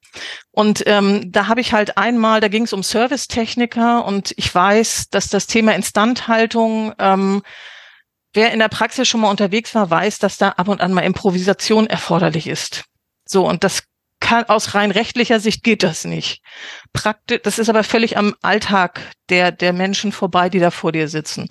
Und 0.52 0.84
ähm, 0.86 1.32
da 1.32 1.48
habe 1.48 1.62
ich 1.62 1.74
halt 1.74 1.98
einmal, 1.98 2.42
da 2.42 2.50
ging 2.50 2.63
es 2.63 2.74
um 2.74 2.84
Servicetechniker 2.84 4.06
und 4.06 4.34
ich 4.36 4.54
weiß, 4.54 5.10
dass 5.10 5.30
das 5.30 5.48
Thema 5.48 5.74
Instandhaltung 5.74 6.94
ähm, 7.00 7.42
Wer 8.34 8.52
in 8.54 8.60
der 8.60 8.70
Praxis 8.70 9.08
schon 9.08 9.22
mal 9.22 9.32
unterwegs 9.32 9.74
war, 9.74 9.89
weiß, 9.89 10.20
dass 10.20 10.38
da 10.38 10.50
ab 10.50 10.68
und 10.68 10.82
an 10.82 10.94
mal 10.94 11.02
Improvisation 11.02 11.88
erforderlich 11.88 12.46
ist. 12.46 12.84
So, 13.26 13.48
und 13.48 13.63
das 13.63 13.88
kann, 14.19 14.45
aus 14.45 14.75
rein 14.75 14.91
rechtlicher 14.91 15.39
Sicht 15.39 15.63
geht 15.63 15.84
das 15.84 16.05
nicht. 16.05 16.41
Praktisch, 16.93 17.39
das 17.43 17.60
ist 17.60 17.69
aber 17.69 17.84
völlig 17.84 18.17
am 18.17 18.36
Alltag 18.41 19.01
der, 19.29 19.51
der 19.51 19.73
Menschen 19.73 20.12
vorbei, 20.12 20.49
die 20.49 20.60
da 20.60 20.71
vor 20.71 20.91
dir 20.91 21.08
sitzen. 21.08 21.47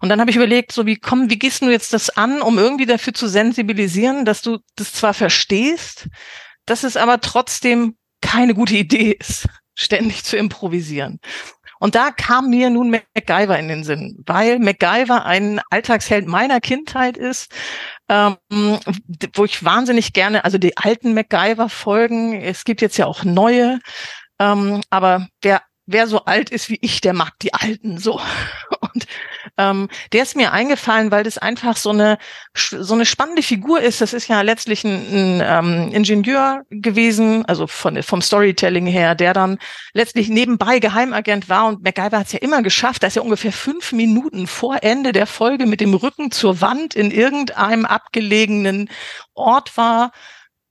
Und 0.00 0.08
dann 0.08 0.20
habe 0.20 0.30
ich 0.30 0.36
überlegt, 0.36 0.72
so 0.72 0.86
wie 0.86 0.96
komm, 0.96 1.30
wie 1.30 1.38
gehst 1.38 1.62
du 1.62 1.70
jetzt 1.70 1.92
das 1.92 2.10
an, 2.10 2.42
um 2.42 2.58
irgendwie 2.58 2.86
dafür 2.86 3.14
zu 3.14 3.28
sensibilisieren, 3.28 4.24
dass 4.24 4.42
du 4.42 4.58
das 4.76 4.92
zwar 4.92 5.14
verstehst, 5.14 6.08
dass 6.66 6.84
es 6.84 6.96
aber 6.96 7.20
trotzdem 7.20 7.96
keine 8.20 8.54
gute 8.54 8.74
Idee 8.74 9.16
ist, 9.18 9.48
ständig 9.74 10.24
zu 10.24 10.36
improvisieren. 10.36 11.20
Und 11.82 11.94
da 11.94 12.10
kam 12.10 12.50
mir 12.50 12.68
nun 12.68 12.90
MacGyver 12.90 13.58
in 13.58 13.68
den 13.68 13.84
Sinn, 13.84 14.22
weil 14.26 14.58
MacGyver 14.58 15.24
ein 15.24 15.62
Alltagsheld 15.70 16.26
meiner 16.26 16.60
Kindheit 16.60 17.16
ist, 17.16 17.50
ähm, 18.10 18.36
wo 19.34 19.44
ich 19.44 19.64
wahnsinnig 19.64 20.12
gerne, 20.12 20.44
also 20.44 20.58
die 20.58 20.76
alten 20.76 21.14
MacGyver-Folgen, 21.14 22.42
es 22.42 22.64
gibt 22.64 22.82
jetzt 22.82 22.96
ja 22.96 23.06
auch 23.06 23.22
neue, 23.22 23.78
ähm, 24.40 24.82
aber 24.90 25.28
wer 25.42 25.62
wer 25.86 26.06
so 26.06 26.24
alt 26.24 26.50
ist 26.50 26.70
wie 26.70 26.78
ich, 26.80 27.00
der 27.00 27.12
mag 27.12 27.38
die 27.40 27.54
Alten 27.54 27.98
so. 27.98 28.20
Und 28.80 29.06
ähm, 29.60 29.88
der 30.12 30.22
ist 30.22 30.36
mir 30.36 30.52
eingefallen, 30.52 31.10
weil 31.10 31.24
das 31.24 31.38
einfach 31.38 31.76
so 31.76 31.90
eine 31.90 32.18
so 32.54 32.94
eine 32.94 33.04
spannende 33.04 33.42
Figur 33.42 33.80
ist. 33.80 34.00
Das 34.00 34.12
ist 34.12 34.28
ja 34.28 34.40
letztlich 34.40 34.84
ein, 34.84 35.40
ein 35.40 35.42
ähm, 35.44 35.92
Ingenieur 35.92 36.62
gewesen, 36.70 37.44
also 37.46 37.66
von 37.66 38.02
vom 38.02 38.22
Storytelling 38.22 38.86
her, 38.86 39.14
der 39.14 39.34
dann 39.34 39.58
letztlich 39.92 40.28
nebenbei 40.28 40.78
Geheimagent 40.78 41.48
war. 41.48 41.66
Und 41.66 41.82
MacGyver 41.82 42.18
hat 42.18 42.26
es 42.26 42.32
ja 42.32 42.38
immer 42.40 42.62
geschafft, 42.62 43.02
dass 43.02 43.16
er 43.16 43.24
ungefähr 43.24 43.52
fünf 43.52 43.92
Minuten 43.92 44.46
vor 44.46 44.78
Ende 44.82 45.12
der 45.12 45.26
Folge 45.26 45.66
mit 45.66 45.80
dem 45.80 45.94
Rücken 45.94 46.30
zur 46.30 46.60
Wand 46.60 46.94
in 46.94 47.10
irgendeinem 47.10 47.84
abgelegenen 47.84 48.88
Ort 49.34 49.76
war 49.76 50.12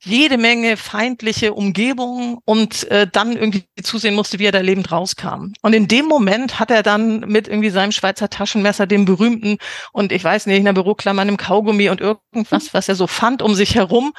jede 0.01 0.37
Menge 0.37 0.77
feindliche 0.77 1.53
Umgebung 1.53 2.39
und 2.45 2.89
äh, 2.89 3.07
dann 3.11 3.35
irgendwie 3.35 3.65
zusehen 3.83 4.15
musste, 4.15 4.39
wie 4.39 4.45
er 4.45 4.51
da 4.51 4.59
lebend 4.59 4.91
rauskam. 4.91 5.53
Und 5.61 5.73
in 5.73 5.87
dem 5.87 6.05
Moment 6.05 6.59
hat 6.59 6.71
er 6.71 6.83
dann 6.83 7.21
mit 7.21 7.47
irgendwie 7.47 7.69
seinem 7.69 7.91
Schweizer 7.91 8.29
Taschenmesser, 8.29 8.87
dem 8.87 9.05
berühmten 9.05 9.57
und 9.91 10.11
ich 10.11 10.23
weiß 10.23 10.45
nicht, 10.45 10.57
in 10.57 10.65
der 10.65 10.73
Büroklammer, 10.73 11.21
einem 11.21 11.37
Kaugummi 11.37 11.89
und 11.89 12.01
irgendwas, 12.01 12.73
was 12.73 12.87
er 12.87 12.95
so 12.95 13.07
fand 13.07 13.41
um 13.41 13.55
sich 13.55 13.75
herum, 13.75 14.13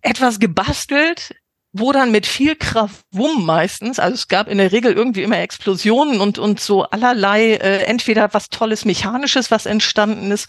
etwas 0.00 0.38
gebastelt, 0.38 1.34
wo 1.72 1.92
dann 1.92 2.10
mit 2.10 2.26
viel 2.26 2.56
Krawum 2.56 3.44
meistens, 3.44 3.98
also 4.00 4.14
es 4.14 4.26
gab 4.26 4.48
in 4.48 4.58
der 4.58 4.72
Regel 4.72 4.92
irgendwie 4.92 5.22
immer 5.22 5.38
Explosionen 5.38 6.20
und, 6.20 6.38
und 6.38 6.58
so 6.58 6.82
allerlei, 6.84 7.52
äh, 7.54 7.84
entweder 7.84 8.32
was 8.34 8.48
Tolles 8.48 8.84
Mechanisches, 8.84 9.50
was 9.50 9.66
entstanden 9.66 10.32
ist, 10.32 10.48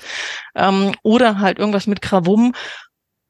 ähm, 0.56 0.96
oder 1.04 1.40
halt 1.40 1.60
irgendwas 1.60 1.86
mit 1.86 2.02
Krawum. 2.02 2.54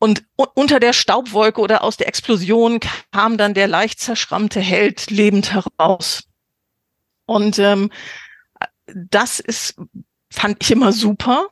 Und 0.04 0.24
unter 0.56 0.80
der 0.80 0.94
Staubwolke 0.94 1.62
oder 1.62 1.84
aus 1.84 1.96
der 1.96 2.08
Explosion 2.08 2.80
kam 3.12 3.38
dann 3.38 3.54
der 3.54 3.68
leicht 3.68 4.00
zerschrammte 4.00 4.60
Held 4.60 5.12
lebend 5.12 5.54
heraus. 5.54 6.24
Und 7.28 7.60
ähm, 7.60 7.92
das 8.88 9.40
ist, 9.40 9.76
fand 10.32 10.58
ich 10.60 10.72
immer 10.72 10.92
super. 10.92 11.50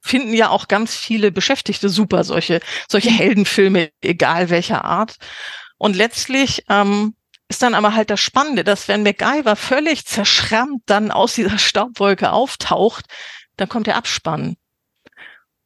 Finden 0.00 0.32
ja 0.32 0.48
auch 0.48 0.66
ganz 0.66 0.96
viele 0.96 1.30
Beschäftigte 1.30 1.90
super, 1.90 2.24
solche, 2.24 2.60
solche. 2.88 3.10
Heldenfilme, 3.10 3.90
egal 4.00 4.48
welcher 4.48 4.86
Art. 4.86 5.16
Und 5.76 5.94
letztlich 5.94 6.64
ähm, 6.70 7.16
ist 7.48 7.60
dann 7.60 7.74
aber 7.74 7.94
halt 7.94 8.08
das 8.08 8.20
Spannende, 8.20 8.64
dass 8.64 8.88
wenn 8.88 9.02
MacGyver 9.02 9.56
völlig 9.56 10.06
zerschrammt 10.06 10.84
dann 10.86 11.10
aus 11.10 11.34
dieser 11.34 11.58
Staubwolke 11.58 12.32
auftaucht, 12.32 13.04
dann 13.58 13.68
kommt 13.68 13.88
der 13.88 13.96
Abspann. 13.96 14.56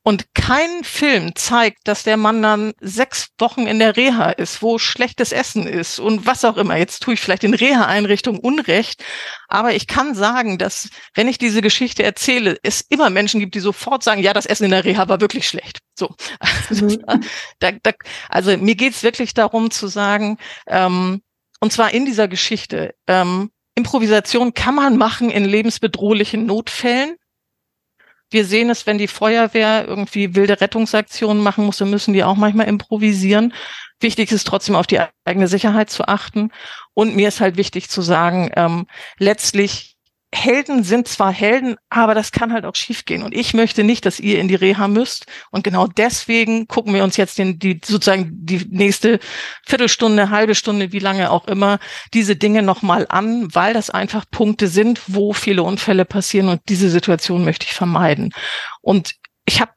Und 0.09 0.35
kein 0.35 0.85
Film 0.85 1.35
zeigt, 1.35 1.89
dass 1.89 2.05
der 2.05 2.17
Mann 2.17 2.41
dann 2.41 2.75
sechs 2.81 3.31
Wochen 3.41 3.67
in 3.67 3.81
der 3.81 3.97
Reha 3.97 4.31
ist, 4.31 4.63
wo 4.63 4.79
schlechtes 4.79 5.33
Essen 5.33 5.67
ist 5.67 5.99
und 5.99 6.27
was 6.27 6.45
auch 6.45 6.59
immer. 6.59 6.77
Jetzt 6.77 7.03
tue 7.03 7.15
ich 7.15 7.21
vielleicht 7.21 7.43
in 7.43 7.55
Reha-Einrichtungen 7.55 8.39
Unrecht, 8.39 9.03
aber 9.49 9.75
ich 9.75 9.89
kann 9.89 10.15
sagen, 10.15 10.59
dass, 10.59 10.91
wenn 11.17 11.27
ich 11.27 11.39
diese 11.39 11.61
Geschichte 11.61 12.05
erzähle, 12.05 12.57
es 12.63 12.83
immer 12.83 13.11
Menschen 13.11 13.41
gibt, 13.41 13.57
die 13.57 13.61
sofort 13.61 14.05
sagen, 14.05 14.23
ja, 14.23 14.33
das 14.33 14.47
Essen 14.47 14.67
in 14.67 14.71
der 14.71 14.85
Reha 14.85 15.09
war 15.09 15.21
wirklich 15.21 15.49
schlecht. 15.49 15.81
So. 15.99 16.15
Also, 16.39 16.87
da, 17.59 17.73
da, 17.73 17.91
also 18.29 18.57
mir 18.57 18.77
geht's 18.77 19.03
wirklich 19.03 19.35
darum 19.35 19.73
zu 19.73 19.89
sagen, 19.89 20.39
ähm, 20.69 21.21
und 21.59 21.73
zwar 21.73 21.93
in 21.93 22.07
dieser 22.07 22.29
Geschichte, 22.29 22.95
ähm, 23.09 23.51
Improvisation 23.75 24.55
kann 24.55 24.77
man 24.77 24.99
machen 24.99 25.31
in 25.31 25.45
lebensbedrohlichen 25.45 26.47
Notfällen. 26.47 27.17
Wir 28.31 28.45
sehen 28.45 28.71
es, 28.71 28.87
wenn 28.87 28.99
die 28.99 29.09
Feuerwehr 29.09 29.87
irgendwie 29.87 30.35
wilde 30.35 30.61
Rettungsaktionen 30.61 31.43
machen 31.43 31.65
muss, 31.65 31.79
dann 31.79 31.91
müssen 31.91 32.13
die 32.13 32.25
auch 32.25 32.37
manchmal 32.37 32.69
improvisieren. 32.69 33.55
Wichtig 34.01 34.33
ist 34.33 34.47
trotzdem 34.47 34.77
auf 34.77 34.87
die 34.87 35.01
eigene 35.25 35.49
Sicherheit 35.49 35.91
zu 35.91 36.07
achten. 36.07 36.51
Und 36.93 37.17
mir 37.17 37.29
ist 37.29 37.41
halt 37.41 37.57
wichtig 37.57 37.89
zu 37.89 38.03
sagen, 38.03 38.51
ähm, 38.57 38.87
letztlich 39.19 39.96
Helden 40.35 40.83
sind 40.83 41.09
zwar 41.09 41.33
Helden, 41.33 41.77
aber 41.89 42.15
das 42.15 42.33
kann 42.33 42.53
halt 42.53 42.65
auch 42.65 42.75
schiefgehen. 42.75 43.23
Und 43.23 43.35
ich 43.35 43.55
möchte 43.55 43.85
nicht, 43.85 44.05
dass 44.05 44.21
ihr 44.21 44.41
in 44.41 44.49
die 44.49 44.55
Reha 44.55 44.89
müsst. 44.89 45.27
Und 45.51 45.65
genau 45.65 45.87
deswegen 45.87 46.67
gucken 46.67 46.93
wir 46.95 47.05
uns 47.05 47.17
jetzt 47.17 47.39
den, 47.39 47.59
die, 47.59 47.81
sozusagen 47.85 48.31
die 48.33 48.67
nächste 48.69 49.21
Viertelstunde, 49.67 50.31
halbe 50.31 50.55
Stunde, 50.55 50.93
wie 50.93 50.99
lange 50.99 51.31
auch 51.31 51.47
immer, 51.47 51.79
diese 52.13 52.37
Dinge 52.37 52.63
nochmal 52.63 53.07
an, 53.09 53.55
weil 53.55 53.73
das 53.73 53.89
einfach 53.91 54.25
Punkte 54.31 54.69
sind, 54.69 55.01
wo 55.07 55.33
viele 55.33 55.63
Unfälle 55.63 56.05
passieren. 56.05 56.49
Und 56.49 56.61
diese 56.69 56.91
Situation 56.91 57.45
möchte 57.45 57.67
ich 57.67 57.73
vermeiden. 57.73 58.33
Und 58.83 59.15
ich 59.47 59.61
habe, 59.61 59.73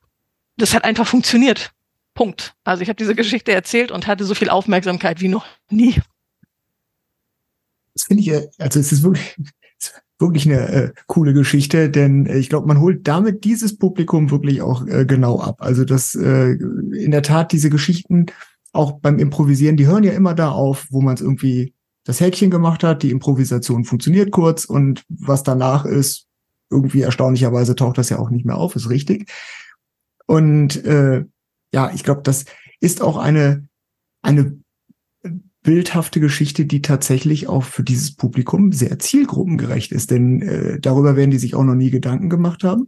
das 0.57 0.73
hat 0.73 0.83
einfach 0.83 1.07
funktioniert. 1.07 1.71
Punkt. 2.15 2.53
Also 2.63 2.81
ich 2.81 2.89
habe 2.89 2.97
diese 2.97 3.15
Geschichte 3.15 3.53
erzählt 3.53 3.91
und 3.91 4.07
hatte 4.07 4.25
so 4.25 4.35
viel 4.35 4.49
Aufmerksamkeit 4.49 5.21
wie 5.21 5.29
noch 5.29 5.45
nie. 5.69 6.01
Das 7.93 8.03
finde 8.03 8.23
ich, 8.23 8.31
also 8.59 8.79
es 8.79 8.91
ist 8.91 9.03
wirklich, 9.03 9.35
wirklich 10.19 10.45
eine 10.45 10.67
äh, 10.69 10.91
coole 11.07 11.33
Geschichte, 11.33 11.89
denn 11.89 12.25
äh, 12.25 12.37
ich 12.37 12.49
glaube, 12.49 12.67
man 12.67 12.79
holt 12.79 13.07
damit 13.07 13.43
dieses 13.43 13.77
Publikum 13.77 14.29
wirklich 14.29 14.61
auch 14.61 14.85
äh, 14.85 15.05
genau 15.05 15.39
ab. 15.39 15.57
Also 15.61 15.85
das 15.85 16.13
äh, 16.15 16.51
in 16.51 17.11
der 17.11 17.23
Tat 17.23 17.51
diese 17.51 17.69
Geschichten 17.69 18.27
auch 18.71 18.99
beim 18.99 19.17
Improvisieren, 19.17 19.77
die 19.77 19.87
hören 19.87 20.03
ja 20.03 20.11
immer 20.11 20.35
da 20.35 20.51
auf, 20.51 20.87
wo 20.91 21.01
man 21.01 21.15
es 21.15 21.21
irgendwie 21.21 21.73
das 22.03 22.19
Häkchen 22.19 22.51
gemacht 22.51 22.83
hat, 22.83 23.03
die 23.03 23.11
Improvisation 23.11 23.85
funktioniert 23.85 24.31
kurz 24.31 24.65
und 24.65 25.03
was 25.09 25.43
danach 25.43 25.85
ist, 25.85 26.27
irgendwie 26.69 27.01
erstaunlicherweise 27.01 27.75
taucht 27.75 27.97
das 27.97 28.09
ja 28.09 28.19
auch 28.19 28.29
nicht 28.29 28.45
mehr 28.45 28.57
auf, 28.57 28.75
ist 28.75 28.89
richtig. 28.89 29.31
Und 30.27 30.85
äh, 30.85 31.25
ja, 31.73 31.91
ich 31.93 32.03
glaube, 32.03 32.21
das 32.23 32.45
ist 32.79 33.01
auch 33.01 33.17
eine 33.17 33.67
eine 34.21 34.59
bildhafte 35.61 36.19
Geschichte, 36.19 36.65
die 36.65 36.81
tatsächlich 36.81 37.47
auch 37.47 37.63
für 37.63 37.83
dieses 37.83 38.15
Publikum 38.15 38.71
sehr 38.71 38.97
zielgruppengerecht 38.99 39.91
ist. 39.91 40.11
Denn 40.11 40.41
äh, 40.41 40.79
darüber 40.79 41.15
werden 41.15 41.31
die 41.31 41.39
sich 41.39 41.55
auch 41.55 41.63
noch 41.63 41.75
nie 41.75 41.91
Gedanken 41.91 42.29
gemacht 42.29 42.63
haben 42.63 42.87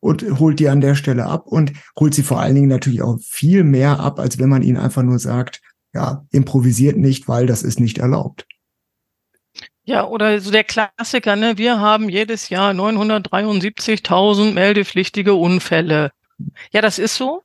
und 0.00 0.38
holt 0.38 0.58
die 0.60 0.68
an 0.68 0.80
der 0.80 0.94
Stelle 0.94 1.26
ab 1.26 1.46
und 1.46 1.72
holt 1.98 2.14
sie 2.14 2.22
vor 2.22 2.40
allen 2.40 2.54
Dingen 2.54 2.68
natürlich 2.68 3.02
auch 3.02 3.18
viel 3.20 3.64
mehr 3.64 4.00
ab, 4.00 4.18
als 4.18 4.38
wenn 4.38 4.48
man 4.48 4.62
ihnen 4.62 4.78
einfach 4.78 5.02
nur 5.02 5.18
sagt, 5.18 5.60
ja, 5.92 6.24
improvisiert 6.30 6.96
nicht, 6.96 7.28
weil 7.28 7.46
das 7.46 7.62
ist 7.62 7.80
nicht 7.80 7.98
erlaubt. 7.98 8.46
Ja, 9.84 10.06
oder 10.06 10.38
so 10.40 10.50
der 10.50 10.64
Klassiker, 10.64 11.34
ne? 11.34 11.56
Wir 11.56 11.80
haben 11.80 12.10
jedes 12.10 12.50
Jahr 12.50 12.72
973.000 12.72 14.52
meldepflichtige 14.52 15.32
Unfälle. 15.32 16.12
Ja, 16.72 16.82
das 16.82 16.98
ist 16.98 17.16
so. 17.16 17.42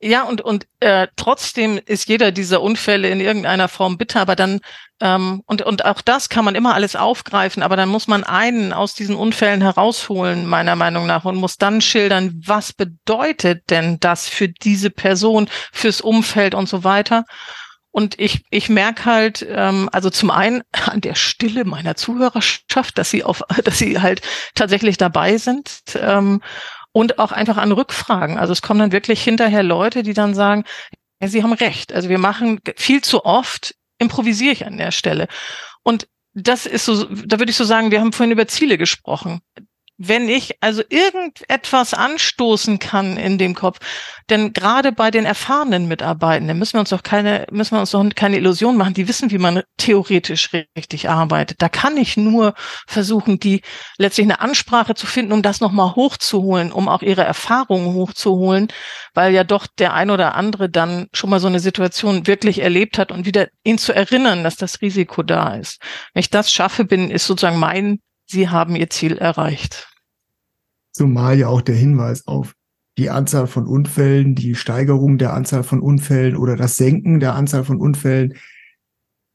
Ja, 0.00 0.22
und, 0.22 0.40
und 0.40 0.66
äh, 0.78 1.08
trotzdem 1.16 1.80
ist 1.84 2.08
jeder 2.08 2.30
dieser 2.30 2.62
Unfälle 2.62 3.10
in 3.10 3.20
irgendeiner 3.20 3.66
Form 3.66 3.98
bitter, 3.98 4.20
aber 4.20 4.36
dann, 4.36 4.60
ähm, 5.00 5.42
und, 5.46 5.62
und 5.62 5.84
auch 5.84 6.00
das 6.02 6.28
kann 6.28 6.44
man 6.44 6.54
immer 6.54 6.74
alles 6.74 6.94
aufgreifen, 6.94 7.64
aber 7.64 7.74
dann 7.74 7.88
muss 7.88 8.06
man 8.06 8.22
einen 8.22 8.72
aus 8.72 8.94
diesen 8.94 9.16
Unfällen 9.16 9.60
herausholen, 9.60 10.46
meiner 10.46 10.76
Meinung 10.76 11.06
nach, 11.06 11.24
und 11.24 11.34
muss 11.34 11.56
dann 11.56 11.80
schildern, 11.80 12.40
was 12.46 12.72
bedeutet 12.72 13.70
denn 13.70 13.98
das 13.98 14.28
für 14.28 14.48
diese 14.48 14.90
Person, 14.90 15.48
fürs 15.72 16.00
Umfeld 16.00 16.54
und 16.54 16.68
so 16.68 16.84
weiter. 16.84 17.24
Und 17.90 18.20
ich, 18.20 18.44
ich 18.50 18.68
merke 18.68 19.06
halt, 19.06 19.44
ähm, 19.50 19.88
also 19.90 20.10
zum 20.10 20.30
einen 20.30 20.62
an 20.86 21.00
der 21.00 21.16
Stille 21.16 21.64
meiner 21.64 21.96
Zuhörerschaft, 21.96 22.96
dass 22.96 23.10
sie 23.10 23.24
auf, 23.24 23.42
dass 23.64 23.78
sie 23.78 24.00
halt 24.00 24.22
tatsächlich 24.54 24.96
dabei 24.96 25.38
sind. 25.38 25.80
Ähm, 25.96 26.40
und 26.98 27.20
auch 27.20 27.30
einfach 27.30 27.58
an 27.58 27.70
Rückfragen. 27.70 28.38
Also 28.38 28.52
es 28.52 28.60
kommen 28.60 28.80
dann 28.80 28.90
wirklich 28.90 29.22
hinterher 29.22 29.62
Leute, 29.62 30.02
die 30.02 30.14
dann 30.14 30.34
sagen, 30.34 30.64
ja, 31.22 31.28
Sie 31.28 31.44
haben 31.44 31.52
recht. 31.52 31.92
Also 31.92 32.08
wir 32.08 32.18
machen 32.18 32.58
viel 32.76 33.02
zu 33.02 33.24
oft, 33.24 33.76
improvisiere 33.98 34.52
ich 34.52 34.66
an 34.66 34.78
der 34.78 34.90
Stelle. 34.90 35.28
Und 35.84 36.08
das 36.34 36.66
ist 36.66 36.86
so, 36.86 37.04
da 37.04 37.38
würde 37.38 37.50
ich 37.50 37.56
so 37.56 37.62
sagen, 37.62 37.92
wir 37.92 38.00
haben 38.00 38.12
vorhin 38.12 38.32
über 38.32 38.48
Ziele 38.48 38.78
gesprochen 38.78 39.38
wenn 39.98 40.28
ich 40.28 40.62
also 40.62 40.82
irgendetwas 40.88 41.92
anstoßen 41.92 42.78
kann 42.78 43.16
in 43.16 43.36
dem 43.36 43.56
Kopf, 43.56 43.78
denn 44.30 44.52
gerade 44.52 44.92
bei 44.92 45.10
den 45.10 45.24
erfahrenen 45.24 45.88
Mitarbeitenden 45.88 46.56
müssen 46.56 46.74
wir 46.74 46.80
uns 46.80 46.90
doch 46.90 47.02
keine, 47.02 47.46
müssen 47.50 47.74
wir 47.74 47.80
uns 47.80 47.90
doch 47.90 48.04
keine 48.14 48.36
Illusion 48.36 48.76
machen, 48.76 48.94
die 48.94 49.08
wissen, 49.08 49.32
wie 49.32 49.38
man 49.38 49.62
theoretisch 49.76 50.52
richtig 50.52 51.08
arbeitet. 51.08 51.60
Da 51.60 51.68
kann 51.68 51.96
ich 51.96 52.16
nur 52.16 52.54
versuchen, 52.86 53.40
die 53.40 53.62
letztlich 53.98 54.26
eine 54.26 54.40
Ansprache 54.40 54.94
zu 54.94 55.06
finden, 55.06 55.32
um 55.32 55.42
das 55.42 55.60
nochmal 55.60 55.96
hochzuholen, 55.96 56.70
um 56.70 56.88
auch 56.88 57.02
ihre 57.02 57.24
Erfahrungen 57.24 57.92
hochzuholen, 57.94 58.68
weil 59.14 59.34
ja 59.34 59.42
doch 59.42 59.66
der 59.66 59.94
ein 59.94 60.10
oder 60.10 60.36
andere 60.36 60.70
dann 60.70 61.08
schon 61.12 61.30
mal 61.30 61.40
so 61.40 61.48
eine 61.48 61.60
Situation 61.60 62.28
wirklich 62.28 62.60
erlebt 62.60 62.98
hat 62.98 63.10
und 63.10 63.26
wieder 63.26 63.48
ihn 63.64 63.78
zu 63.78 63.92
erinnern, 63.92 64.44
dass 64.44 64.56
das 64.56 64.80
Risiko 64.80 65.24
da 65.24 65.56
ist. 65.56 65.82
Wenn 66.14 66.20
ich 66.20 66.30
das 66.30 66.52
schaffe, 66.52 66.84
bin, 66.84 67.10
ist 67.10 67.26
sozusagen 67.26 67.58
mein 67.58 67.98
Sie 68.30 68.50
haben 68.50 68.76
Ihr 68.76 68.90
Ziel 68.90 69.16
erreicht. 69.16 69.87
Zumal 70.98 71.38
ja 71.38 71.48
auch 71.48 71.62
der 71.62 71.76
Hinweis 71.76 72.26
auf 72.26 72.54
die 72.98 73.10
Anzahl 73.10 73.46
von 73.46 73.66
Unfällen, 73.66 74.34
die 74.34 74.56
Steigerung 74.56 75.18
der 75.18 75.32
Anzahl 75.32 75.62
von 75.62 75.80
Unfällen 75.80 76.36
oder 76.36 76.56
das 76.56 76.76
Senken 76.76 77.20
der 77.20 77.34
Anzahl 77.34 77.64
von 77.64 77.80
Unfällen 77.80 78.34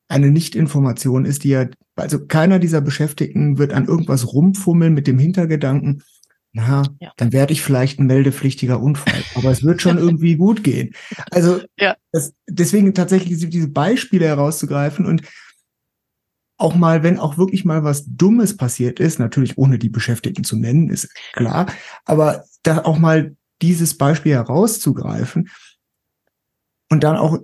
eine 0.09 0.29
Nichtinformation 0.29 1.25
ist, 1.25 1.45
die 1.45 1.49
ja, 1.49 1.67
also 1.95 2.25
keiner 2.25 2.59
dieser 2.59 2.81
Beschäftigten 2.81 3.57
wird 3.57 3.73
an 3.73 3.87
irgendwas 3.87 4.33
rumfummeln 4.33 4.93
mit 4.93 5.07
dem 5.07 5.17
Hintergedanken, 5.17 6.03
na, 6.51 6.83
ja. 6.99 7.11
dann 7.17 7.33
werde 7.33 7.51
ich 7.53 7.63
vielleicht 7.63 7.99
ein 7.99 8.05
meldepflichtiger 8.05 8.79
Unfall, 8.79 9.23
aber 9.33 9.49
es 9.49 9.63
wird 9.63 9.81
schon 9.81 9.97
irgendwie 9.97 10.35
gut 10.35 10.63
gehen. 10.63 10.93
Also 11.31 11.61
ja. 11.79 11.95
das, 12.11 12.33
deswegen 12.47 12.93
tatsächlich 12.93 13.49
diese 13.49 13.69
Beispiele 13.69 14.27
herauszugreifen 14.27 15.05
und 15.05 15.23
auch 16.63 16.75
mal, 16.75 17.03
wenn 17.03 17.19
auch 17.19 17.37
wirklich 17.37 17.65
mal 17.65 17.83
was 17.83 18.05
Dummes 18.07 18.55
passiert 18.57 18.99
ist, 18.99 19.19
natürlich 19.19 19.57
ohne 19.57 19.77
die 19.77 19.89
Beschäftigten 19.89 20.43
zu 20.43 20.55
nennen, 20.55 20.89
ist 20.89 21.13
klar, 21.33 21.67
aber 22.05 22.45
da 22.63 22.79
auch 22.85 22.97
mal 22.97 23.35
dieses 23.61 23.97
Beispiel 23.97 24.33
herauszugreifen 24.33 25.49
und 26.89 27.03
dann 27.03 27.17
auch 27.17 27.37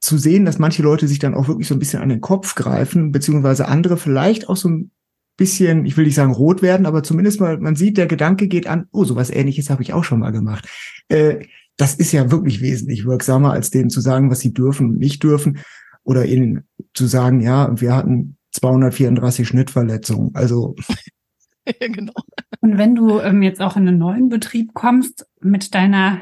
zu 0.00 0.18
sehen, 0.18 0.44
dass 0.44 0.58
manche 0.58 0.82
Leute 0.82 1.08
sich 1.08 1.18
dann 1.18 1.34
auch 1.34 1.48
wirklich 1.48 1.66
so 1.66 1.74
ein 1.74 1.78
bisschen 1.78 2.02
an 2.02 2.10
den 2.10 2.20
Kopf 2.20 2.54
greifen, 2.54 3.10
beziehungsweise 3.10 3.66
andere 3.66 3.96
vielleicht 3.96 4.48
auch 4.48 4.56
so 4.56 4.68
ein 4.68 4.90
bisschen, 5.36 5.84
ich 5.84 5.96
will 5.96 6.04
nicht 6.04 6.14
sagen 6.14 6.32
rot 6.32 6.62
werden, 6.62 6.86
aber 6.86 7.02
zumindest 7.02 7.40
mal, 7.40 7.58
man 7.58 7.74
sieht, 7.74 7.96
der 7.96 8.06
Gedanke 8.06 8.46
geht 8.46 8.66
an, 8.66 8.86
oh, 8.92 9.04
sowas 9.04 9.30
ähnliches 9.30 9.70
habe 9.70 9.82
ich 9.82 9.92
auch 9.92 10.04
schon 10.04 10.20
mal 10.20 10.30
gemacht. 10.30 10.68
Äh, 11.08 11.46
das 11.76 11.94
ist 11.94 12.12
ja 12.12 12.30
wirklich 12.30 12.60
wesentlich 12.60 13.04
wirksamer, 13.04 13.52
als 13.52 13.70
denen 13.70 13.90
zu 13.90 14.00
sagen, 14.00 14.30
was 14.30 14.40
sie 14.40 14.54
dürfen 14.54 14.90
und 14.90 14.98
nicht 14.98 15.24
dürfen 15.24 15.58
oder 16.04 16.24
ihnen 16.24 16.68
zu 16.92 17.06
sagen, 17.06 17.40
ja, 17.40 17.80
wir 17.80 17.96
hatten 17.96 18.36
234 18.54 19.46
Schnittverletzungen. 19.46 20.34
Also 20.34 20.74
ja, 21.66 21.88
genau. 21.88 22.12
Und 22.60 22.78
wenn 22.78 22.94
du 22.94 23.20
ähm, 23.20 23.42
jetzt 23.42 23.60
auch 23.60 23.76
in 23.76 23.88
einen 23.88 23.98
neuen 23.98 24.28
Betrieb 24.28 24.74
kommst 24.74 25.26
mit 25.40 25.74
deiner 25.74 26.20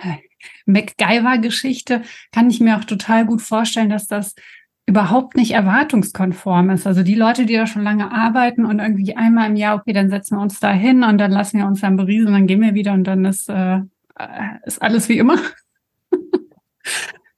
MacGyver-Geschichte, 0.67 2.03
kann 2.33 2.51
ich 2.51 2.61
mir 2.61 2.79
auch 2.79 2.85
total 2.85 3.27
gut 3.27 3.43
vorstellen, 3.43 3.91
dass 3.91 4.07
das 4.09 4.35
überhaupt 4.87 5.37
nicht 5.37 5.53
erwartungskonform 5.53 6.71
ist. 6.71 6.87
Also 6.87 7.05
die 7.05 7.15
Leute, 7.15 7.47
die 7.47 7.55
da 7.55 7.67
schon 7.67 7.85
lange 7.85 8.11
arbeiten 8.11 8.65
und 8.65 8.81
irgendwie 8.81 9.17
einmal 9.17 9.49
im 9.49 9.57
Jahr, 9.57 9.77
okay, 9.77 9.93
dann 9.93 10.11
setzen 10.11 10.37
wir 10.37 10.43
uns 10.43 10.59
da 10.59 10.73
hin 10.73 11.05
und 11.05 11.19
dann 11.19 11.31
lassen 11.31 11.59
wir 11.59 11.67
uns 11.67 11.81
dann 11.81 11.97
beriesen 11.97 12.29
und 12.29 12.33
dann 12.33 12.47
gehen 12.49 12.61
wir 12.61 12.75
wieder 12.75 12.93
und 12.93 13.05
dann 13.05 13.25
ist, 13.25 13.49
äh, 13.49 13.81
ist 14.65 14.83
alles 14.83 15.09
wie 15.09 15.19
immer 15.19 15.39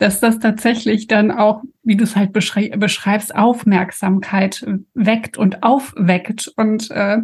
dass 0.05 0.21
das 0.21 0.39
tatsächlich 0.39 1.07
dann 1.07 1.31
auch, 1.31 1.63
wie 1.83 1.97
du 1.97 2.05
es 2.05 2.15
halt 2.15 2.35
beschrei 2.35 2.69
beschreibst, 2.69 3.35
Aufmerksamkeit 3.35 4.63
weckt 4.93 5.39
und 5.39 5.63
aufweckt. 5.63 6.53
Und 6.57 6.91
äh, 6.91 7.23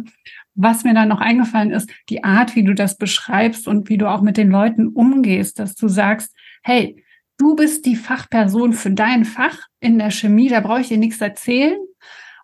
was 0.55 0.83
mir 0.83 0.95
dann 0.95 1.09
noch 1.09 1.21
eingefallen 1.21 1.69
ist, 1.69 1.91
die 2.09 2.23
Art, 2.23 2.55
wie 2.55 2.63
du 2.63 2.73
das 2.73 2.97
beschreibst 2.97 3.67
und 3.67 3.87
wie 3.89 3.99
du 3.99 4.09
auch 4.09 4.23
mit 4.23 4.35
den 4.35 4.49
Leuten 4.49 4.87
umgehst, 4.87 5.59
dass 5.59 5.75
du 5.75 5.89
sagst, 5.89 6.35
hey, 6.63 7.05
du 7.37 7.55
bist 7.55 7.85
die 7.85 7.95
Fachperson 7.95 8.73
für 8.73 8.89
dein 8.89 9.25
Fach 9.25 9.59
in 9.79 9.99
der 9.99 10.09
Chemie, 10.09 10.49
da 10.49 10.59
brauche 10.59 10.81
ich 10.81 10.87
dir 10.87 10.97
nichts 10.97 11.21
erzählen. 11.21 11.77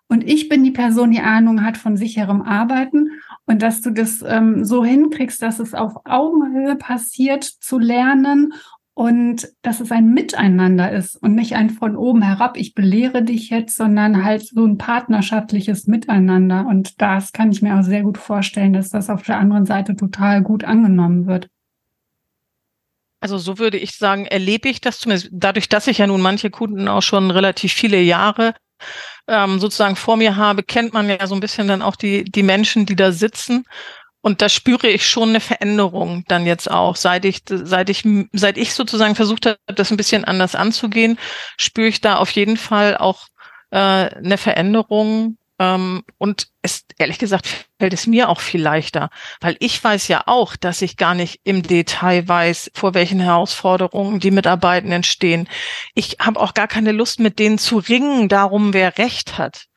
Und 0.06 0.22
ich 0.22 0.48
bin 0.48 0.62
die 0.62 0.70
Person, 0.70 1.10
die 1.10 1.20
Ahnung 1.20 1.64
hat 1.64 1.76
von 1.76 1.96
sicherem 1.96 2.42
Arbeiten 2.42 3.10
und 3.44 3.60
dass 3.60 3.80
du 3.80 3.90
das 3.90 4.22
ähm, 4.24 4.64
so 4.64 4.84
hinkriegst, 4.84 5.42
dass 5.42 5.58
es 5.58 5.74
auf 5.74 5.94
Augenhöhe 6.04 6.76
passiert 6.76 7.42
zu 7.42 7.80
lernen 7.80 8.52
und 8.98 9.48
dass 9.62 9.78
es 9.78 9.92
ein 9.92 10.12
Miteinander 10.12 10.90
ist 10.90 11.14
und 11.14 11.36
nicht 11.36 11.54
ein 11.54 11.70
von 11.70 11.94
oben 11.94 12.20
herab, 12.20 12.56
ich 12.56 12.74
belehre 12.74 13.22
dich 13.22 13.48
jetzt, 13.48 13.76
sondern 13.76 14.24
halt 14.24 14.44
so 14.44 14.64
ein 14.64 14.76
partnerschaftliches 14.76 15.86
Miteinander. 15.86 16.66
Und 16.66 17.00
das 17.00 17.30
kann 17.30 17.52
ich 17.52 17.62
mir 17.62 17.78
auch 17.78 17.84
sehr 17.84 18.02
gut 18.02 18.18
vorstellen, 18.18 18.72
dass 18.72 18.90
das 18.90 19.08
auf 19.08 19.22
der 19.22 19.38
anderen 19.38 19.66
Seite 19.66 19.94
total 19.94 20.42
gut 20.42 20.64
angenommen 20.64 21.28
wird. 21.28 21.48
Also 23.20 23.38
so 23.38 23.60
würde 23.60 23.78
ich 23.78 23.92
sagen, 23.92 24.26
erlebe 24.26 24.68
ich 24.68 24.80
das 24.80 24.98
zumindest 24.98 25.28
dadurch, 25.30 25.68
dass 25.68 25.86
ich 25.86 25.98
ja 25.98 26.08
nun 26.08 26.20
manche 26.20 26.50
Kunden 26.50 26.88
auch 26.88 27.02
schon 27.02 27.30
relativ 27.30 27.72
viele 27.72 28.00
Jahre 28.00 28.52
ähm, 29.28 29.60
sozusagen 29.60 29.94
vor 29.94 30.16
mir 30.16 30.34
habe, 30.34 30.64
kennt 30.64 30.92
man 30.92 31.08
ja 31.08 31.24
so 31.28 31.36
ein 31.36 31.40
bisschen 31.40 31.68
dann 31.68 31.82
auch 31.82 31.94
die, 31.94 32.24
die 32.24 32.42
Menschen, 32.42 32.84
die 32.84 32.96
da 32.96 33.12
sitzen. 33.12 33.62
Und 34.20 34.42
da 34.42 34.48
spüre 34.48 34.88
ich 34.88 35.06
schon 35.06 35.30
eine 35.30 35.40
Veränderung 35.40 36.24
dann 36.28 36.44
jetzt 36.44 36.70
auch. 36.70 36.96
Seit 36.96 37.24
ich, 37.24 37.42
seit 37.48 37.88
ich, 37.88 38.04
seit 38.32 38.58
ich 38.58 38.74
sozusagen 38.74 39.14
versucht 39.14 39.46
habe, 39.46 39.58
das 39.66 39.90
ein 39.90 39.96
bisschen 39.96 40.24
anders 40.24 40.54
anzugehen, 40.54 41.18
spüre 41.56 41.88
ich 41.88 42.00
da 42.00 42.16
auf 42.16 42.30
jeden 42.32 42.56
Fall 42.56 42.96
auch 42.96 43.28
äh, 43.70 43.78
eine 43.78 44.38
Veränderung. 44.38 45.38
Ähm, 45.60 46.02
und 46.18 46.48
es, 46.62 46.84
ehrlich 46.98 47.18
gesagt, 47.18 47.68
fällt 47.78 47.92
es 47.92 48.06
mir 48.06 48.28
auch 48.28 48.40
viel 48.40 48.60
leichter, 48.62 49.10
weil 49.40 49.56
ich 49.60 49.82
weiß 49.82 50.08
ja 50.08 50.24
auch, 50.26 50.56
dass 50.56 50.82
ich 50.82 50.96
gar 50.96 51.14
nicht 51.14 51.40
im 51.44 51.62
Detail 51.62 52.26
weiß, 52.26 52.72
vor 52.74 52.94
welchen 52.94 53.20
Herausforderungen 53.20 54.20
die 54.20 54.30
Mitarbeitenden 54.30 55.04
stehen. 55.04 55.48
Ich 55.94 56.16
habe 56.20 56.40
auch 56.40 56.54
gar 56.54 56.68
keine 56.68 56.92
Lust, 56.92 57.20
mit 57.20 57.38
denen 57.38 57.58
zu 57.58 57.78
ringen, 57.78 58.28
darum, 58.28 58.72
wer 58.72 58.98
Recht 58.98 59.38
hat 59.38 59.67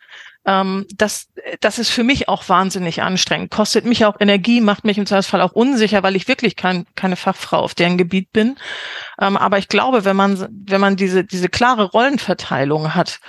ähm, 0.46 0.86
das, 0.96 1.30
das 1.60 1.80
ist 1.80 1.90
für 1.90 2.04
mich 2.04 2.28
auch 2.28 2.50
wahnsinnig 2.50 3.02
anstrengend, 3.02 3.52
kostet 3.52 3.86
mich 3.86 4.06
auch 4.06 4.16
Energie, 4.20 4.62
macht 4.62 4.84
mich 4.84 4.98
im 4.98 5.06
Zweifelsfall 5.06 5.42
auch 5.42 5.52
unsicher, 5.52 6.04
weil 6.04 6.16
ich 6.16 6.28
wirklich 6.28 6.56
kein, 6.56 6.86
keine 6.96 7.16
Fachfrau 7.16 7.60
auf 7.60 7.76
deren 7.76 7.98
Gebiet 7.98 8.32
bin. 8.32 8.58
Ähm, 9.20 9.38
aber 9.38 9.58
ich 9.58 9.68
glaube, 9.68 10.06
wenn 10.06 10.16
man, 10.16 10.48
wenn 10.52 10.82
man 10.82 10.96
diese, 10.96 11.24
diese 11.24 11.50
klare 11.50 11.84
Rollenverteilung 11.84 12.96
hat, 12.96 13.20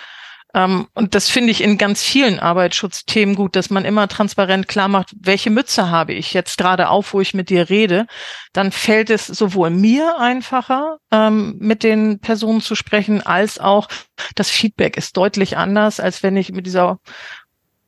ähm, 0.54 0.86
und 0.94 1.14
das 1.14 1.28
finde 1.30 1.50
ich 1.50 1.62
in 1.62 1.78
ganz 1.78 2.02
vielen 2.02 2.38
Arbeitsschutzthemen 2.38 3.34
gut, 3.34 3.56
dass 3.56 3.70
man 3.70 3.84
immer 3.84 4.06
transparent 4.08 4.68
klar 4.68 4.88
macht, 4.88 5.14
welche 5.18 5.50
Mütze 5.50 5.90
habe 5.90 6.12
ich 6.12 6.34
jetzt 6.34 6.58
gerade 6.58 6.88
auf, 6.90 7.14
wo 7.14 7.20
ich 7.20 7.32
mit 7.32 7.48
dir 7.48 7.70
rede. 7.70 8.06
Dann 8.52 8.70
fällt 8.70 9.08
es 9.08 9.26
sowohl 9.26 9.70
mir 9.70 10.18
einfacher, 10.18 10.98
ähm, 11.10 11.56
mit 11.58 11.82
den 11.82 12.18
Personen 12.18 12.60
zu 12.60 12.74
sprechen, 12.74 13.22
als 13.22 13.58
auch 13.58 13.88
das 14.34 14.50
Feedback 14.50 14.96
ist 14.96 15.16
deutlich 15.16 15.56
anders, 15.56 16.00
als 16.00 16.22
wenn 16.22 16.36
ich 16.36 16.52
mit 16.52 16.66
dieser 16.66 16.98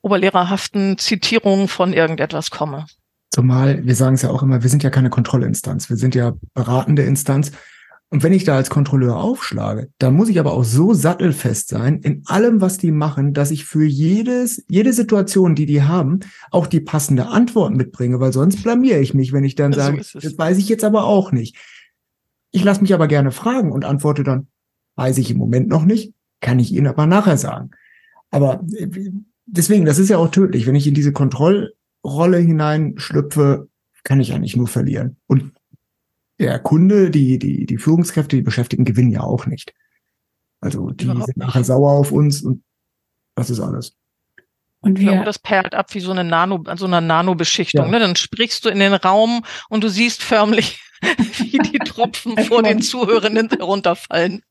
oberlehrerhaften 0.01 0.97
Zitierung 0.99 1.69
von 1.69 1.93
irgendetwas 1.93 2.51
komme. 2.51 2.87
Zumal, 3.31 3.85
wir 3.85 3.97
sagen 3.97 4.15
es 4.15 4.23
ja 4.23 4.31
auch 4.31 4.43
immer, 4.43 4.63
wir 4.63 4.71
sind 4.71 4.83
ja 4.83 4.91
keine 4.91 5.11
Kontrollinstanz, 5.11 5.91
wir 5.91 5.97
sind 5.97 6.15
ja 6.15 6.35
beratende 6.55 7.03
Instanz. 7.03 7.53
Und 8.11 8.23
wenn 8.23 8.33
ich 8.33 8.45
da 8.45 8.57
als 8.57 8.71
Kontrolleur 8.71 9.17
aufschlage, 9.17 9.91
dann 9.99 10.15
muss 10.15 10.29
ich 10.29 10.39
aber 10.39 10.53
auch 10.53 10.65
so 10.65 10.95
sattelfest 10.95 11.69
sein 11.69 11.99
in 12.01 12.23
allem, 12.27 12.61
was 12.61 12.79
die 12.79 12.93
machen, 12.93 13.33
dass 13.33 13.51
ich 13.51 13.65
für 13.65 13.85
jedes, 13.85 14.65
jede 14.69 14.93
Situation, 14.93 15.57
die 15.57 15.67
die 15.67 15.83
haben, 15.83 16.21
auch 16.51 16.69
die 16.69 16.81
passende 16.81 17.27
Antwort 17.27 17.75
mitbringe, 17.75 18.21
weil 18.21 18.33
sonst 18.33 18.63
blamiere 18.63 19.01
ich 19.01 19.15
mich, 19.15 19.33
wenn 19.33 19.43
ich 19.43 19.57
dann 19.57 19.73
sage, 19.73 20.03
so 20.05 20.21
das 20.21 20.39
weiß 20.39 20.59
ich 20.59 20.69
jetzt 20.69 20.85
aber 20.85 21.05
auch 21.05 21.33
nicht. 21.33 21.57
Ich 22.53 22.63
lasse 22.63 22.83
mich 22.83 22.95
aber 22.95 23.09
gerne 23.09 23.33
fragen 23.33 23.73
und 23.73 23.85
antworte 23.85 24.23
dann, 24.23 24.47
weiß 24.95 25.19
ich 25.19 25.33
im 25.33 25.39
Moment 25.39 25.69
noch 25.69 25.85
nicht, 25.85 26.15
kann 26.41 26.61
ich 26.61 26.73
Ihnen 26.73 26.87
aber 26.87 27.07
nachher 27.07 27.37
sagen. 27.37 27.71
Aber 28.31 28.63
äh, 28.77 28.89
deswegen, 29.47 29.85
das 29.85 29.99
ist 29.99 30.11
ja 30.11 30.19
auch 30.19 30.31
tödlich. 30.31 30.67
Wenn 30.67 30.77
ich 30.77 30.87
in 30.87 30.95
diese 30.95 31.13
Kontrollrolle 31.13 32.39
hineinschlüpfe, 32.39 33.69
kann 34.05 34.21
ich 34.21 34.33
eigentlich 34.33 34.57
nur 34.57 34.69
verlieren. 34.69 35.17
Und 35.27 35.53
der 36.39 36.59
Kunde, 36.59 37.11
die, 37.11 37.39
die, 37.39 37.67
die 37.67 37.79
Führungskräfte, 37.79 38.37
die 38.37 38.43
Beschäftigten 38.43 38.85
gewinnen 38.85 39.11
ja 39.11 39.21
auch 39.21 39.47
nicht. 39.47 39.73
Also 40.61 40.91
die 40.91 41.05
Überhaupt 41.05 41.27
sind 41.27 41.37
nachher 41.37 41.61
nicht. 41.61 41.67
sauer 41.67 41.93
auf 41.93 42.13
uns 42.13 42.43
und 42.43 42.63
das 43.35 43.51
ist 43.51 43.61
alles. 43.61 43.97
Und 44.81 44.99
wir, 45.01 45.13
ja, 45.13 45.25
das 45.25 45.39
perlt 45.39 45.75
ab 45.75 45.95
wie 45.95 46.01
so 46.01 46.11
eine 46.11 46.25
Nano, 46.25 46.63
so 46.77 46.85
eine 46.85 47.01
Nanobeschichtung. 47.01 47.87
Ja. 47.87 47.91
Ne? 47.91 47.99
Dann 48.01 48.17
sprichst 48.17 48.65
du 48.65 48.69
in 48.69 48.81
den 48.81 48.93
Raum 48.93 49.43
und 49.71 49.83
du 49.83 49.89
siehst 49.89 50.23
förmlich, 50.23 50.83
wie 51.39 51.59
die 51.59 51.79
Tropfen 51.79 52.37
vor 52.45 52.63
den 52.63 52.83
Zuhörenden 52.83 53.49
herunterfallen. 53.49 54.43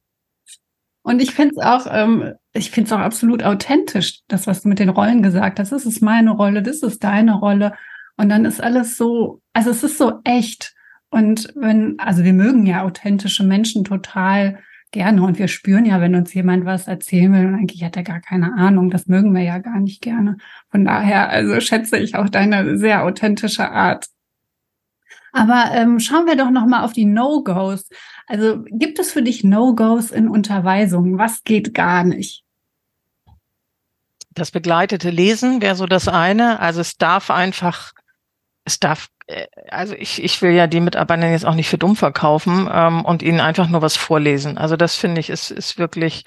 Und 1.04 1.22
ich 1.22 1.32
finde 1.32 1.56
es 1.56 1.64
auch, 1.64 1.86
ähm, 1.90 2.34
ich 2.54 2.72
finde 2.72 2.88
es 2.88 2.94
auch 2.94 3.00
absolut 3.00 3.44
authentisch, 3.44 4.22
das, 4.28 4.48
was 4.48 4.62
du 4.62 4.70
mit 4.70 4.80
den 4.80 4.90
Rollen 4.90 5.22
gesagt 5.22 5.60
hast. 5.60 5.72
Das 5.72 5.86
ist 5.86 6.02
meine 6.02 6.32
Rolle, 6.32 6.64
das 6.64 6.82
ist 6.82 7.04
deine 7.04 7.36
Rolle. 7.36 7.74
Und 8.16 8.30
dann 8.30 8.46
ist 8.46 8.62
alles 8.62 8.98
so, 8.98 9.42
also 9.54 9.70
es 9.70 9.84
ist 9.84 9.98
so 9.98 10.22
echt. 10.24 10.74
Und 11.14 11.54
wenn, 11.54 12.00
also 12.00 12.24
wir 12.24 12.34
mögen 12.34 12.66
ja 12.66 12.82
authentische 12.82 13.44
Menschen 13.44 13.84
total 13.84 14.58
gerne 14.90 15.22
und 15.22 15.38
wir 15.38 15.48
spüren 15.48 15.86
ja, 15.86 16.02
wenn 16.02 16.16
uns 16.16 16.34
jemand 16.34 16.66
was 16.66 16.88
erzählen 16.88 17.32
will 17.32 17.46
und 17.46 17.54
eigentlich 17.54 17.84
hat 17.84 17.96
er 17.96 18.02
gar 18.02 18.20
keine 18.20 18.56
Ahnung, 18.56 18.90
das 18.90 19.06
mögen 19.06 19.32
wir 19.36 19.44
ja 19.44 19.60
gar 19.60 19.80
nicht 19.80 20.02
gerne. 20.02 20.38
Von 20.72 20.86
daher, 20.86 21.30
also 21.30 21.60
schätze 21.60 22.00
ich 22.00 22.16
auch 22.16 22.30
deine 22.30 22.80
sehr 22.80 23.04
authentische 23.04 23.70
Art. 23.70 24.08
Aber 25.34 25.66
ähm, 25.76 26.00
schauen 26.00 26.26
wir 26.26 26.36
doch 26.36 26.50
noch 26.50 26.66
mal 26.66 26.84
auf 26.84 26.94
die 26.94 27.06
No-Gos. 27.06 27.90
Also 28.26 28.64
gibt 28.72 28.98
es 28.98 29.12
für 29.12 29.22
dich 29.22 29.44
No-Gos 29.44 30.10
in 30.10 30.28
Unterweisungen? 30.28 31.20
Was 31.20 31.44
geht 31.44 31.76
gar 31.76 32.04
nicht? 32.04 32.44
Das 34.32 34.50
begleitete 34.50 35.12
Lesen 35.12 35.62
wäre 35.62 35.76
so 35.76 35.86
das 35.86 36.08
eine. 36.08 36.60
Also 36.60 36.82
es 36.82 36.98
darf 36.98 37.30
einfach, 37.30 37.94
es 38.66 38.80
darf 38.80 39.10
also 39.70 39.94
ich, 39.96 40.24
ich 40.24 40.42
will 40.42 40.52
ja 40.52 40.68
die 40.68 40.80
Mitarbeiter 40.80 41.30
jetzt 41.30 41.46
auch 41.46 41.56
nicht 41.56 41.70
für 41.70 41.78
dumm 41.78 41.96
verkaufen 41.96 42.70
ähm, 42.72 43.06
und 43.06 43.22
ihnen 43.24 43.40
einfach 43.40 43.68
nur 43.70 43.82
was 43.82 43.96
vorlesen. 43.96 44.58
Also 44.58 44.76
das 44.76 44.96
finde 44.96 45.22
ich 45.22 45.30
ist, 45.30 45.52
ist 45.52 45.78
wirklich 45.78 46.26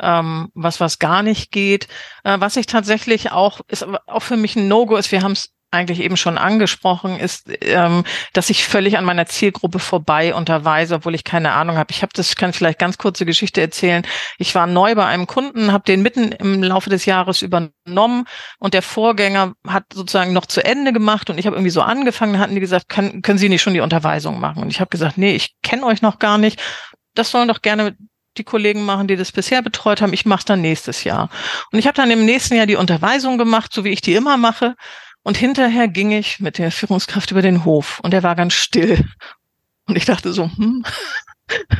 ähm, 0.00 0.50
was, 0.54 0.80
was 0.80 0.98
gar 0.98 1.22
nicht 1.22 1.50
geht. 1.52 1.88
Äh, 2.24 2.40
was 2.40 2.56
ich 2.56 2.66
tatsächlich 2.66 3.32
auch, 3.32 3.60
ist 3.68 3.86
auch 4.06 4.22
für 4.22 4.36
mich 4.36 4.56
ein 4.56 4.68
No-Go 4.68 4.96
ist, 4.96 5.12
wir 5.12 5.22
haben 5.22 5.32
es 5.32 5.52
eigentlich 5.72 6.00
eben 6.00 6.16
schon 6.16 6.38
angesprochen, 6.38 7.18
ist, 7.18 7.50
ähm, 7.62 8.04
dass 8.34 8.50
ich 8.50 8.66
völlig 8.66 8.98
an 8.98 9.04
meiner 9.04 9.26
Zielgruppe 9.26 9.78
vorbei 9.78 10.34
unterweise, 10.34 10.96
obwohl 10.96 11.14
ich 11.14 11.24
keine 11.24 11.52
Ahnung 11.52 11.76
habe. 11.78 11.90
Ich 11.90 12.02
habe 12.02 12.12
das, 12.14 12.36
kann 12.36 12.52
vielleicht 12.52 12.78
ganz 12.78 12.98
kurze 12.98 13.24
Geschichte 13.24 13.60
erzählen. 13.60 14.06
Ich 14.38 14.54
war 14.54 14.66
neu 14.66 14.94
bei 14.94 15.06
einem 15.06 15.26
Kunden, 15.26 15.72
habe 15.72 15.84
den 15.84 16.02
mitten 16.02 16.32
im 16.32 16.62
Laufe 16.62 16.90
des 16.90 17.06
Jahres 17.06 17.40
übernommen 17.42 18.24
und 18.58 18.74
der 18.74 18.82
Vorgänger 18.82 19.54
hat 19.66 19.84
sozusagen 19.92 20.34
noch 20.34 20.46
zu 20.46 20.62
Ende 20.64 20.92
gemacht 20.92 21.30
und 21.30 21.38
ich 21.38 21.46
habe 21.46 21.56
irgendwie 21.56 21.70
so 21.70 21.80
angefangen, 21.80 22.38
hatten 22.38 22.54
die 22.54 22.60
gesagt, 22.60 22.90
kann, 22.90 23.22
können 23.22 23.38
Sie 23.38 23.48
nicht 23.48 23.62
schon 23.62 23.74
die 23.74 23.80
Unterweisung 23.80 24.38
machen? 24.38 24.62
Und 24.62 24.70
ich 24.70 24.80
habe 24.80 24.90
gesagt, 24.90 25.16
nee, 25.16 25.34
ich 25.34 25.54
kenne 25.62 25.86
euch 25.86 26.02
noch 26.02 26.18
gar 26.18 26.36
nicht. 26.36 26.60
Das 27.14 27.30
sollen 27.30 27.48
doch 27.48 27.62
gerne 27.62 27.96
die 28.38 28.44
Kollegen 28.44 28.84
machen, 28.84 29.08
die 29.08 29.16
das 29.16 29.32
bisher 29.32 29.62
betreut 29.62 30.00
haben. 30.00 30.12
Ich 30.12 30.26
mache 30.26 30.44
dann 30.46 30.60
nächstes 30.60 31.04
Jahr. 31.04 31.28
Und 31.70 31.78
ich 31.78 31.86
habe 31.86 31.96
dann 31.96 32.10
im 32.10 32.24
nächsten 32.24 32.56
Jahr 32.56 32.66
die 32.66 32.76
Unterweisung 32.76 33.38
gemacht, 33.38 33.72
so 33.72 33.84
wie 33.84 33.90
ich 33.90 34.00
die 34.00 34.14
immer 34.14 34.36
mache. 34.36 34.74
Und 35.22 35.36
hinterher 35.36 35.88
ging 35.88 36.10
ich 36.10 36.40
mit 36.40 36.58
der 36.58 36.72
Führungskraft 36.72 37.30
über 37.30 37.42
den 37.42 37.64
Hof 37.64 38.00
und 38.00 38.12
er 38.12 38.22
war 38.22 38.34
ganz 38.34 38.54
still. 38.54 39.04
Und 39.86 39.96
ich 39.96 40.04
dachte 40.04 40.32
so, 40.32 40.50
hm, 40.50 40.84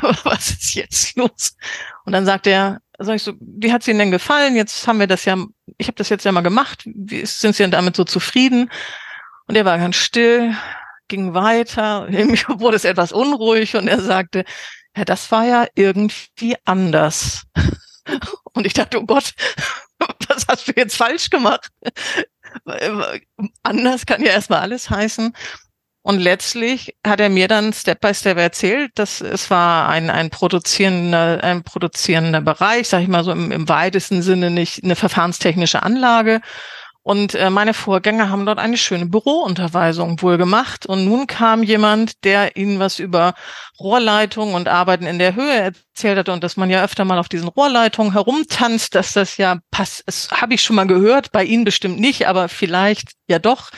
was 0.24 0.50
ist 0.50 0.74
jetzt 0.74 1.16
los? 1.16 1.56
Und 2.04 2.12
dann 2.12 2.24
sagt 2.24 2.46
er, 2.46 2.80
sag 2.98 3.16
ich 3.16 3.22
so, 3.22 3.32
wie 3.40 3.72
hat 3.72 3.82
es 3.82 3.88
Ihnen 3.88 3.98
denn 3.98 4.10
gefallen? 4.10 4.56
Jetzt 4.56 4.86
haben 4.86 5.00
wir 5.00 5.06
das 5.06 5.24
ja, 5.24 5.36
ich 5.78 5.86
habe 5.88 5.96
das 5.96 6.08
jetzt 6.08 6.24
ja 6.24 6.32
mal 6.32 6.42
gemacht. 6.42 6.82
Wie 6.84 7.24
sind 7.26 7.56
Sie 7.56 7.62
denn 7.62 7.70
damit 7.70 7.96
so 7.96 8.04
zufrieden? 8.04 8.70
Und 9.46 9.56
er 9.56 9.64
war 9.64 9.78
ganz 9.78 9.96
still, 9.96 10.54
ging 11.08 11.34
weiter. 11.34 12.06
Mir 12.10 12.38
wurde 12.48 12.76
es 12.76 12.84
etwas 12.84 13.12
unruhig 13.12 13.76
und 13.76 13.88
er 13.88 14.00
sagte, 14.00 14.44
ja, 14.96 15.04
das 15.04 15.30
war 15.30 15.44
ja 15.44 15.66
irgendwie 15.74 16.56
anders. 16.64 17.44
Und 18.54 18.66
ich 18.66 18.74
dachte, 18.74 19.00
oh 19.00 19.06
Gott, 19.06 19.32
was 20.28 20.46
hast 20.46 20.68
du 20.68 20.72
jetzt 20.76 20.96
falsch 20.96 21.30
gemacht? 21.30 21.68
Anders 23.62 24.06
kann 24.06 24.22
ja 24.22 24.32
erstmal 24.32 24.60
alles 24.60 24.90
heißen. 24.90 25.32
Und 26.04 26.18
letztlich 26.18 26.96
hat 27.06 27.20
er 27.20 27.28
mir 27.28 27.46
dann 27.46 27.72
Step 27.72 28.00
by 28.00 28.12
Step 28.12 28.36
erzählt, 28.36 28.90
dass 28.96 29.20
es 29.20 29.50
war 29.50 29.88
ein, 29.88 30.10
ein 30.10 30.30
produzierender, 30.30 31.42
ein 31.44 31.62
produzierender 31.62 32.40
Bereich, 32.40 32.88
sag 32.88 33.02
ich 33.02 33.08
mal 33.08 33.22
so 33.22 33.30
im, 33.30 33.52
im 33.52 33.68
weitesten 33.68 34.20
Sinne 34.20 34.50
nicht 34.50 34.82
eine 34.82 34.96
verfahrenstechnische 34.96 35.82
Anlage. 35.84 36.40
Und 37.04 37.34
äh, 37.34 37.50
meine 37.50 37.74
Vorgänger 37.74 38.28
haben 38.28 38.46
dort 38.46 38.60
eine 38.60 38.76
schöne 38.76 39.06
Bürounterweisung 39.06 40.22
wohl 40.22 40.38
gemacht. 40.38 40.86
Und 40.86 41.04
nun 41.04 41.26
kam 41.26 41.64
jemand, 41.64 42.24
der 42.24 42.56
ihnen 42.56 42.78
was 42.78 43.00
über 43.00 43.34
Rohrleitungen 43.80 44.54
und 44.54 44.68
Arbeiten 44.68 45.06
in 45.06 45.18
der 45.18 45.34
Höhe 45.34 45.52
erzählt 45.52 46.18
hat 46.18 46.28
und 46.28 46.44
dass 46.44 46.56
man 46.56 46.70
ja 46.70 46.84
öfter 46.84 47.04
mal 47.04 47.18
auf 47.18 47.28
diesen 47.28 47.48
Rohrleitungen 47.48 48.12
herumtanzt, 48.12 48.94
dass 48.94 49.12
das 49.12 49.36
ja 49.36 49.58
passt. 49.72 50.04
Das 50.06 50.30
habe 50.30 50.54
ich 50.54 50.62
schon 50.62 50.76
mal 50.76 50.86
gehört, 50.86 51.32
bei 51.32 51.44
Ihnen 51.44 51.64
bestimmt 51.64 51.98
nicht, 51.98 52.28
aber 52.28 52.48
vielleicht 52.48 53.12
ja 53.26 53.40
doch. 53.40 53.70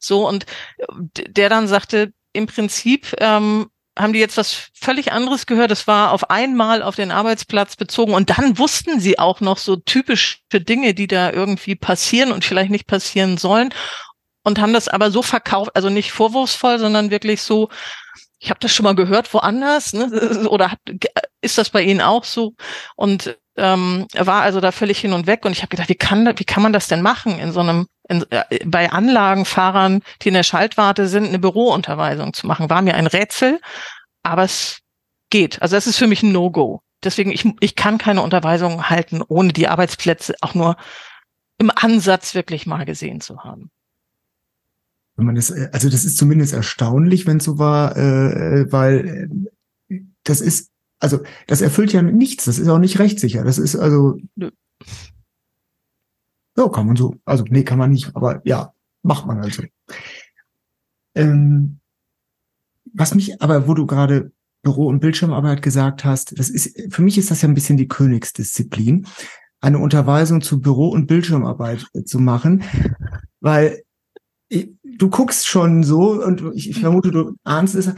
So 0.00 0.28
und 0.28 0.46
äh, 0.78 0.84
der 1.28 1.48
dann 1.48 1.68
sagte, 1.68 2.12
im 2.32 2.46
Prinzip 2.46 3.14
ähm, 3.18 3.68
haben 3.98 4.12
die 4.12 4.18
jetzt 4.18 4.36
was 4.36 4.70
völlig 4.74 5.12
anderes 5.12 5.46
gehört. 5.46 5.70
Das 5.70 5.86
war 5.86 6.12
auf 6.12 6.30
einmal 6.30 6.82
auf 6.82 6.96
den 6.96 7.10
Arbeitsplatz 7.10 7.76
bezogen. 7.76 8.14
Und 8.14 8.30
dann 8.30 8.58
wussten 8.58 9.00
sie 9.00 9.18
auch 9.18 9.40
noch 9.40 9.58
so 9.58 9.76
typische 9.76 10.38
Dinge, 10.52 10.94
die 10.94 11.06
da 11.06 11.30
irgendwie 11.30 11.74
passieren 11.74 12.32
und 12.32 12.44
vielleicht 12.44 12.70
nicht 12.70 12.86
passieren 12.86 13.36
sollen. 13.36 13.74
Und 14.44 14.58
haben 14.58 14.72
das 14.72 14.88
aber 14.88 15.10
so 15.10 15.22
verkauft, 15.22 15.70
also 15.74 15.88
nicht 15.88 16.10
vorwurfsvoll, 16.10 16.78
sondern 16.78 17.10
wirklich 17.10 17.42
so, 17.42 17.68
ich 18.38 18.50
habe 18.50 18.58
das 18.58 18.74
schon 18.74 18.84
mal 18.84 18.96
gehört 18.96 19.32
woanders, 19.32 19.92
ne? 19.92 20.46
oder 20.48 20.72
hat, 20.72 20.80
ist 21.42 21.58
das 21.58 21.70
bei 21.70 21.82
Ihnen 21.82 22.00
auch 22.00 22.24
so? 22.24 22.54
Und 22.96 23.36
ähm, 23.56 24.06
war 24.16 24.42
also 24.42 24.60
da 24.60 24.72
völlig 24.72 24.98
hin 24.98 25.12
und 25.12 25.26
weg. 25.26 25.44
Und 25.44 25.52
ich 25.52 25.58
habe 25.58 25.68
gedacht, 25.68 25.88
wie 25.88 25.94
kann, 25.94 26.26
wie 26.36 26.44
kann 26.44 26.62
man 26.62 26.72
das 26.72 26.88
denn 26.88 27.02
machen 27.02 27.38
in 27.38 27.52
so 27.52 27.60
einem 27.60 27.86
in, 28.08 28.24
äh, 28.30 28.64
bei 28.64 28.90
Anlagenfahrern, 28.90 30.00
die 30.22 30.28
in 30.28 30.34
der 30.34 30.42
Schaltwarte 30.42 31.08
sind, 31.08 31.26
eine 31.26 31.38
Bürounterweisung 31.38 32.32
zu 32.32 32.46
machen. 32.46 32.70
War 32.70 32.82
mir 32.82 32.94
ein 32.94 33.06
Rätsel, 33.06 33.60
aber 34.22 34.44
es 34.44 34.78
geht. 35.30 35.60
Also 35.60 35.76
das 35.76 35.86
ist 35.86 35.98
für 35.98 36.06
mich 36.06 36.22
ein 36.22 36.32
No-Go. 36.32 36.80
Deswegen, 37.04 37.32
ich, 37.32 37.44
ich 37.60 37.74
kann 37.74 37.98
keine 37.98 38.22
Unterweisung 38.22 38.88
halten, 38.88 39.22
ohne 39.26 39.52
die 39.52 39.68
Arbeitsplätze 39.68 40.34
auch 40.40 40.54
nur 40.54 40.76
im 41.58 41.70
Ansatz 41.74 42.34
wirklich 42.34 42.66
mal 42.66 42.84
gesehen 42.84 43.20
zu 43.20 43.44
haben. 43.44 43.70
Wenn 45.16 45.26
man 45.26 45.34
das, 45.34 45.50
äh, 45.50 45.68
also 45.72 45.88
das 45.88 46.04
ist 46.04 46.16
zumindest 46.16 46.54
erstaunlich, 46.54 47.26
wenn 47.26 47.36
es 47.38 47.44
so 47.44 47.58
war, 47.58 47.96
äh, 47.96 48.70
weil 48.72 49.30
äh, 49.88 50.00
das 50.24 50.40
ist, 50.40 50.71
also 51.02 51.20
das 51.48 51.60
erfüllt 51.60 51.92
ja 51.92 52.00
nichts, 52.00 52.44
das 52.44 52.58
ist 52.58 52.68
auch 52.68 52.78
nicht 52.78 53.00
rechtssicher. 53.00 53.42
Das 53.42 53.58
ist 53.58 53.74
also. 53.74 54.18
Nö. 54.36 54.50
Ja, 56.56 56.68
kann 56.68 56.86
man 56.86 56.96
so. 56.96 57.16
Also, 57.24 57.44
nee, 57.48 57.64
kann 57.64 57.78
man 57.78 57.90
nicht, 57.90 58.14
aber 58.14 58.40
ja, 58.44 58.72
macht 59.02 59.26
man 59.26 59.40
also. 59.40 59.64
Ähm, 61.14 61.80
was 62.94 63.14
mich, 63.14 63.42
aber 63.42 63.66
wo 63.66 63.74
du 63.74 63.86
gerade 63.86 64.32
Büro- 64.62 64.86
und 64.86 65.00
Bildschirmarbeit 65.00 65.60
gesagt 65.60 66.04
hast, 66.04 66.38
das 66.38 66.48
ist, 66.50 66.94
für 66.94 67.02
mich 67.02 67.18
ist 67.18 67.30
das 67.30 67.42
ja 67.42 67.48
ein 67.48 67.54
bisschen 67.54 67.78
die 67.78 67.88
Königsdisziplin, 67.88 69.06
eine 69.60 69.78
Unterweisung 69.78 70.40
zu 70.40 70.60
Büro- 70.60 70.90
und 70.90 71.06
Bildschirmarbeit 71.06 71.84
zu 72.04 72.20
machen, 72.20 72.62
weil 73.40 73.82
du 74.50 75.10
guckst 75.10 75.48
schon 75.48 75.82
so 75.82 76.22
und 76.22 76.42
ich, 76.54 76.70
ich 76.70 76.80
vermute, 76.80 77.10
du 77.10 77.34
ahnst 77.42 77.74
es, 77.74 77.92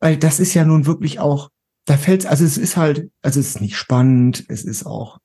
weil 0.00 0.16
das 0.16 0.40
ist 0.40 0.54
ja 0.54 0.64
nun 0.64 0.86
wirklich 0.86 1.20
auch, 1.20 1.50
da 1.84 1.96
fällt 1.96 2.26
also 2.26 2.44
es 2.44 2.58
ist 2.58 2.76
halt, 2.76 3.10
also 3.22 3.40
es 3.40 3.48
ist 3.48 3.60
nicht 3.60 3.76
spannend, 3.76 4.44
es 4.48 4.64
ist 4.64 4.86
auch 4.86 5.18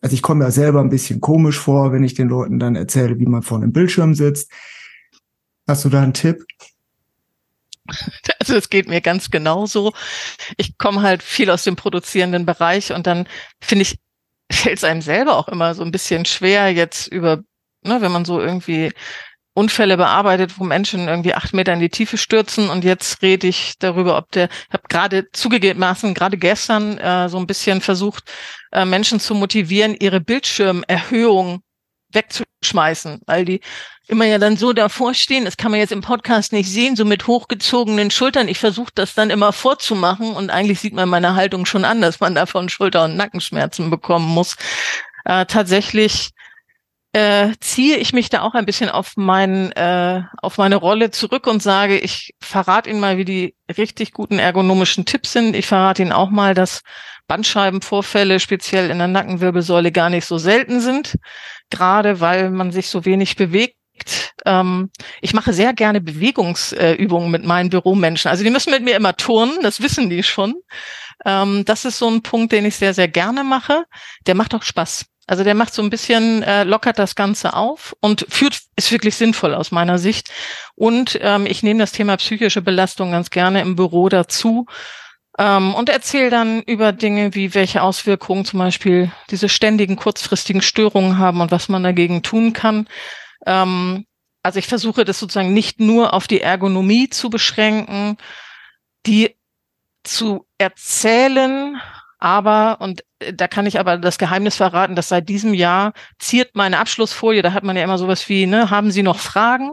also 0.00 0.14
ich 0.14 0.22
komme 0.22 0.44
ja 0.44 0.50
selber 0.50 0.80
ein 0.80 0.90
bisschen 0.90 1.20
komisch 1.20 1.58
vor, 1.58 1.92
wenn 1.92 2.04
ich 2.04 2.14
den 2.14 2.28
Leuten 2.28 2.58
dann 2.58 2.76
erzähle, 2.76 3.18
wie 3.18 3.26
man 3.26 3.42
vor 3.42 3.58
einem 3.58 3.72
Bildschirm 3.72 4.14
sitzt. 4.14 4.50
Hast 5.66 5.84
du 5.84 5.88
da 5.88 6.02
einen 6.02 6.14
Tipp? 6.14 6.44
Also 8.40 8.56
es 8.56 8.68
geht 8.68 8.88
mir 8.88 9.00
ganz 9.00 9.30
genauso. 9.30 9.92
Ich 10.56 10.78
komme 10.78 11.02
halt 11.02 11.22
viel 11.22 11.50
aus 11.50 11.64
dem 11.64 11.76
produzierenden 11.76 12.46
Bereich 12.46 12.92
und 12.92 13.06
dann 13.06 13.28
finde 13.60 13.82
ich, 13.82 13.98
fällt 14.50 14.78
es 14.78 14.84
einem 14.84 15.02
selber 15.02 15.36
auch 15.36 15.48
immer 15.48 15.74
so 15.74 15.82
ein 15.82 15.90
bisschen 15.90 16.24
schwer, 16.24 16.72
jetzt 16.72 17.08
über, 17.08 17.42
ne, 17.82 18.00
wenn 18.00 18.12
man 18.12 18.24
so 18.24 18.40
irgendwie 18.40 18.92
Unfälle 19.56 19.96
bearbeitet, 19.96 20.58
wo 20.58 20.64
Menschen 20.64 21.08
irgendwie 21.08 21.32
acht 21.32 21.54
Meter 21.54 21.72
in 21.72 21.80
die 21.80 21.88
Tiefe 21.88 22.18
stürzen 22.18 22.68
und 22.68 22.84
jetzt 22.84 23.22
rede 23.22 23.46
ich 23.46 23.78
darüber, 23.78 24.18
ob 24.18 24.30
der, 24.32 24.50
ich 24.50 24.72
habe 24.74 24.82
gerade 24.88 25.30
zugegebenermaßen 25.32 26.12
gerade 26.12 26.36
gestern 26.36 26.98
äh, 26.98 27.30
so 27.30 27.38
ein 27.38 27.46
bisschen 27.46 27.80
versucht, 27.80 28.24
äh, 28.72 28.84
Menschen 28.84 29.18
zu 29.18 29.34
motivieren, 29.34 29.96
ihre 29.98 30.20
Bildschirmerhöhung 30.20 31.62
wegzuschmeißen, 32.12 33.22
weil 33.26 33.46
die 33.46 33.60
immer 34.08 34.26
ja 34.26 34.36
dann 34.36 34.58
so 34.58 34.74
davor 34.74 35.14
stehen, 35.14 35.46
das 35.46 35.56
kann 35.56 35.70
man 35.70 35.80
jetzt 35.80 35.92
im 35.92 36.02
Podcast 36.02 36.52
nicht 36.52 36.70
sehen, 36.70 36.94
so 36.94 37.06
mit 37.06 37.26
hochgezogenen 37.26 38.10
Schultern. 38.10 38.48
Ich 38.48 38.58
versuche 38.58 38.92
das 38.94 39.14
dann 39.14 39.30
immer 39.30 39.54
vorzumachen 39.54 40.32
und 40.32 40.50
eigentlich 40.50 40.80
sieht 40.80 40.92
man 40.92 41.08
meine 41.08 41.34
Haltung 41.34 41.64
schon 41.64 41.86
an, 41.86 42.02
dass 42.02 42.20
man 42.20 42.34
davon 42.34 42.68
Schulter- 42.68 43.04
und 43.04 43.16
Nackenschmerzen 43.16 43.88
bekommen 43.88 44.28
muss. 44.28 44.56
Äh, 45.24 45.46
tatsächlich 45.46 46.30
äh, 47.16 47.54
ziehe 47.60 47.96
ich 47.96 48.12
mich 48.12 48.28
da 48.28 48.42
auch 48.42 48.52
ein 48.52 48.66
bisschen 48.66 48.90
auf 48.90 49.14
mein, 49.16 49.72
äh, 49.72 50.20
auf 50.42 50.58
meine 50.58 50.76
Rolle 50.76 51.10
zurück 51.10 51.46
und 51.46 51.62
sage, 51.62 51.98
ich 51.98 52.34
verrate 52.42 52.90
Ihnen 52.90 53.00
mal, 53.00 53.16
wie 53.16 53.24
die 53.24 53.54
richtig 53.74 54.12
guten 54.12 54.38
ergonomischen 54.38 55.06
Tipps 55.06 55.32
sind. 55.32 55.56
Ich 55.56 55.66
verrate 55.66 56.02
Ihnen 56.02 56.12
auch 56.12 56.28
mal, 56.28 56.52
dass 56.52 56.82
Bandscheibenvorfälle 57.26 58.38
speziell 58.38 58.90
in 58.90 58.98
der 58.98 59.08
Nackenwirbelsäule 59.08 59.92
gar 59.92 60.10
nicht 60.10 60.26
so 60.26 60.36
selten 60.36 60.80
sind, 60.80 61.16
gerade 61.70 62.20
weil 62.20 62.50
man 62.50 62.70
sich 62.70 62.90
so 62.90 63.06
wenig 63.06 63.36
bewegt 63.36 63.76
ähm, 64.44 64.90
ich 65.22 65.32
mache 65.32 65.54
sehr 65.54 65.72
gerne 65.72 66.02
Bewegungsübungen 66.02 67.30
mit 67.30 67.46
meinen 67.46 67.70
Büromenschen. 67.70 68.30
Also 68.30 68.44
die 68.44 68.50
müssen 68.50 68.70
mit 68.70 68.84
mir 68.84 68.94
immer 68.94 69.16
turnen, 69.16 69.62
das 69.62 69.80
wissen 69.80 70.10
die 70.10 70.22
schon. 70.22 70.54
Ähm, 71.24 71.64
das 71.64 71.86
ist 71.86 71.96
so 71.96 72.10
ein 72.10 72.20
Punkt, 72.20 72.52
den 72.52 72.66
ich 72.66 72.76
sehr, 72.76 72.92
sehr 72.92 73.08
gerne 73.08 73.42
mache. 73.42 73.84
Der 74.26 74.34
macht 74.34 74.54
auch 74.54 74.62
Spaß. 74.62 75.06
Also 75.26 75.42
der 75.42 75.54
macht 75.54 75.74
so 75.74 75.82
ein 75.82 75.90
bisschen, 75.90 76.42
äh, 76.42 76.64
lockert 76.64 76.98
das 76.98 77.16
Ganze 77.16 77.54
auf 77.54 77.96
und 78.00 78.26
führt, 78.28 78.60
ist 78.76 78.92
wirklich 78.92 79.16
sinnvoll 79.16 79.54
aus 79.54 79.72
meiner 79.72 79.98
Sicht. 79.98 80.30
Und 80.76 81.18
ähm, 81.20 81.46
ich 81.46 81.62
nehme 81.62 81.80
das 81.80 81.92
Thema 81.92 82.16
psychische 82.16 82.62
Belastung 82.62 83.10
ganz 83.10 83.30
gerne 83.30 83.60
im 83.60 83.74
Büro 83.74 84.08
dazu 84.08 84.66
ähm, 85.38 85.74
und 85.74 85.88
erzähle 85.88 86.30
dann 86.30 86.62
über 86.62 86.92
Dinge 86.92 87.34
wie 87.34 87.54
welche 87.54 87.82
Auswirkungen 87.82 88.44
zum 88.44 88.60
Beispiel 88.60 89.10
diese 89.30 89.48
ständigen 89.48 89.96
kurzfristigen 89.96 90.62
Störungen 90.62 91.18
haben 91.18 91.40
und 91.40 91.50
was 91.50 91.68
man 91.68 91.82
dagegen 91.82 92.22
tun 92.22 92.52
kann. 92.52 92.88
Ähm, 93.46 94.06
also 94.44 94.60
ich 94.60 94.68
versuche 94.68 95.04
das 95.04 95.18
sozusagen 95.18 95.52
nicht 95.52 95.80
nur 95.80 96.14
auf 96.14 96.28
die 96.28 96.40
Ergonomie 96.40 97.10
zu 97.10 97.30
beschränken, 97.30 98.16
die 99.04 99.34
zu 100.04 100.46
erzählen, 100.56 101.80
aber, 102.18 102.78
und 102.80 103.02
äh, 103.18 103.32
da 103.32 103.48
kann 103.48 103.66
ich 103.66 103.78
aber 103.78 103.98
das 103.98 104.18
Geheimnis 104.18 104.56
verraten, 104.56 104.96
dass 104.96 105.08
seit 105.08 105.28
diesem 105.28 105.54
Jahr 105.54 105.92
ziert 106.18 106.50
meine 106.54 106.78
Abschlussfolie, 106.78 107.42
da 107.42 107.52
hat 107.52 107.64
man 107.64 107.76
ja 107.76 107.84
immer 107.84 107.98
sowas 107.98 108.28
wie, 108.28 108.46
ne, 108.46 108.70
haben 108.70 108.90
Sie 108.90 109.02
noch 109.02 109.18
Fragen? 109.18 109.72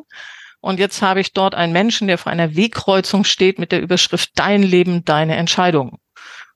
Und 0.59 0.79
jetzt 0.79 1.01
habe 1.01 1.19
ich 1.19 1.33
dort 1.33 1.55
einen 1.55 1.73
Menschen, 1.73 2.07
der 2.07 2.17
vor 2.17 2.31
einer 2.31 2.55
Wegkreuzung 2.55 3.25
steht 3.25 3.59
mit 3.59 3.71
der 3.71 3.81
Überschrift 3.81 4.31
Dein 4.35 4.63
Leben, 4.63 5.03
deine 5.03 5.35
Entscheidung. 5.35 5.99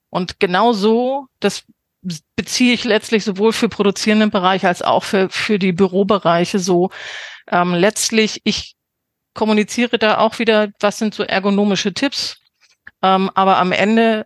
Und 0.10 0.40
genau 0.40 0.72
so, 0.72 1.28
das 1.42 1.66
beziehe 2.38 2.74
ich 2.74 2.86
letztlich 2.86 3.26
sowohl 3.26 3.52
für 3.52 3.68
produzierenden 3.68 4.32
Bereich 4.32 4.66
als 4.66 4.82
auch 4.82 5.04
für, 5.04 5.30
für 5.30 5.60
die 5.60 5.74
Bürobereiche 5.74 6.60
so. 6.60 6.90
Ähm, 7.52 7.74
letztlich, 7.74 8.42
ich 8.46 8.76
kommuniziere 9.34 9.98
da 9.98 10.20
auch 10.20 10.40
wieder, 10.40 10.70
was 10.80 11.00
sind 11.00 11.14
so 11.14 11.24
ergonomische 11.24 11.94
Tipps. 11.94 12.38
Ähm, 13.04 13.30
aber 13.36 13.58
am 13.58 13.74
Ende 13.74 14.26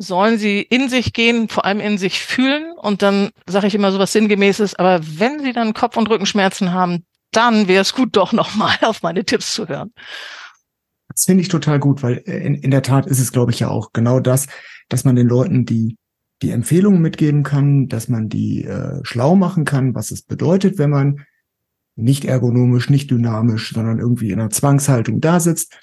sollen 0.00 0.38
sie 0.38 0.62
in 0.62 0.88
sich 0.88 1.12
gehen, 1.12 1.48
vor 1.48 1.66
allem 1.66 1.78
in 1.78 1.98
sich 1.98 2.20
fühlen. 2.20 2.72
Und 2.78 3.02
dann 3.02 3.30
sage 3.46 3.66
ich 3.66 3.74
immer 3.74 3.92
so 3.92 3.98
was 3.98 4.12
Sinngemäßes, 4.12 4.74
aber 4.76 5.00
wenn 5.02 5.40
sie 5.40 5.52
dann 5.52 5.74
Kopf- 5.74 5.98
und 5.98 6.08
Rückenschmerzen 6.08 6.72
haben, 6.72 7.04
dann 7.32 7.68
wäre 7.68 7.82
es 7.82 7.94
gut, 7.94 8.16
doch 8.16 8.32
nochmal 8.32 8.76
auf 8.80 9.02
meine 9.02 9.24
Tipps 9.24 9.52
zu 9.52 9.68
hören. 9.68 9.92
Das 11.08 11.24
finde 11.24 11.42
ich 11.42 11.48
total 11.48 11.78
gut, 11.78 12.02
weil 12.02 12.16
in, 12.18 12.54
in 12.54 12.70
der 12.70 12.82
Tat 12.82 13.06
ist 13.06 13.20
es, 13.20 13.32
glaube 13.32 13.52
ich, 13.52 13.60
ja 13.60 13.68
auch 13.68 13.92
genau 13.92 14.20
das, 14.20 14.46
dass 14.88 15.04
man 15.04 15.16
den 15.16 15.26
Leuten 15.26 15.66
die, 15.66 15.96
die 16.40 16.50
Empfehlungen 16.50 17.02
mitgeben 17.02 17.42
kann, 17.42 17.88
dass 17.88 18.08
man 18.08 18.28
die 18.28 18.64
äh, 18.64 19.00
schlau 19.02 19.36
machen 19.36 19.64
kann, 19.64 19.94
was 19.94 20.12
es 20.12 20.22
bedeutet, 20.22 20.78
wenn 20.78 20.90
man 20.90 21.26
nicht 21.96 22.24
ergonomisch, 22.24 22.88
nicht 22.88 23.10
dynamisch, 23.10 23.74
sondern 23.74 23.98
irgendwie 23.98 24.30
in 24.30 24.40
einer 24.40 24.50
Zwangshaltung 24.50 25.20
da 25.20 25.40
sitzt 25.40 25.76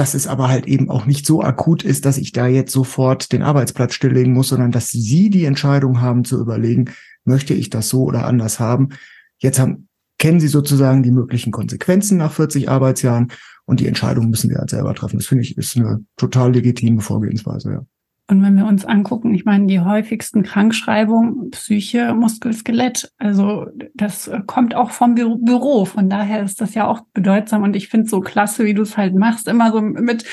dass 0.00 0.14
es 0.14 0.26
aber 0.26 0.48
halt 0.48 0.66
eben 0.66 0.88
auch 0.88 1.04
nicht 1.04 1.26
so 1.26 1.42
akut 1.42 1.84
ist, 1.84 2.06
dass 2.06 2.16
ich 2.16 2.32
da 2.32 2.46
jetzt 2.46 2.72
sofort 2.72 3.32
den 3.32 3.42
Arbeitsplatz 3.42 3.92
stilllegen 3.92 4.32
muss, 4.32 4.48
sondern 4.48 4.70
dass 4.70 4.88
Sie 4.88 5.28
die 5.28 5.44
Entscheidung 5.44 6.00
haben 6.00 6.24
zu 6.24 6.40
überlegen, 6.40 6.86
möchte 7.24 7.52
ich 7.52 7.68
das 7.68 7.90
so 7.90 8.04
oder 8.04 8.24
anders 8.24 8.58
haben. 8.58 8.88
Jetzt 9.36 9.58
haben, 9.58 9.88
kennen 10.18 10.40
Sie 10.40 10.48
sozusagen 10.48 11.02
die 11.02 11.10
möglichen 11.10 11.50
Konsequenzen 11.52 12.16
nach 12.16 12.32
40 12.32 12.70
Arbeitsjahren 12.70 13.30
und 13.66 13.80
die 13.80 13.86
Entscheidung 13.86 14.30
müssen 14.30 14.48
wir 14.48 14.56
halt 14.56 14.70
selber 14.70 14.94
treffen. 14.94 15.18
Das 15.18 15.26
finde 15.26 15.44
ich 15.44 15.58
ist 15.58 15.76
eine 15.76 16.02
total 16.16 16.54
legitime 16.54 17.02
Vorgehensweise, 17.02 17.70
ja. 17.70 17.86
Und 18.30 18.44
wenn 18.44 18.56
wir 18.56 18.64
uns 18.64 18.84
angucken, 18.84 19.34
ich 19.34 19.44
meine, 19.44 19.66
die 19.66 19.80
häufigsten 19.80 20.44
Krankschreibungen, 20.44 21.50
Psyche, 21.50 22.14
Muskel, 22.14 22.52
Skelett, 22.52 23.10
also 23.18 23.66
das 23.94 24.30
kommt 24.46 24.76
auch 24.76 24.92
vom 24.92 25.16
Bü 25.16 25.34
Büro. 25.40 25.84
Von 25.84 26.08
daher 26.08 26.44
ist 26.44 26.60
das 26.60 26.74
ja 26.74 26.86
auch 26.86 27.00
bedeutsam. 27.12 27.64
Und 27.64 27.74
ich 27.74 27.88
finde 27.88 28.08
so 28.08 28.20
klasse, 28.20 28.64
wie 28.64 28.74
du 28.74 28.82
es 28.82 28.96
halt 28.96 29.16
machst, 29.16 29.48
immer 29.48 29.72
so 29.72 29.80
mit, 29.80 30.24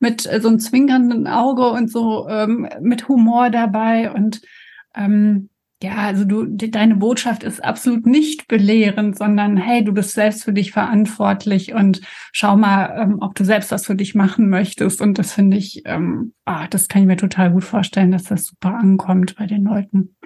mit 0.00 0.20
so 0.20 0.48
einem 0.48 0.58
zwinkernden 0.58 1.26
Auge 1.26 1.70
und 1.70 1.90
so 1.90 2.28
ähm, 2.28 2.68
mit 2.82 3.08
Humor 3.08 3.48
dabei. 3.48 4.12
Und 4.12 4.42
ähm, 4.94 5.48
ja, 5.82 5.96
also 5.96 6.24
du, 6.24 6.46
deine 6.46 6.96
Botschaft 6.96 7.42
ist 7.42 7.62
absolut 7.62 8.06
nicht 8.06 8.48
belehrend, 8.48 9.18
sondern 9.18 9.58
hey, 9.58 9.84
du 9.84 9.92
bist 9.92 10.12
selbst 10.12 10.44
für 10.44 10.54
dich 10.54 10.72
verantwortlich 10.72 11.74
und 11.74 12.00
schau 12.32 12.56
mal, 12.56 12.96
ähm, 12.98 13.18
ob 13.20 13.34
du 13.34 13.44
selbst 13.44 13.70
was 13.70 13.84
für 13.84 13.94
dich 13.94 14.14
machen 14.14 14.48
möchtest. 14.48 15.02
Und 15.02 15.18
das 15.18 15.32
finde 15.34 15.58
ich, 15.58 15.82
ähm, 15.84 16.32
ah, 16.46 16.66
das 16.68 16.88
kann 16.88 17.02
ich 17.02 17.06
mir 17.06 17.18
total 17.18 17.52
gut 17.52 17.64
vorstellen, 17.64 18.10
dass 18.10 18.24
das 18.24 18.46
super 18.46 18.74
ankommt 18.74 19.36
bei 19.36 19.46
den 19.46 19.64
Leuten. 19.64 20.16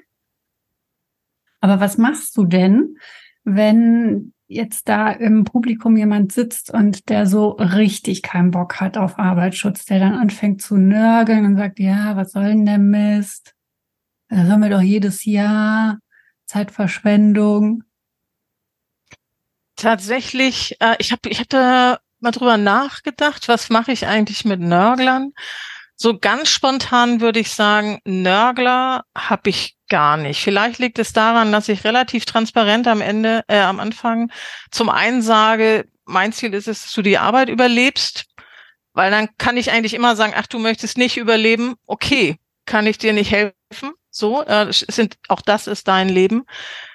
Aber 1.61 1.81
was 1.81 1.99
machst 1.99 2.37
du 2.37 2.45
denn, 2.45 2.97
wenn 3.43 4.33
jetzt 4.47 4.89
da 4.89 5.11
im 5.11 5.45
Publikum 5.45 5.97
jemand 5.97 6.33
sitzt 6.33 6.73
und 6.73 7.09
der 7.09 7.27
so 7.27 7.51
richtig 7.51 8.23
keinen 8.23 8.53
Bock 8.53 8.81
hat 8.81 8.97
auf 8.97 9.19
Arbeitsschutz, 9.19 9.85
der 9.85 9.99
dann 9.99 10.15
anfängt 10.15 10.63
zu 10.63 10.77
nörgeln 10.77 11.45
und 11.45 11.57
sagt, 11.57 11.81
ja, 11.81 12.15
was 12.15 12.33
soll 12.33 12.47
denn 12.47 12.67
der 12.67 12.79
Mist? 12.79 13.57
Das 14.31 14.49
haben 14.49 14.62
wir 14.62 14.70
doch 14.70 14.81
jedes 14.81 15.24
Jahr. 15.24 15.99
Zeitverschwendung. 16.47 17.83
Tatsächlich, 19.76 20.76
äh, 20.81 20.97
ich 20.99 21.12
habe 21.12 21.28
ich 21.28 21.41
hab 21.41 21.49
da 21.49 21.99
mal 22.20 22.31
drüber 22.31 22.57
nachgedacht, 22.57 23.49
was 23.49 23.70
mache 23.70 23.93
ich 23.93 24.07
eigentlich 24.07 24.45
mit 24.45 24.61
Nörglern? 24.61 25.33
So 25.97 26.18
ganz 26.18 26.49
spontan 26.49 27.20
würde 27.20 27.41
ich 27.41 27.51
sagen, 27.51 28.01
Nörgler 28.05 29.05
habe 29.16 29.51
ich 29.51 29.76
gar 29.89 30.16
nicht. 30.16 30.41
Vielleicht 30.43 30.78
liegt 30.78 30.99
es 30.99 31.12
daran, 31.12 31.51
dass 31.53 31.68
ich 31.68 31.85
relativ 31.85 32.24
transparent 32.24 32.87
am 32.89 33.01
Ende, 33.01 33.43
äh, 33.49 33.61
am 33.61 33.81
Anfang 33.81 34.31
zum 34.70 34.91
einen 34.91 35.22
sage, 35.22 35.89
mein 36.05 36.33
Ziel 36.33 36.55
ist 36.55 36.68
es, 36.68 36.83
dass 36.83 36.93
du 36.93 37.03
die 37.03 37.18
Arbeit 37.18 37.49
überlebst, 37.49 38.26
weil 38.93 39.11
dann 39.11 39.28
kann 39.39 39.57
ich 39.57 39.72
eigentlich 39.72 39.95
immer 39.95 40.14
sagen, 40.16 40.35
ach, 40.37 40.47
du 40.47 40.59
möchtest 40.59 40.99
nicht 40.99 41.16
überleben, 41.16 41.74
okay, 41.87 42.37
kann 42.64 42.87
ich 42.87 42.99
dir 42.99 43.12
nicht 43.12 43.31
helfen, 43.31 43.93
so, 44.11 44.43
äh, 44.43 44.67
sind, 44.71 45.17
auch 45.29 45.43
das 45.43 45.67
ist 45.67 45.89
dein 45.89 46.09
Leben. 46.09 46.45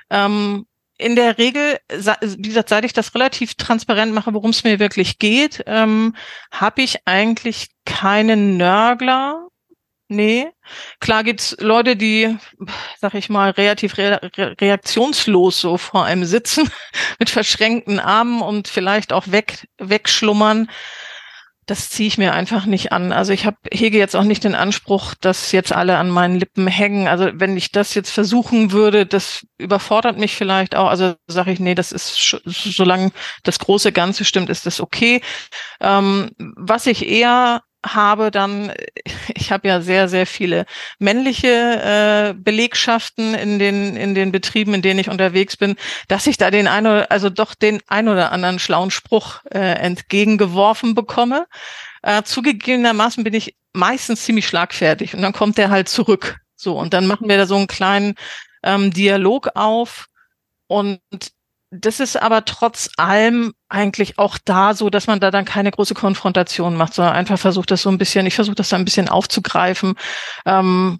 Ähm, 0.09 0.66
in 0.97 1.16
der 1.16 1.38
Regel, 1.38 1.78
wie 1.89 2.47
gesagt, 2.47 2.70
seit 2.70 2.86
ich 2.86 2.93
das 2.93 3.13
relativ 3.16 3.55
transparent 3.55 4.13
mache, 4.13 4.34
worum 4.34 4.51
es 4.51 4.63
mir 4.63 4.80
wirklich 4.80 5.20
geht, 5.20 5.63
ähm, 5.66 6.16
habe 6.51 6.82
ich 6.84 6.99
eigentlich 7.05 7.68
keinen 7.86 8.57
Nörgler. 8.57 9.47
Nee. 10.07 10.47
Klar 10.99 11.24
gibt's 11.24 11.57
Leute, 11.59 11.95
die, 11.95 12.38
sag 12.99 13.16
ich 13.16 13.28
mal, 13.28 13.49
relativ 13.51 13.97
re 13.97 14.22
reaktionslos 14.38 15.59
so 15.59 15.78
vor 15.78 16.05
einem 16.05 16.26
sitzen, 16.26 16.70
mit 17.20 17.30
verschränkten 17.30 17.99
Armen 17.99 18.41
und 18.41 18.68
vielleicht 18.68 19.11
auch 19.11 19.32
weg, 19.32 19.68
wegschlummern 19.80 20.70
das 21.66 21.89
ziehe 21.89 22.07
ich 22.07 22.18
mir 22.18 22.34
einfach 22.34 22.66
nicht 22.66 22.91
an. 22.91 23.11
Also 23.11 23.34
ich 23.34 23.45
hab, 23.45 23.55
hege 23.72 23.97
jetzt 23.97 24.16
auch 24.16 24.24
nicht 24.24 24.43
den 24.43 24.53
Anspruch, 24.53 25.16
dass 25.20 25.51
jetzt 25.51 25.74
alle 25.74 25.97
an 25.97 26.09
meinen 26.09 26.36
Lippen 26.36 26.68
hängen. 26.68 27.07
Also 27.07 27.32
wenn 27.34 27.57
ich 27.57 27.72
das 27.72 27.95
jetzt 27.95 28.11
versuchen 28.11 28.72
würde, 28.72 29.05
das 29.05 29.45
überfordert 29.57 30.18
mich 30.18 30.36
vielleicht 30.36 30.76
auch. 30.76 30.88
Also 30.88 31.16
sage 31.28 31.51
ich, 31.51 31.59
nee, 31.59 31.74
das 31.74 31.91
ist, 31.91 32.38
solange 32.45 33.11
das 33.43 33.57
große 33.59 33.91
Ganze 33.91 34.26
stimmt, 34.26 34.49
ist 34.49 34.66
das 34.66 34.80
okay. 34.80 35.22
Ähm, 35.82 36.32
was 36.38 36.86
ich 36.86 37.07
eher 37.07 37.61
habe 37.86 38.31
dann, 38.31 38.73
ich 39.36 39.51
habe 39.51 39.67
ja 39.67 39.81
sehr, 39.81 40.09
sehr 40.09 40.25
viele 40.25 40.65
männliche 40.99 41.47
äh, 41.47 42.33
Belegschaften 42.33 43.33
in 43.33 43.59
den, 43.59 43.95
in 43.95 44.15
den 44.15 44.31
Betrieben, 44.31 44.73
in 44.73 44.81
denen 44.81 44.99
ich 44.99 45.09
unterwegs 45.09 45.57
bin, 45.57 45.75
dass 46.07 46.27
ich 46.27 46.38
da 46.38 46.51
den 46.51 46.67
ein 46.67 46.86
oder, 46.86 47.11
also 47.11 47.29
doch 47.29 47.55
den 47.55 47.81
ein 47.88 48.07
oder 48.09 48.31
anderen 48.31 48.59
schlauen 48.59 48.91
Spruch 48.91 49.41
äh, 49.51 49.59
entgegengeworfen 49.59 50.95
bekomme. 50.95 51.45
Äh, 52.01 52.23
zugegebenermaßen 52.23 53.23
bin 53.23 53.33
ich 53.33 53.55
meistens 53.73 54.23
ziemlich 54.23 54.47
schlagfertig 54.47 55.13
und 55.15 55.21
dann 55.21 55.33
kommt 55.33 55.57
der 55.57 55.69
halt 55.69 55.89
zurück. 55.89 56.38
So, 56.55 56.77
und 56.77 56.93
dann 56.93 57.07
machen 57.07 57.27
wir 57.29 57.38
da 57.38 57.45
so 57.45 57.55
einen 57.55 57.67
kleinen 57.67 58.15
ähm, 58.63 58.91
Dialog 58.91 59.49
auf. 59.55 60.07
Und 60.67 60.99
das 61.72 61.99
ist 61.99 62.22
aber 62.22 62.45
trotz 62.45 62.89
allem 62.97 63.53
eigentlich 63.70 64.18
auch 64.18 64.38
da 64.43 64.74
so, 64.74 64.89
dass 64.89 65.07
man 65.07 65.20
da 65.20 65.32
dann 65.32 65.45
keine 65.45 65.72
große 65.72 65.93
Konfrontation 65.93 66.76
macht, 66.76 66.93
sondern 66.93 67.16
einfach 67.16 67.39
versucht 67.39 67.72
das 67.72 67.82
so 67.82 67.89
ein 67.89 67.97
bisschen, 67.97 68.26
ich 68.26 68.36
versuche 68.36 68.55
das 68.55 68.70
da 68.70 68.78
ein 68.78 68.86
bisschen 68.86 69.09
aufzugreifen. 69.09 69.95
Ähm, 70.45 70.99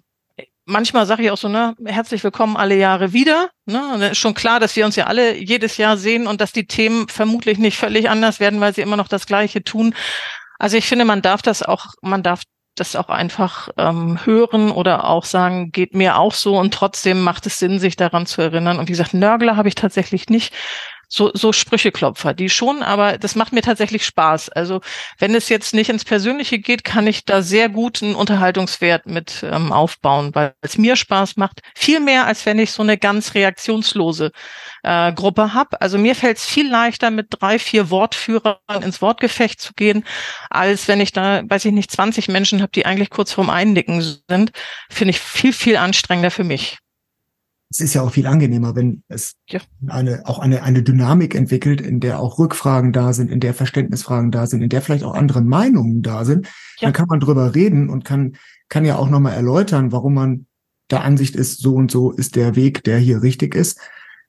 manchmal 0.66 1.06
sage 1.06 1.22
ich 1.22 1.30
auch 1.30 1.38
so, 1.38 1.48
ne, 1.48 1.74
herzlich 1.84 2.22
willkommen 2.22 2.56
alle 2.56 2.76
Jahre 2.76 3.12
wieder. 3.12 3.50
Ne? 3.64 3.94
Und 3.94 4.02
ist 4.02 4.18
schon 4.18 4.34
klar, 4.34 4.60
dass 4.60 4.76
wir 4.76 4.84
uns 4.84 4.96
ja 4.96 5.06
alle 5.06 5.36
jedes 5.36 5.76
Jahr 5.76 5.96
sehen 5.96 6.26
und 6.26 6.40
dass 6.40 6.52
die 6.52 6.66
Themen 6.66 7.08
vermutlich 7.08 7.58
nicht 7.58 7.78
völlig 7.78 8.10
anders 8.10 8.40
werden, 8.40 8.60
weil 8.60 8.74
sie 8.74 8.82
immer 8.82 8.96
noch 8.96 9.08
das 9.08 9.26
Gleiche 9.26 9.62
tun. 9.62 9.94
Also 10.58 10.76
ich 10.76 10.86
finde, 10.86 11.04
man 11.04 11.22
darf 11.22 11.42
das 11.42 11.62
auch, 11.62 11.86
man 12.02 12.22
darf 12.22 12.42
das 12.76 12.96
auch 12.96 13.08
einfach 13.08 13.68
ähm, 13.76 14.18
hören 14.24 14.70
oder 14.70 15.08
auch 15.08 15.24
sagen, 15.24 15.72
geht 15.72 15.94
mir 15.94 16.18
auch 16.18 16.32
so 16.32 16.58
und 16.58 16.72
trotzdem 16.72 17.22
macht 17.22 17.46
es 17.46 17.58
Sinn, 17.58 17.78
sich 17.78 17.96
daran 17.96 18.26
zu 18.26 18.42
erinnern. 18.42 18.78
Und 18.78 18.88
wie 18.88 18.92
gesagt, 18.92 19.14
Nörgler 19.14 19.56
habe 19.56 19.68
ich 19.68 19.74
tatsächlich 19.74 20.28
nicht 20.28 20.54
so, 21.08 21.30
so 21.34 21.52
Sprücheklopfer, 21.52 22.34
die 22.34 22.48
schon, 22.48 22.82
aber 22.82 23.18
das 23.18 23.36
macht 23.36 23.52
mir 23.52 23.62
tatsächlich 23.62 24.04
Spaß. 24.04 24.48
Also 24.50 24.80
wenn 25.18 25.34
es 25.34 25.48
jetzt 25.48 25.74
nicht 25.74 25.90
ins 25.90 26.04
Persönliche 26.04 26.58
geht, 26.58 26.84
kann 26.84 27.06
ich 27.06 27.24
da 27.24 27.42
sehr 27.42 27.68
gut 27.68 28.02
einen 28.02 28.14
Unterhaltungswert 28.14 29.06
mit 29.06 29.44
ähm, 29.44 29.72
aufbauen, 29.72 30.34
weil 30.34 30.54
es 30.62 30.78
mir 30.78 30.96
Spaß 30.96 31.36
macht. 31.36 31.60
Viel 31.74 32.00
mehr, 32.00 32.26
als 32.26 32.44
wenn 32.46 32.58
ich 32.58 32.72
so 32.72 32.82
eine 32.82 32.98
ganz 32.98 33.34
reaktionslose 33.34 34.32
äh, 34.82 35.12
Gruppe 35.12 35.54
habe. 35.54 35.80
Also 35.80 35.98
mir 35.98 36.14
fällt 36.14 36.38
es 36.38 36.44
viel 36.44 36.68
leichter, 36.68 37.10
mit 37.10 37.28
drei, 37.30 37.58
vier 37.58 37.90
Wortführern 37.90 38.56
ins 38.82 39.00
Wortgefecht 39.00 39.60
zu 39.60 39.74
gehen, 39.74 40.04
als 40.50 40.88
wenn 40.88 41.00
ich 41.00 41.12
da, 41.12 41.42
weiß 41.48 41.64
ich 41.66 41.72
nicht, 41.72 41.90
20 41.90 42.28
Menschen 42.28 42.62
habe, 42.62 42.72
die 42.72 42.86
eigentlich 42.86 43.10
kurz 43.10 43.32
vorm 43.32 43.50
Einnicken 43.50 44.00
sind. 44.28 44.50
Finde 44.90 45.10
ich 45.10 45.20
viel, 45.20 45.52
viel 45.52 45.76
anstrengender 45.76 46.30
für 46.30 46.44
mich 46.44 46.78
es 47.70 47.80
ist 47.80 47.94
ja 47.94 48.02
auch 48.02 48.12
viel 48.12 48.26
angenehmer, 48.26 48.76
wenn 48.76 49.02
es 49.08 49.34
ja. 49.48 49.60
eine, 49.88 50.22
auch 50.24 50.38
eine, 50.38 50.62
eine 50.62 50.82
Dynamik 50.82 51.34
entwickelt, 51.34 51.80
in 51.80 52.00
der 52.00 52.20
auch 52.20 52.38
Rückfragen 52.38 52.92
da 52.92 53.12
sind, 53.12 53.30
in 53.30 53.40
der 53.40 53.54
Verständnisfragen 53.54 54.30
da 54.30 54.46
sind, 54.46 54.62
in 54.62 54.68
der 54.68 54.82
vielleicht 54.82 55.04
auch 55.04 55.14
andere 55.14 55.42
Meinungen 55.42 56.02
da 56.02 56.24
sind. 56.24 56.46
Ja. 56.78 56.86
Dann 56.86 56.92
kann 56.92 57.06
man 57.08 57.20
drüber 57.20 57.54
reden 57.54 57.88
und 57.88 58.04
kann, 58.04 58.36
kann 58.68 58.84
ja 58.84 58.96
auch 58.96 59.10
nochmal 59.10 59.34
erläutern, 59.34 59.90
warum 59.90 60.14
man 60.14 60.46
der 60.90 61.02
Ansicht 61.02 61.34
ist, 61.34 61.60
so 61.60 61.74
und 61.74 61.90
so 61.90 62.12
ist 62.12 62.36
der 62.36 62.54
Weg, 62.54 62.84
der 62.84 62.98
hier 62.98 63.22
richtig 63.22 63.56
ist. 63.56 63.80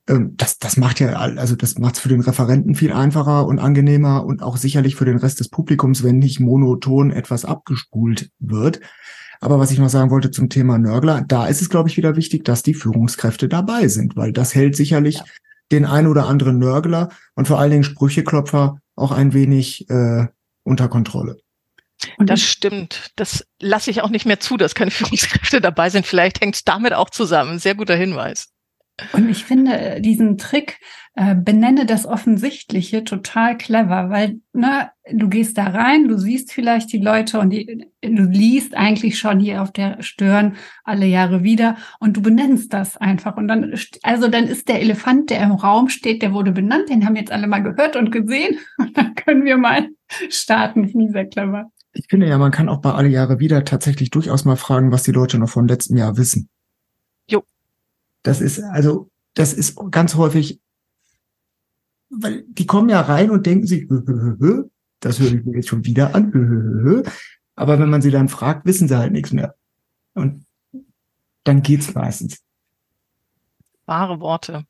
Ähm, 0.08 0.34
das, 0.36 0.58
das 0.58 0.76
macht 0.76 0.98
ja, 0.98 1.10
also 1.12 1.54
das 1.54 1.78
macht 1.78 1.94
es 1.94 2.00
für 2.00 2.08
den 2.08 2.20
Referenten 2.20 2.74
viel 2.74 2.92
einfacher 2.92 3.46
und 3.46 3.60
angenehmer 3.60 4.24
und 4.24 4.42
auch 4.42 4.56
sicherlich 4.56 4.96
für 4.96 5.04
den 5.04 5.18
Rest 5.18 5.38
des 5.38 5.48
Publikums, 5.48 6.02
wenn 6.02 6.18
nicht 6.18 6.40
monoton 6.40 7.12
etwas 7.12 7.44
abgespult 7.44 8.30
wird. 8.40 8.80
Aber 9.40 9.58
was 9.58 9.70
ich 9.70 9.78
noch 9.78 9.88
sagen 9.88 10.10
wollte 10.10 10.30
zum 10.30 10.48
Thema 10.48 10.78
Nörgler, 10.78 11.24
da 11.26 11.46
ist 11.46 11.62
es, 11.62 11.70
glaube 11.70 11.88
ich, 11.88 11.96
wieder 11.96 12.16
wichtig, 12.16 12.44
dass 12.44 12.62
die 12.62 12.74
Führungskräfte 12.74 13.48
dabei 13.48 13.88
sind, 13.88 14.16
weil 14.16 14.32
das 14.32 14.54
hält 14.54 14.76
sicherlich 14.76 15.16
ja. 15.16 15.24
den 15.70 15.84
ein 15.84 16.06
oder 16.06 16.26
anderen 16.26 16.58
Nörgler 16.58 17.10
und 17.34 17.46
vor 17.46 17.58
allen 17.58 17.70
Dingen 17.70 17.84
Sprücheklopfer 17.84 18.80
auch 18.96 19.12
ein 19.12 19.32
wenig 19.32 19.88
äh, 19.90 20.26
unter 20.64 20.88
Kontrolle. 20.88 21.38
Und 22.16 22.30
das 22.30 22.42
stimmt. 22.42 23.12
Das 23.16 23.44
lasse 23.60 23.90
ich 23.90 24.02
auch 24.02 24.10
nicht 24.10 24.26
mehr 24.26 24.40
zu, 24.40 24.56
dass 24.56 24.74
keine 24.74 24.90
Führungskräfte 24.92 25.60
dabei 25.60 25.90
sind. 25.90 26.06
Vielleicht 26.06 26.40
hängt 26.40 26.56
es 26.56 26.64
damit 26.64 26.92
auch 26.92 27.10
zusammen. 27.10 27.58
Sehr 27.58 27.74
guter 27.74 27.96
Hinweis. 27.96 28.48
Und 29.12 29.28
ich 29.28 29.44
finde 29.44 30.00
diesen 30.00 30.38
Trick, 30.38 30.80
äh, 31.14 31.34
benenne 31.34 31.86
das 31.86 32.06
Offensichtliche 32.06 33.04
total 33.04 33.56
clever, 33.56 34.10
weil 34.10 34.40
ne, 34.52 34.90
du 35.10 35.28
gehst 35.28 35.56
da 35.56 35.68
rein, 35.68 36.08
du 36.08 36.18
siehst 36.18 36.52
vielleicht 36.52 36.92
die 36.92 36.98
Leute 36.98 37.38
und 37.38 37.50
die, 37.50 37.86
du 38.02 38.22
liest 38.24 38.76
eigentlich 38.76 39.18
schon 39.18 39.38
hier 39.40 39.62
auf 39.62 39.72
der 39.72 40.02
Stirn 40.02 40.56
alle 40.84 41.06
Jahre 41.06 41.42
wieder 41.42 41.76
und 42.00 42.16
du 42.16 42.22
benennst 42.22 42.72
das 42.72 42.96
einfach. 42.96 43.36
Und 43.36 43.48
dann, 43.48 43.72
also 44.02 44.28
dann 44.28 44.46
ist 44.46 44.68
der 44.68 44.80
Elefant, 44.80 45.30
der 45.30 45.42
im 45.42 45.52
Raum 45.52 45.88
steht, 45.88 46.22
der 46.22 46.32
wurde 46.32 46.52
benannt, 46.52 46.88
den 46.88 47.04
haben 47.04 47.16
jetzt 47.16 47.32
alle 47.32 47.46
mal 47.46 47.62
gehört 47.62 47.96
und 47.96 48.10
gesehen. 48.10 48.58
Und 48.78 48.96
dann 48.96 49.14
können 49.14 49.44
wir 49.44 49.56
mal 49.56 49.88
starten. 50.28 50.88
Finde 50.88 51.06
ich 51.06 51.12
sehr 51.12 51.26
clever. 51.26 51.70
Ich 51.92 52.06
finde 52.08 52.28
ja, 52.28 52.38
man 52.38 52.52
kann 52.52 52.68
auch 52.68 52.80
bei 52.80 52.92
alle 52.92 53.08
Jahre 53.08 53.40
wieder 53.40 53.64
tatsächlich 53.64 54.10
durchaus 54.10 54.44
mal 54.44 54.56
fragen, 54.56 54.92
was 54.92 55.02
die 55.02 55.12
Leute 55.12 55.38
noch 55.38 55.48
vom 55.48 55.66
letzten 55.66 55.96
Jahr 55.96 56.16
wissen. 56.16 56.48
Das 58.22 58.40
ist 58.40 58.60
also, 58.60 59.10
das 59.34 59.52
ist 59.52 59.78
ganz 59.90 60.14
häufig, 60.14 60.60
weil 62.10 62.44
die 62.48 62.66
kommen 62.66 62.88
ja 62.88 63.00
rein 63.00 63.30
und 63.30 63.46
denken 63.46 63.66
sich, 63.66 63.86
das 65.00 65.20
höre 65.20 65.34
ich 65.34 65.44
mir 65.44 65.56
jetzt 65.56 65.68
schon 65.68 65.84
wieder 65.84 66.14
an, 66.14 67.04
aber 67.54 67.78
wenn 67.78 67.90
man 67.90 68.02
sie 68.02 68.10
dann 68.10 68.28
fragt, 68.28 68.66
wissen 68.66 68.88
sie 68.88 68.96
halt 68.96 69.12
nichts 69.12 69.32
mehr. 69.32 69.54
Und 70.14 70.44
dann 71.44 71.62
geht's 71.62 71.94
meistens. 71.94 72.42
Wahre 73.86 74.20
Worte. 74.20 74.64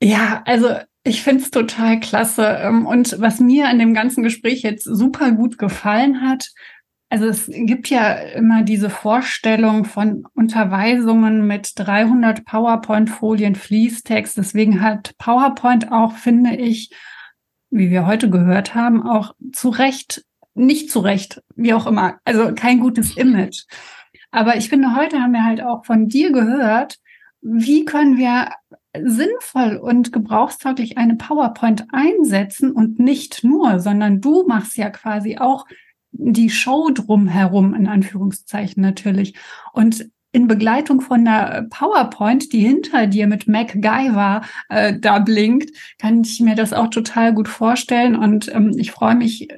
Ja, 0.00 0.42
also 0.44 0.76
ich 1.02 1.22
finde 1.22 1.42
es 1.42 1.50
total 1.50 2.00
klasse. 2.00 2.44
Ähm, 2.44 2.86
und 2.86 3.20
was 3.20 3.40
mir 3.40 3.68
an 3.68 3.78
dem 3.78 3.94
ganzen 3.94 4.22
Gespräch 4.22 4.62
jetzt 4.62 4.84
super 4.84 5.32
gut 5.32 5.58
gefallen 5.58 6.20
hat, 6.22 6.50
also 7.14 7.26
es 7.28 7.48
gibt 7.48 7.90
ja 7.90 8.12
immer 8.14 8.64
diese 8.64 8.90
Vorstellung 8.90 9.84
von 9.84 10.26
Unterweisungen 10.34 11.46
mit 11.46 11.70
300 11.76 12.44
PowerPoint-Folien 12.44 13.54
Fließtext. 13.54 14.36
Deswegen 14.36 14.80
hat 14.80 15.16
PowerPoint 15.16 15.92
auch, 15.92 16.14
finde 16.14 16.56
ich, 16.56 16.90
wie 17.70 17.92
wir 17.92 18.08
heute 18.08 18.30
gehört 18.30 18.74
haben, 18.74 19.06
auch 19.06 19.32
zu 19.52 19.68
Recht, 19.68 20.24
nicht 20.54 20.90
zu 20.90 20.98
Recht, 20.98 21.40
wie 21.54 21.72
auch 21.72 21.86
immer, 21.86 22.18
also 22.24 22.52
kein 22.52 22.80
gutes 22.80 23.16
Image. 23.16 23.62
Aber 24.32 24.56
ich 24.56 24.68
finde, 24.68 24.96
heute 24.96 25.20
haben 25.20 25.34
wir 25.34 25.44
halt 25.44 25.62
auch 25.62 25.84
von 25.84 26.08
dir 26.08 26.32
gehört, 26.32 26.96
wie 27.42 27.84
können 27.84 28.18
wir 28.18 28.48
sinnvoll 29.00 29.76
und 29.76 30.12
gebrauchstauglich 30.12 30.98
eine 30.98 31.14
PowerPoint 31.14 31.84
einsetzen 31.92 32.72
und 32.72 32.98
nicht 32.98 33.44
nur, 33.44 33.78
sondern 33.78 34.20
du 34.20 34.44
machst 34.48 34.76
ja 34.76 34.90
quasi 34.90 35.38
auch 35.38 35.64
die 36.16 36.50
Show 36.50 36.90
drumherum, 36.92 37.74
in 37.74 37.86
Anführungszeichen 37.86 38.82
natürlich. 38.82 39.34
Und 39.72 40.08
in 40.32 40.48
Begleitung 40.48 41.00
von 41.00 41.26
einer 41.26 41.62
PowerPoint, 41.70 42.52
die 42.52 42.60
hinter 42.60 43.06
dir 43.06 43.28
mit 43.28 43.46
MacGyver 43.46 44.42
äh, 44.68 44.98
da 44.98 45.20
blinkt, 45.20 45.70
kann 45.98 46.22
ich 46.22 46.40
mir 46.40 46.56
das 46.56 46.72
auch 46.72 46.88
total 46.88 47.32
gut 47.32 47.48
vorstellen. 47.48 48.16
Und 48.16 48.52
ähm, 48.52 48.72
ich 48.76 48.90
freue 48.90 49.14
mich, 49.14 49.48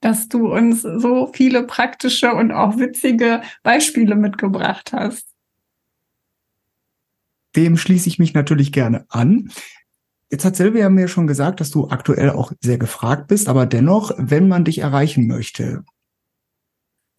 dass 0.00 0.28
du 0.28 0.52
uns 0.52 0.82
so 0.82 1.30
viele 1.32 1.64
praktische 1.64 2.32
und 2.34 2.52
auch 2.52 2.78
witzige 2.78 3.42
Beispiele 3.62 4.14
mitgebracht 4.14 4.92
hast. 4.92 5.26
Dem 7.56 7.76
schließe 7.76 8.08
ich 8.08 8.18
mich 8.18 8.32
natürlich 8.32 8.72
gerne 8.72 9.04
an. 9.08 9.50
Jetzt 10.30 10.44
hat 10.44 10.56
Silvia 10.56 10.88
mir 10.88 11.08
schon 11.08 11.26
gesagt, 11.26 11.60
dass 11.60 11.70
du 11.70 11.88
aktuell 11.88 12.30
auch 12.30 12.52
sehr 12.60 12.78
gefragt 12.78 13.26
bist, 13.28 13.48
aber 13.48 13.66
dennoch, 13.66 14.12
wenn 14.16 14.48
man 14.48 14.64
dich 14.64 14.78
erreichen 14.78 15.26
möchte. 15.26 15.84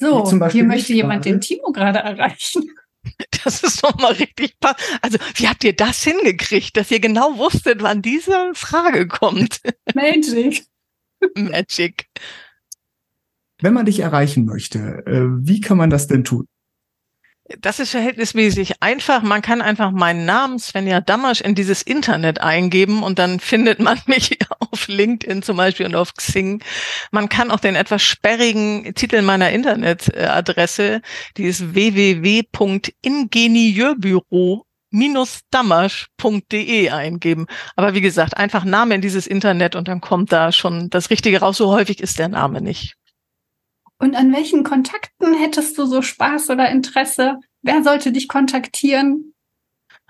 So, 0.04 0.48
hier 0.50 0.66
möchte 0.66 0.94
jemand 0.94 1.24
den 1.24 1.40
Timo 1.40 1.72
gerade 1.72 2.00
erreichen. 2.00 2.70
Das 3.44 3.64
ist 3.64 3.84
doch 3.84 3.98
mal 3.98 4.14
richtig. 4.14 4.56
Also, 5.02 5.18
wie 5.36 5.50
habt 5.50 5.66
ihr 5.66 5.76
das 5.76 6.02
hingekriegt, 6.04 6.78
dass 6.78 6.90
ihr 6.90 7.02
genau 7.02 7.38
wusstet, 7.38 7.84
wann 7.84 8.02
diese 8.02 8.52
Frage 8.54 9.10
kommt? 9.10 9.60
Magic. 9.94 10.66
Magic. 11.36 12.06
Wenn 13.62 13.74
man 13.74 13.86
dich 13.86 14.00
erreichen 14.00 14.46
möchte, 14.46 15.04
äh, 15.06 15.26
wie 15.46 15.60
kann 15.60 15.78
man 15.78 15.90
das 15.90 16.08
denn 16.08 16.24
tun? 16.24 16.48
Das 17.60 17.80
ist 17.80 17.92
verhältnismäßig 17.92 18.82
einfach. 18.82 19.22
Man 19.22 19.42
kann 19.42 19.62
einfach 19.62 19.92
meinen 19.92 20.26
Namen 20.26 20.60
Svenja 20.60 21.02
Damasch 21.02 21.42
in 21.42 21.56
dieses 21.56 21.82
Internet 21.82 22.40
eingeben 22.40 23.04
und 23.04 23.20
dann 23.20 23.42
findet 23.42 23.80
man 23.80 24.00
mich 24.06 24.38
auf 24.60 24.88
LinkedIn 24.88 25.44
zum 25.44 25.58
Beispiel 25.58 25.86
und 25.86 25.96
auf 25.96 26.14
Xing. 26.14 26.64
Man 27.12 27.28
kann 27.28 27.52
auch 27.52 27.60
den 27.60 27.76
etwas 27.76 28.02
sperrigen 28.02 28.96
Titel 28.96 29.22
meiner 29.22 29.52
Internetadresse, 29.52 31.02
die 31.36 31.44
ist 31.44 31.74
www.ingenieurbüro 31.74 34.66
damasch.de 35.52 36.90
eingeben. 36.92 37.48
Aber 37.76 37.94
wie 37.94 38.02
gesagt, 38.02 38.38
einfach 38.38 38.64
Name 38.64 38.96
in 38.96 39.02
dieses 39.02 39.28
Internet 39.28 39.76
und 39.76 39.90
dann 39.90 40.02
kommt 40.02 40.32
da 40.32 40.54
schon 40.54 40.90
das 40.90 41.10
Richtige 41.10 41.42
raus. 41.42 41.58
So 41.58 41.74
häufig 41.74 42.00
ist 42.00 42.20
der 42.20 42.30
Name 42.30 42.62
nicht. 42.62 42.96
Und 44.04 44.18
an 44.18 44.34
welchen 44.34 44.66
Kontakten 44.66 45.34
hättest 45.34 45.78
du 45.78 45.86
so 45.86 46.02
Spaß 46.02 46.50
oder 46.50 46.70
Interesse? 46.70 47.40
Wer 47.62 47.84
sollte 47.84 48.12
dich 48.12 48.28
kontaktieren? 48.28 49.34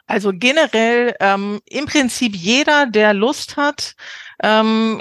Also 0.07 0.31
generell 0.33 1.15
ähm, 1.19 1.59
im 1.65 1.85
Prinzip 1.85 2.35
jeder, 2.35 2.87
der 2.87 3.13
Lust 3.13 3.55
hat, 3.55 3.93
ähm, 4.41 4.99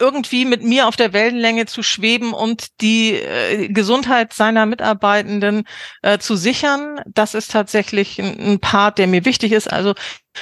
irgendwie 0.00 0.44
mit 0.44 0.62
mir 0.62 0.86
auf 0.86 0.94
der 0.94 1.12
Wellenlänge 1.12 1.66
zu 1.66 1.82
schweben 1.82 2.32
und 2.32 2.80
die 2.80 3.14
äh, 3.14 3.66
Gesundheit 3.66 4.32
seiner 4.34 4.64
Mitarbeitenden 4.64 5.64
äh, 6.02 6.18
zu 6.20 6.36
sichern. 6.36 7.00
Das 7.08 7.34
ist 7.34 7.50
tatsächlich 7.50 8.20
ein, 8.20 8.38
ein 8.38 8.60
Part, 8.60 8.98
der 8.98 9.08
mir 9.08 9.24
wichtig 9.24 9.50
ist. 9.50 9.66
Also 9.66 9.94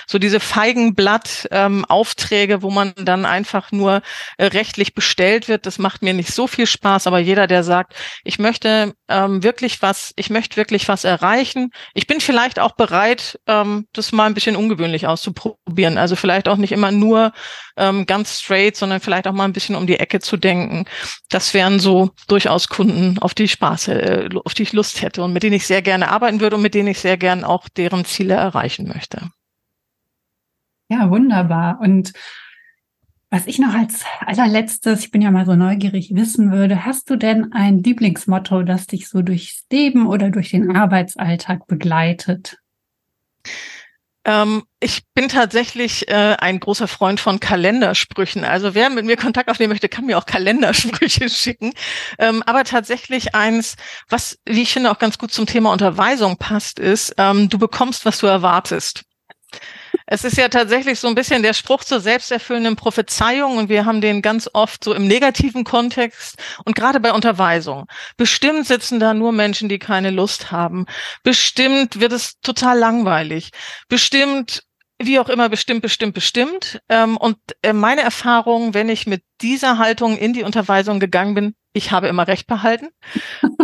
so 0.07 0.18
diese 0.18 0.41
Feigenblatt-Aufträge, 0.41 2.55
ähm, 2.55 2.62
wo 2.62 2.70
man 2.70 2.93
dann 2.97 3.24
einfach 3.24 3.72
nur 3.72 4.03
äh, 4.39 4.47
rechtlich 4.47 4.95
bestellt 4.95 5.49
wird, 5.49 5.66
das 5.66 5.78
macht 5.78 6.03
mir 6.03 6.14
nicht 6.14 6.32
so 6.32 6.47
viel 6.47 6.66
Spaß. 6.66 7.07
Aber 7.07 7.18
jeder, 7.18 7.47
der 7.47 7.64
sagt, 7.64 7.95
ich 8.24 8.39
möchte 8.39 8.95
ähm, 9.09 9.43
wirklich 9.43 9.82
was, 9.82 10.12
ich 10.16 10.30
möchte 10.30 10.57
wirklich 10.57 10.89
was 10.89 11.05
erreichen, 11.05 11.70
ich 11.95 12.07
bin 12.07 12.20
vielleicht 12.20 12.59
auch 12.59 12.72
bereit, 12.72 13.39
ähm, 13.47 13.87
das 13.93 14.12
mal 14.12 14.26
ein 14.26 14.34
bisschen 14.34 14.57
ungewöhnlich 14.57 15.07
auszuprobieren. 15.07 15.99
Also 15.99 16.16
vielleicht 16.16 16.49
auch 16.49 16.57
nicht 16.57 16.72
immer 16.72 16.91
nur 16.91 17.32
ähm, 17.76 18.07
ganz 18.07 18.41
straight, 18.41 18.76
sondern 18.76 19.01
vielleicht 19.01 19.26
auch 19.26 19.32
mal 19.32 19.45
ein 19.45 19.53
bisschen 19.53 19.76
um 19.76 19.87
die 19.87 19.99
Ecke 19.99 20.20
zu 20.20 20.37
denken. 20.37 20.87
Das 21.28 21.55
wären 21.55 21.80
so 21.80 22.11
durchaus 22.28 22.68
Kunden, 22.68 23.18
auf 23.20 23.34
die 23.34 23.45
ich 23.45 23.53
Spaß, 23.53 23.89
äh, 23.89 24.28
auf 24.45 24.55
die 24.55 24.62
ich 24.62 24.72
Lust 24.72 25.03
hätte 25.03 25.22
und 25.22 25.32
mit 25.32 25.43
denen 25.43 25.57
ich 25.57 25.66
sehr 25.66 25.82
gerne 25.82 26.11
arbeiten 26.11 26.41
würde 26.41 26.57
und 26.57 26.62
mit 26.62 26.74
denen 26.74 26.89
ich 26.89 27.01
sehr 27.01 27.16
gerne 27.16 27.49
auch 27.49 27.68
deren 27.68 28.05
Ziele 28.05 28.34
erreichen 28.34 28.89
möchte. 28.89 29.30
Ja, 30.89 31.11
wunderbar. 31.11 31.80
Und 31.80 32.12
Was 33.30 33.47
ich 33.47 33.59
noch 33.59 33.74
als 33.74 34.05
allerletztes, 34.20 35.01
ich 35.01 35.11
bin 35.11 35.20
ja 35.22 35.30
mal 35.32 35.47
so 35.47 35.55
neugierig, 35.57 36.14
wissen 36.14 36.53
würde, 36.53 36.84
hast 36.84 37.11
du 37.11 37.16
denn 37.16 37.53
ein 37.53 37.82
Lieblingsmotto, 37.82 38.62
das 38.62 38.87
dich 38.87 39.09
so 39.09 39.20
durchs 39.22 39.66
Leben 39.70 40.07
oder 40.07 40.30
durch 40.30 40.51
den 40.51 40.74
Arbeitsalltag 40.76 41.66
begleitet? 41.66 42.59
Ähm, 44.24 44.64
ich 44.80 45.05
bin 45.14 45.28
tatsächlich 45.28 46.09
äh, 46.09 46.37
ein 46.39 46.59
großer 46.59 46.89
Freund 46.89 47.20
von 47.20 47.39
Kalendersprüchen. 47.39 48.45
Also 48.45 48.74
wer 48.74 48.91
mit 48.91 49.05
mir 49.05 49.16
Kontakt 49.16 49.49
aufnehmen 49.49 49.70
möchte, 49.72 49.89
kann 49.89 50.07
mir 50.07 50.18
auch 50.18 50.26
Kalendersprüche 50.26 51.28
schicken. 51.30 51.72
Ähm, 52.18 52.43
aber 52.45 52.64
tatsächlich 52.64 53.34
eins, 53.34 53.76
was, 54.09 54.39
wie 54.45 54.62
ich 54.62 54.72
finde, 54.72 54.91
auch 54.91 54.99
ganz 54.99 55.18
gut 55.18 55.32
zum 55.32 55.47
Thema 55.47 55.72
Unterweisung 55.72 56.39
passt, 56.39 56.78
ist, 56.80 57.14
ähm, 57.18 57.49
du 57.49 57.59
bekommst, 57.59 58.05
was 58.05 58.18
du 58.18 58.26
erwartest. 58.26 59.05
Es 60.07 60.24
ist 60.24 60.36
ja 60.36 60.48
tatsächlich 60.48 61.00
so 61.00 61.09
ein 61.09 61.16
bisschen 61.16 61.42
der 61.42 61.52
Spruch 61.52 61.82
zur 61.82 62.00
selbsterfüllenden 62.00 62.76
Prophezeiung 62.76 63.59
und 63.59 63.68
wir 63.68 63.84
haben 63.84 64.00
den 64.00 64.22
ganz 64.22 64.48
oft 64.52 64.84
so 64.84 64.94
im 64.94 65.07
negativen 65.09 65.64
Kontext 65.64 66.36
und 66.64 66.76
gerade 66.76 67.00
bei 67.00 67.12
Unterweisung. 67.12 67.86
Bestimmt 68.16 68.66
sitzen 68.66 69.00
da 69.00 69.14
nur 69.14 69.32
Menschen, 69.32 69.68
die 69.68 69.80
keine 69.80 70.11
Lust 70.11 70.52
haben. 70.52 70.86
Bestimmt 71.24 71.98
wird 71.98 72.12
es 72.12 72.38
total 72.40 72.78
langweilig. 72.78 73.50
Bestimmt 73.88 74.62
wie 74.98 75.18
auch 75.18 75.28
immer, 75.28 75.48
bestimmt, 75.48 75.82
bestimmt, 75.82 76.14
bestimmt. 76.14 76.80
Ähm, 76.88 77.16
und 77.16 77.36
äh, 77.62 77.72
meine 77.72 78.00
Erfahrung, 78.00 78.72
wenn 78.72 78.88
ich 78.88 79.07
mit 79.07 79.22
dieser 79.42 79.78
Haltung 79.78 80.16
in 80.16 80.32
die 80.32 80.42
Unterweisung 80.42 81.00
gegangen 81.00 81.34
bin, 81.34 81.54
ich 81.77 81.93
habe 81.93 82.09
immer 82.09 82.27
recht 82.27 82.47
behalten. 82.47 82.89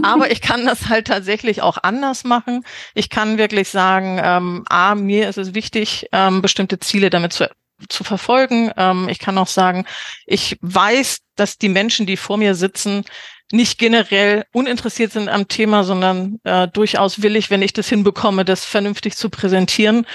Aber 0.03 0.31
ich 0.31 0.41
kann 0.41 0.67
das 0.67 0.89
halt 0.89 1.07
tatsächlich 1.07 1.63
auch 1.63 1.79
anders 1.83 2.25
machen. 2.25 2.65
Ich 2.95 3.09
kann 3.09 3.39
wirklich 3.39 3.69
sagen, 3.71 4.21
ähm, 4.23 4.65
A, 4.69 4.95
mir 4.95 5.29
ist 5.29 5.39
es 5.39 5.55
wichtig, 5.55 6.09
ähm, 6.13 6.43
bestimmte 6.43 6.79
Ziele 6.79 7.09
damit 7.09 7.33
zu, 7.33 7.51
zu 7.89 8.05
verfolgen. 8.05 8.71
Ähm, 8.77 9.09
ich 9.09 9.19
kann 9.19 9.39
auch 9.39 9.47
sagen, 9.47 9.87
ich 10.27 10.59
weiß, 10.61 11.21
dass 11.37 11.57
die 11.57 11.71
Menschen, 11.71 12.05
die 12.07 12.19
vor 12.19 12.37
mir 12.37 12.55
sitzen, 12.55 13.05
nicht 13.51 13.79
generell 13.79 14.45
uninteressiert 14.53 15.13
sind 15.13 15.29
am 15.29 15.49
Thema, 15.49 15.85
sondern 15.85 16.39
äh, 16.45 16.69
durchaus 16.69 17.23
willig, 17.23 17.51
wenn 17.51 17.63
ich 17.63 17.73
das 17.73 17.89
hinbekomme, 17.89 18.45
das 18.45 18.65
vernünftig 18.65 19.17
zu 19.17 19.31
präsentieren. 19.31 20.07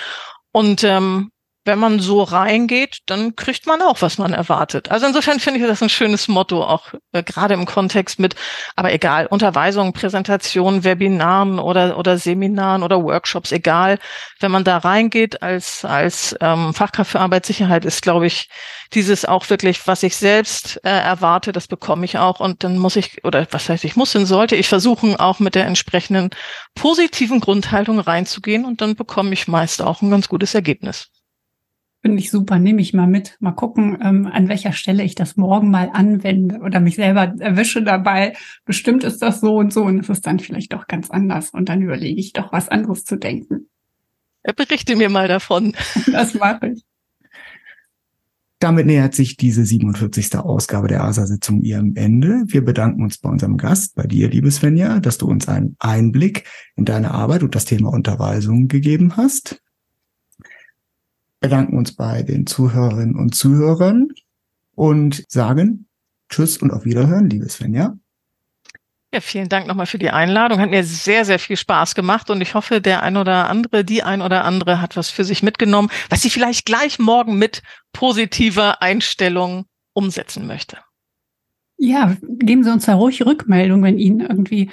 Und 0.51 0.83
ähm, 0.83 1.31
wenn 1.67 1.79
man 1.79 1.99
so 1.99 2.23
reingeht, 2.23 2.99
dann 3.07 3.35
kriegt 3.35 3.67
man 3.67 3.81
auch, 3.81 4.01
was 4.01 4.17
man 4.17 4.33
erwartet. 4.33 4.89
Also 4.89 5.05
insofern 5.05 5.39
finde 5.41 5.59
ich 5.59 5.67
das 5.67 5.83
ein 5.83 5.89
schönes 5.89 6.29
Motto, 6.29 6.63
auch 6.63 6.93
äh, 7.11 7.21
gerade 7.21 7.53
im 7.53 7.65
Kontext 7.65 8.19
mit, 8.19 8.35
aber 8.77 8.93
egal, 8.93 9.27
Unterweisungen, 9.27 9.91
Präsentationen, 9.91 10.85
Webinaren 10.85 11.59
oder, 11.59 11.97
oder 11.97 12.17
Seminaren 12.17 12.83
oder 12.83 13.03
Workshops, 13.03 13.51
egal. 13.51 13.99
Wenn 14.39 14.49
man 14.49 14.63
da 14.63 14.77
reingeht 14.77 15.43
als, 15.43 15.83
als 15.83 16.35
ähm, 16.39 16.73
Fachkraft 16.73 17.11
für 17.11 17.19
Arbeitssicherheit, 17.19 17.83
ist, 17.83 18.01
glaube 18.01 18.27
ich, 18.27 18.49
dieses 18.93 19.25
auch 19.25 19.49
wirklich, 19.49 19.85
was 19.87 20.03
ich 20.03 20.15
selbst 20.15 20.79
äh, 20.85 20.89
erwarte, 20.89 21.51
das 21.51 21.67
bekomme 21.67 22.05
ich 22.05 22.17
auch. 22.17 22.39
Und 22.39 22.63
dann 22.63 22.77
muss 22.77 22.95
ich, 22.95 23.25
oder 23.25 23.45
was 23.51 23.67
heißt, 23.67 23.83
ich 23.83 23.97
muss, 23.97 24.13
dann 24.13 24.25
sollte 24.25 24.55
ich 24.55 24.69
versuchen, 24.69 25.17
auch 25.17 25.39
mit 25.39 25.53
der 25.53 25.65
entsprechenden 25.65 26.29
positiven 26.75 27.41
Grundhaltung 27.41 27.99
reinzugehen 27.99 28.63
und 28.63 28.79
dann 28.79 28.95
bekomme 28.95 29.33
ich 29.33 29.49
meist 29.49 29.81
auch 29.81 30.01
ein 30.01 30.09
ganz 30.11 30.29
gutes 30.29 30.55
Ergebnis. 30.55 31.09
Finde 32.01 32.19
ich 32.19 32.29
super, 32.29 32.59
nehme 32.59 32.81
ich 32.81 32.93
mal 32.93 33.07
mit. 33.07 33.37
Mal 33.39 33.53
gucken, 33.53 33.97
ähm, 34.01 34.27
an 34.31 34.47
welcher 34.49 34.71
Stelle 34.71 35.03
ich 35.03 35.15
das 35.15 35.35
morgen 35.35 35.71
mal 35.71 35.89
anwende 35.91 36.59
oder 36.59 36.79
mich 36.79 36.95
selber 36.95 37.33
erwische 37.39 37.83
dabei. 37.83 38.33
Bestimmt 38.65 39.03
ist 39.03 39.21
das 39.21 39.41
so 39.41 39.55
und 39.55 39.73
so 39.73 39.83
und 39.83 39.99
es 39.99 40.09
ist 40.09 40.27
dann 40.27 40.39
vielleicht 40.39 40.73
doch 40.73 40.87
ganz 40.87 41.09
anders. 41.09 41.49
Und 41.49 41.69
dann 41.69 41.81
überlege 41.81 42.19
ich 42.19 42.33
doch, 42.33 42.51
was 42.51 42.69
anderes 42.69 43.03
zu 43.03 43.17
denken. 43.17 43.67
Berichte 44.55 44.95
mir 44.95 45.09
mal 45.09 45.27
davon. 45.27 45.73
Das 46.11 46.33
mache 46.35 46.69
ich. 46.69 46.83
Damit 48.59 48.87
nähert 48.87 49.13
sich 49.13 49.37
diese 49.37 49.65
47. 49.65 50.35
Ausgabe 50.37 50.87
der 50.87 51.03
ASA-Sitzung 51.03 51.61
ihrem 51.61 51.95
Ende. 51.95 52.43
Wir 52.47 52.65
bedanken 52.65 53.03
uns 53.03 53.19
bei 53.19 53.29
unserem 53.29 53.57
Gast, 53.57 53.95
bei 53.95 54.03
dir, 54.07 54.29
liebe 54.29 54.49
Svenja, 54.49 54.99
dass 54.99 55.19
du 55.19 55.27
uns 55.27 55.47
einen 55.47 55.75
Einblick 55.77 56.45
in 56.75 56.85
deine 56.85 57.11
Arbeit 57.11 57.43
und 57.43 57.53
das 57.53 57.65
Thema 57.65 57.91
Unterweisung 57.91 58.67
gegeben 58.67 59.15
hast 59.15 59.61
bedanken 61.39 61.77
uns 61.77 61.95
bei 61.95 62.23
den 62.23 62.47
Zuhörerinnen 62.47 63.15
und 63.15 63.35
Zuhörern 63.35 64.09
und 64.75 65.23
sagen 65.29 65.87
Tschüss 66.29 66.57
und 66.57 66.71
auf 66.71 66.85
Wiederhören, 66.85 67.29
liebe 67.29 67.47
Svenja. 67.47 67.97
Ja, 69.13 69.21
vielen 69.21 69.47
Dank 69.47 69.67
nochmal 69.67 69.85
für 69.85 69.97
die 69.97 70.09
Einladung. 70.09 70.59
Hat 70.59 70.69
mir 70.69 70.83
sehr, 70.83 71.23
sehr 71.23 71.39
viel 71.39 71.55
Spaß 71.55 71.95
gemacht 71.95 72.29
und 72.29 72.41
ich 72.41 72.55
hoffe, 72.55 72.81
der 72.81 73.03
ein 73.03 73.15
oder 73.15 73.49
andere, 73.49 73.85
die 73.85 74.03
ein 74.03 74.21
oder 74.21 74.43
andere 74.43 74.81
hat 74.81 74.97
was 74.97 75.09
für 75.09 75.23
sich 75.23 75.43
mitgenommen, 75.43 75.89
was 76.09 76.21
sie 76.21 76.29
vielleicht 76.29 76.65
gleich 76.65 76.99
morgen 76.99 77.37
mit 77.37 77.63
positiver 77.93 78.81
Einstellung 78.81 79.65
umsetzen 79.93 80.45
möchte. 80.45 80.77
Ja, 81.77 82.17
geben 82.21 82.63
Sie 82.63 82.71
uns 82.71 82.85
da 82.85 82.95
ruhig 82.95 83.25
Rückmeldung, 83.25 83.83
wenn 83.83 83.97
Ihnen 83.97 84.21
irgendwie 84.21 84.71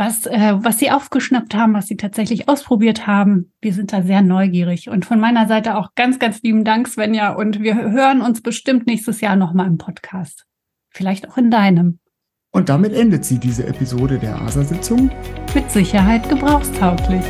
was, 0.00 0.24
äh, 0.24 0.54
was 0.56 0.78
Sie 0.78 0.90
aufgeschnappt 0.90 1.54
haben, 1.54 1.74
was 1.74 1.86
Sie 1.86 1.96
tatsächlich 1.98 2.48
ausprobiert 2.48 3.06
haben. 3.06 3.52
Wir 3.60 3.74
sind 3.74 3.92
da 3.92 4.02
sehr 4.02 4.22
neugierig. 4.22 4.88
Und 4.88 5.04
von 5.04 5.20
meiner 5.20 5.46
Seite 5.46 5.76
auch 5.76 5.90
ganz, 5.94 6.18
ganz 6.18 6.42
lieben 6.42 6.64
Dank, 6.64 6.88
Svenja. 6.88 7.34
Und 7.34 7.60
wir 7.60 7.76
hören 7.76 8.22
uns 8.22 8.42
bestimmt 8.42 8.86
nächstes 8.86 9.20
Jahr 9.20 9.36
nochmal 9.36 9.66
im 9.66 9.76
Podcast. 9.76 10.46
Vielleicht 10.88 11.28
auch 11.28 11.36
in 11.36 11.50
deinem. 11.50 11.98
Und 12.50 12.70
damit 12.70 12.94
endet 12.94 13.26
sie 13.26 13.38
diese 13.38 13.66
Episode 13.66 14.18
der 14.18 14.40
ASA-Sitzung. 14.40 15.10
Mit 15.54 15.70
Sicherheit 15.70 16.28
gebrauchstauglich. 16.28 17.22